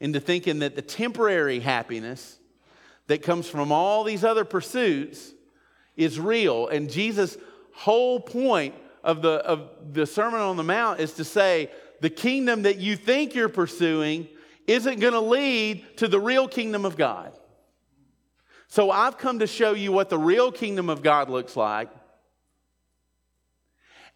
into 0.00 0.18
thinking 0.18 0.60
that 0.60 0.74
the 0.74 0.82
temporary 0.82 1.60
happiness 1.60 2.38
that 3.06 3.22
comes 3.22 3.48
from 3.48 3.70
all 3.70 4.02
these 4.02 4.24
other 4.24 4.44
pursuits 4.44 5.32
is 5.96 6.18
real. 6.18 6.68
And 6.68 6.90
Jesus' 6.90 7.36
whole 7.72 8.18
point 8.18 8.74
of 9.04 9.22
the, 9.22 9.34
of 9.46 9.68
the 9.92 10.06
Sermon 10.06 10.40
on 10.40 10.56
the 10.56 10.64
Mount 10.64 11.00
is 11.00 11.12
to 11.14 11.24
say 11.24 11.70
the 12.00 12.10
kingdom 12.10 12.62
that 12.62 12.78
you 12.78 12.96
think 12.96 13.34
you're 13.34 13.48
pursuing 13.48 14.26
isn't 14.66 15.00
going 15.00 15.12
to 15.12 15.20
lead 15.20 15.84
to 15.98 16.08
the 16.08 16.20
real 16.20 16.48
kingdom 16.48 16.84
of 16.84 16.96
God. 16.96 17.32
So 18.68 18.90
I've 18.90 19.18
come 19.18 19.40
to 19.40 19.46
show 19.46 19.72
you 19.72 19.92
what 19.92 20.10
the 20.10 20.18
real 20.18 20.52
kingdom 20.52 20.88
of 20.88 21.02
God 21.02 21.28
looks 21.28 21.56
like 21.56 21.90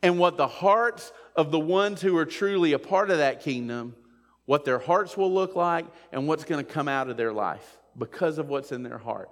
and 0.03 0.19
what 0.19 0.37
the 0.37 0.47
hearts 0.47 1.13
of 1.35 1.51
the 1.51 1.59
ones 1.59 2.01
who 2.01 2.17
are 2.17 2.27
truly 2.27 2.73
a 2.73 2.79
part 2.79 3.11
of 3.11 3.19
that 3.19 3.41
kingdom 3.41 3.97
what 4.47 4.65
their 4.65 4.79
hearts 4.79 5.17
will 5.17 5.33
look 5.33 5.57
like, 5.57 5.87
and 6.13 6.29
what's 6.29 6.45
going 6.45 6.65
to 6.65 6.71
come 6.71 6.89
out 6.89 7.09
of 7.09 7.17
their 7.17 7.33
life 7.33 7.79
because 7.97 8.39
of 8.39 8.49
what's 8.49 8.73
in 8.73 8.83
their 8.83 8.99
heart. 8.99 9.31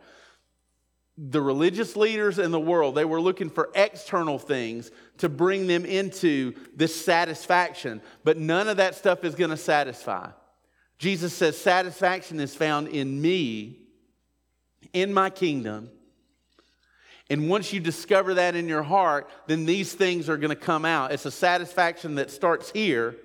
The 1.18 1.42
religious 1.42 1.94
leaders 1.96 2.38
in 2.38 2.50
the 2.50 2.60
world, 2.60 2.94
they 2.94 3.04
were 3.04 3.20
looking 3.20 3.50
for 3.50 3.70
external 3.74 4.38
things 4.38 4.90
to 5.18 5.28
bring 5.28 5.66
them 5.66 5.84
into 5.84 6.54
this 6.74 7.04
satisfaction, 7.04 8.00
but 8.24 8.38
none 8.38 8.68
of 8.68 8.78
that 8.78 8.94
stuff 8.94 9.24
is 9.24 9.34
going 9.34 9.50
to 9.50 9.56
satisfy. 9.56 10.30
Jesus 11.02 11.34
says, 11.34 11.58
Satisfaction 11.58 12.38
is 12.38 12.54
found 12.54 12.86
in 12.86 13.20
me, 13.20 13.76
in 14.92 15.12
my 15.12 15.30
kingdom. 15.30 15.90
And 17.28 17.48
once 17.48 17.72
you 17.72 17.80
discover 17.80 18.34
that 18.34 18.54
in 18.54 18.68
your 18.68 18.84
heart, 18.84 19.28
then 19.48 19.66
these 19.66 19.92
things 19.92 20.28
are 20.28 20.36
going 20.36 20.50
to 20.50 20.54
come 20.54 20.84
out. 20.84 21.10
It's 21.10 21.26
a 21.26 21.32
satisfaction 21.32 22.14
that 22.16 22.30
starts 22.30 22.70
here 22.70 23.16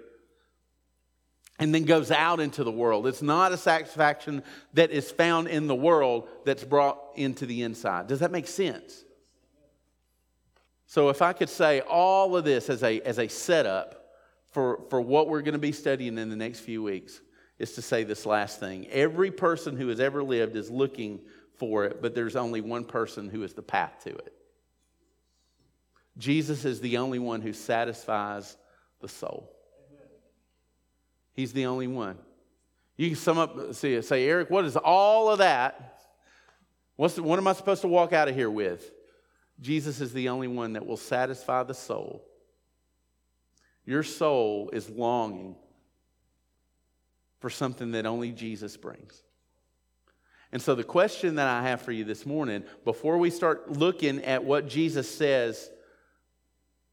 and 1.59 1.71
then 1.71 1.83
goes 1.83 2.09
out 2.09 2.39
into 2.39 2.63
the 2.63 2.71
world. 2.71 3.05
It's 3.05 3.21
not 3.21 3.51
a 3.51 3.57
satisfaction 3.57 4.41
that 4.73 4.89
is 4.89 5.11
found 5.11 5.47
in 5.47 5.67
the 5.67 5.75
world 5.75 6.29
that's 6.45 6.63
brought 6.63 6.99
into 7.13 7.45
the 7.45 7.61
inside. 7.61 8.07
Does 8.07 8.21
that 8.21 8.31
make 8.31 8.47
sense? 8.47 9.05
So, 10.87 11.09
if 11.09 11.21
I 11.21 11.33
could 11.33 11.49
say 11.49 11.81
all 11.81 12.35
of 12.35 12.43
this 12.43 12.71
as 12.71 12.81
a, 12.81 13.01
as 13.01 13.19
a 13.19 13.27
setup 13.27 14.15
for, 14.51 14.81
for 14.89 14.99
what 14.99 15.29
we're 15.29 15.43
going 15.43 15.53
to 15.53 15.59
be 15.59 15.73
studying 15.73 16.17
in 16.17 16.31
the 16.31 16.35
next 16.35 16.61
few 16.61 16.81
weeks, 16.81 17.21
is 17.59 17.73
to 17.73 17.81
say 17.81 18.03
this 18.03 18.25
last 18.25 18.59
thing. 18.59 18.87
Every 18.87 19.31
person 19.31 19.77
who 19.77 19.87
has 19.87 19.99
ever 19.99 20.23
lived 20.23 20.55
is 20.55 20.69
looking 20.69 21.21
for 21.55 21.85
it, 21.85 22.01
but 22.01 22.13
there's 22.13 22.35
only 22.35 22.61
one 22.61 22.85
person 22.85 23.29
who 23.29 23.43
is 23.43 23.53
the 23.53 23.63
path 23.63 24.03
to 24.03 24.11
it. 24.11 24.33
Jesus 26.17 26.65
is 26.65 26.79
the 26.79 26.97
only 26.97 27.19
one 27.19 27.41
who 27.41 27.53
satisfies 27.53 28.57
the 29.01 29.07
soul. 29.07 29.51
He's 31.33 31.53
the 31.53 31.67
only 31.67 31.87
one. 31.87 32.17
You 32.95 33.07
can 33.07 33.15
sum 33.15 33.37
up, 33.37 33.73
see, 33.75 34.01
say, 34.01 34.27
Eric, 34.27 34.49
what 34.49 34.65
is 34.65 34.75
all 34.75 35.29
of 35.29 35.37
that? 35.39 35.99
What's 36.95 37.13
the, 37.13 37.21
what 37.23 37.37
am 37.37 37.47
I 37.47 37.53
supposed 37.53 37.81
to 37.81 37.87
walk 37.87 38.11
out 38.11 38.27
of 38.27 38.33
here 38.33 38.49
with? 38.49 38.91
Jesus 39.61 40.01
is 40.01 40.13
the 40.13 40.29
only 40.29 40.47
one 40.47 40.73
that 40.73 40.85
will 40.85 40.97
satisfy 40.97 41.61
the 41.63 41.75
soul. 41.75 42.23
Your 43.85 44.03
soul 44.03 44.71
is 44.73 44.89
longing 44.89 45.55
for 47.47 47.51
something 47.51 47.93
that 47.93 48.05
only 48.05 48.33
Jesus 48.33 48.75
brings. 48.75 49.23
And 50.51 50.61
so, 50.61 50.75
the 50.75 50.83
question 50.83 51.35
that 51.35 51.47
I 51.47 51.63
have 51.63 51.81
for 51.81 51.93
you 51.93 52.03
this 52.03 52.25
morning, 52.25 52.65
before 52.83 53.17
we 53.17 53.29
start 53.29 53.71
looking 53.71 54.21
at 54.25 54.43
what 54.43 54.67
Jesus 54.67 55.09
says 55.09 55.71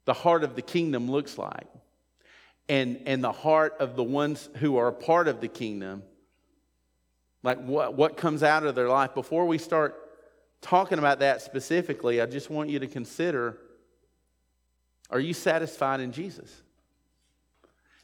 the 0.04 0.12
heart 0.12 0.44
of 0.44 0.54
the 0.54 0.62
kingdom 0.62 1.10
looks 1.10 1.38
like, 1.38 1.66
and, 2.68 3.02
and 3.04 3.24
the 3.24 3.32
heart 3.32 3.74
of 3.80 3.96
the 3.96 4.04
ones 4.04 4.48
who 4.58 4.76
are 4.76 4.86
a 4.86 4.92
part 4.92 5.26
of 5.26 5.40
the 5.40 5.48
kingdom, 5.48 6.04
like 7.42 7.58
what, 7.58 7.94
what 7.94 8.16
comes 8.16 8.44
out 8.44 8.64
of 8.64 8.76
their 8.76 8.88
life. 8.88 9.12
Before 9.12 9.46
we 9.46 9.58
start 9.58 9.96
talking 10.60 11.00
about 11.00 11.18
that 11.18 11.42
specifically, 11.42 12.20
I 12.20 12.26
just 12.26 12.48
want 12.48 12.70
you 12.70 12.78
to 12.78 12.86
consider 12.86 13.58
are 15.10 15.18
you 15.18 15.34
satisfied 15.34 15.98
in 15.98 16.12
Jesus? 16.12 16.62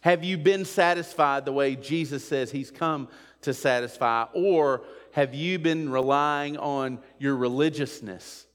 Have 0.01 0.25
you 0.25 0.39
been 0.39 0.65
satisfied 0.65 1.45
the 1.45 1.53
way 1.53 1.77
Jesus 1.77 2.27
says 2.27 2.51
he's 2.51 2.71
come 2.71 3.09
to 3.43 3.55
satisfy? 3.55 4.27
Or 4.33 4.83
have 5.13 5.35
you 5.35 5.59
been 5.59 5.91
relying 5.91 6.57
on 6.57 7.01
your 7.19 7.37
religiousness 7.37 8.47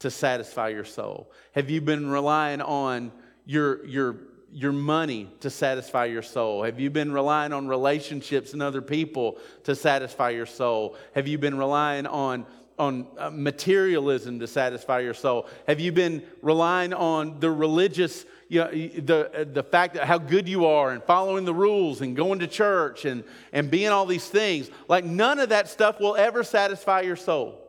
to 0.00 0.10
satisfy 0.10 0.68
your 0.68 0.84
soul? 0.84 1.30
Have 1.52 1.70
you 1.70 1.80
been 1.80 2.10
relying 2.10 2.60
on 2.60 3.12
your, 3.46 3.84
your 3.86 4.16
your 4.54 4.72
money 4.72 5.28
to 5.40 5.50
satisfy 5.50 6.04
your 6.04 6.22
soul? 6.22 6.62
Have 6.62 6.78
you 6.78 6.88
been 6.88 7.10
relying 7.12 7.52
on 7.52 7.66
relationships 7.66 8.52
and 8.52 8.62
other 8.62 8.80
people 8.80 9.38
to 9.64 9.74
satisfy 9.74 10.30
your 10.30 10.46
soul? 10.46 10.96
Have 11.16 11.26
you 11.26 11.38
been 11.38 11.58
relying 11.58 12.06
on 12.06 12.46
on 12.78 13.06
uh, 13.18 13.30
materialism 13.30 14.38
to 14.40 14.46
satisfy 14.46 15.00
your 15.00 15.14
soul? 15.14 15.48
Have 15.66 15.80
you 15.80 15.90
been 15.90 16.22
relying 16.40 16.92
on 16.92 17.40
the 17.40 17.50
religious, 17.50 18.24
you 18.48 18.60
know, 18.60 18.70
the, 18.70 19.30
uh, 19.40 19.44
the 19.52 19.62
fact 19.62 19.94
that 19.94 20.04
how 20.04 20.18
good 20.18 20.48
you 20.48 20.66
are 20.66 20.90
and 20.90 21.02
following 21.02 21.44
the 21.44 21.54
rules 21.54 22.00
and 22.00 22.14
going 22.16 22.40
to 22.40 22.46
church 22.46 23.04
and, 23.04 23.24
and 23.52 23.70
being 23.70 23.88
all 23.88 24.06
these 24.06 24.28
things? 24.28 24.70
Like, 24.88 25.04
none 25.04 25.38
of 25.38 25.48
that 25.50 25.68
stuff 25.68 26.00
will 26.00 26.16
ever 26.16 26.44
satisfy 26.44 27.02
your 27.02 27.16
soul. 27.16 27.60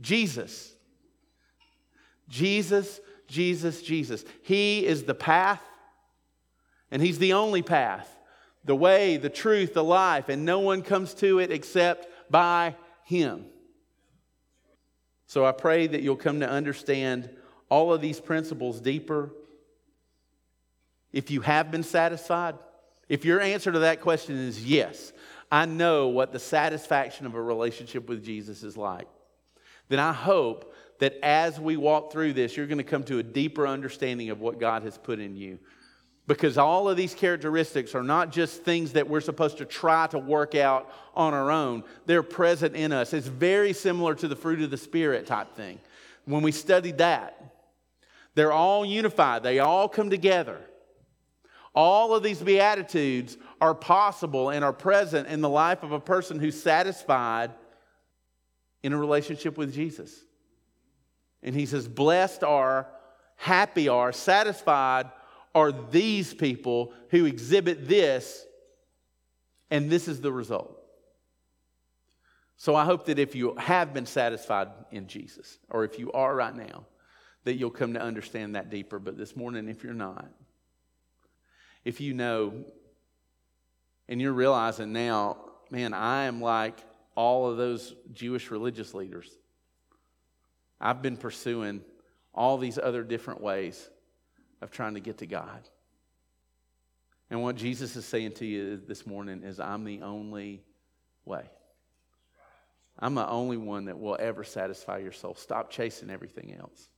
Jesus. 0.00 0.72
Jesus, 2.28 3.00
Jesus, 3.26 3.82
Jesus. 3.82 4.24
He 4.42 4.84
is 4.86 5.04
the 5.04 5.14
path, 5.14 5.62
and 6.90 7.02
He's 7.02 7.18
the 7.18 7.34
only 7.34 7.62
path, 7.62 8.08
the 8.64 8.76
way, 8.76 9.16
the 9.16 9.30
truth, 9.30 9.74
the 9.74 9.84
life, 9.84 10.28
and 10.28 10.44
no 10.44 10.60
one 10.60 10.82
comes 10.82 11.14
to 11.14 11.38
it 11.38 11.50
except 11.50 12.06
by 12.30 12.76
Him. 13.04 13.46
So 15.26 15.44
I 15.44 15.52
pray 15.52 15.86
that 15.86 16.02
you'll 16.02 16.16
come 16.16 16.40
to 16.40 16.48
understand 16.48 17.28
all 17.68 17.92
of 17.92 18.00
these 18.00 18.20
principles 18.20 18.80
deeper. 18.80 19.30
If 21.12 21.30
you 21.30 21.40
have 21.42 21.70
been 21.70 21.82
satisfied, 21.82 22.56
if 23.08 23.24
your 23.24 23.40
answer 23.40 23.72
to 23.72 23.78
that 23.80 24.00
question 24.00 24.36
is 24.36 24.64
yes, 24.64 25.12
I 25.50 25.64
know 25.64 26.08
what 26.08 26.32
the 26.32 26.38
satisfaction 26.38 27.26
of 27.26 27.34
a 27.34 27.42
relationship 27.42 28.08
with 28.08 28.24
Jesus 28.24 28.62
is 28.62 28.76
like, 28.76 29.08
then 29.88 29.98
I 29.98 30.12
hope 30.12 30.74
that 30.98 31.14
as 31.22 31.58
we 31.58 31.76
walk 31.76 32.12
through 32.12 32.34
this, 32.34 32.56
you're 32.56 32.66
going 32.66 32.78
to 32.78 32.84
come 32.84 33.04
to 33.04 33.18
a 33.18 33.22
deeper 33.22 33.66
understanding 33.66 34.30
of 34.30 34.40
what 34.40 34.60
God 34.60 34.82
has 34.82 34.98
put 34.98 35.20
in 35.20 35.36
you. 35.36 35.58
Because 36.26 36.58
all 36.58 36.90
of 36.90 36.98
these 36.98 37.14
characteristics 37.14 37.94
are 37.94 38.02
not 38.02 38.30
just 38.32 38.62
things 38.62 38.92
that 38.92 39.08
we're 39.08 39.22
supposed 39.22 39.58
to 39.58 39.64
try 39.64 40.06
to 40.08 40.18
work 40.18 40.54
out 40.54 40.92
on 41.14 41.32
our 41.32 41.50
own, 41.50 41.84
they're 42.04 42.22
present 42.22 42.76
in 42.76 42.92
us. 42.92 43.14
It's 43.14 43.26
very 43.26 43.72
similar 43.72 44.14
to 44.16 44.28
the 44.28 44.36
fruit 44.36 44.60
of 44.60 44.70
the 44.70 44.76
Spirit 44.76 45.26
type 45.26 45.54
thing. 45.56 45.78
When 46.26 46.42
we 46.42 46.52
studied 46.52 46.98
that, 46.98 47.37
they're 48.38 48.52
all 48.52 48.84
unified, 48.84 49.42
they 49.42 49.58
all 49.58 49.88
come 49.88 50.10
together. 50.10 50.60
All 51.74 52.14
of 52.14 52.22
these 52.22 52.40
Beatitudes 52.40 53.36
are 53.60 53.74
possible 53.74 54.50
and 54.50 54.64
are 54.64 54.72
present 54.72 55.28
in 55.28 55.40
the 55.40 55.48
life 55.48 55.82
of 55.82 55.92
a 55.92 56.00
person 56.00 56.38
who's 56.38 56.60
satisfied 56.60 57.52
in 58.82 58.92
a 58.92 58.98
relationship 58.98 59.56
with 59.56 59.74
Jesus. 59.74 60.24
And 61.42 61.54
he 61.54 61.66
says, 61.66 61.86
Blessed 61.86 62.42
are, 62.42 62.88
happy 63.36 63.88
are, 63.88 64.12
satisfied 64.12 65.10
are 65.54 65.72
these 65.72 66.34
people 66.34 66.92
who 67.10 67.26
exhibit 67.26 67.88
this, 67.88 68.44
and 69.70 69.90
this 69.90 70.08
is 70.08 70.20
the 70.20 70.32
result. 70.32 70.78
So 72.56 72.74
I 72.74 72.84
hope 72.84 73.06
that 73.06 73.18
if 73.18 73.34
you 73.34 73.54
have 73.56 73.94
been 73.94 74.06
satisfied 74.06 74.68
in 74.90 75.06
Jesus, 75.06 75.58
or 75.70 75.84
if 75.84 75.98
you 75.98 76.10
are 76.12 76.34
right 76.34 76.54
now, 76.54 76.86
that 77.44 77.54
you'll 77.54 77.70
come 77.70 77.94
to 77.94 78.00
understand 78.00 78.54
that 78.54 78.70
deeper. 78.70 78.98
But 78.98 79.16
this 79.16 79.36
morning, 79.36 79.68
if 79.68 79.84
you're 79.84 79.94
not, 79.94 80.28
if 81.84 82.00
you 82.00 82.14
know 82.14 82.64
and 84.08 84.20
you're 84.20 84.32
realizing 84.32 84.92
now, 84.92 85.38
man, 85.70 85.94
I 85.94 86.24
am 86.24 86.40
like 86.40 86.78
all 87.14 87.50
of 87.50 87.56
those 87.56 87.94
Jewish 88.12 88.50
religious 88.50 88.94
leaders. 88.94 89.30
I've 90.80 91.02
been 91.02 91.16
pursuing 91.16 91.82
all 92.32 92.58
these 92.58 92.78
other 92.78 93.02
different 93.02 93.40
ways 93.40 93.88
of 94.60 94.70
trying 94.70 94.94
to 94.94 95.00
get 95.00 95.18
to 95.18 95.26
God. 95.26 95.68
And 97.30 97.42
what 97.42 97.56
Jesus 97.56 97.96
is 97.96 98.04
saying 98.04 98.32
to 98.34 98.46
you 98.46 98.80
this 98.86 99.06
morning 99.06 99.42
is, 99.42 99.60
I'm 99.60 99.84
the 99.84 100.02
only 100.02 100.62
way. 101.24 101.44
I'm 102.98 103.14
the 103.14 103.28
only 103.28 103.56
one 103.56 103.84
that 103.86 103.98
will 103.98 104.16
ever 104.18 104.44
satisfy 104.44 104.98
your 104.98 105.12
soul. 105.12 105.34
Stop 105.34 105.70
chasing 105.70 106.10
everything 106.10 106.56
else. 106.58 106.88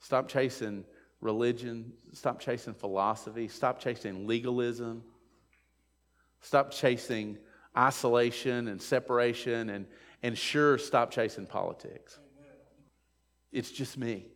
Stop 0.00 0.28
chasing 0.28 0.84
religion. 1.20 1.92
Stop 2.12 2.40
chasing 2.40 2.74
philosophy. 2.74 3.48
Stop 3.48 3.80
chasing 3.80 4.26
legalism. 4.26 5.02
Stop 6.40 6.70
chasing 6.70 7.38
isolation 7.76 8.68
and 8.68 8.80
separation. 8.80 9.70
And, 9.70 9.86
and 10.22 10.36
sure, 10.36 10.78
stop 10.78 11.10
chasing 11.10 11.46
politics. 11.46 12.18
It's 13.52 13.70
just 13.70 13.96
me. 13.96 14.26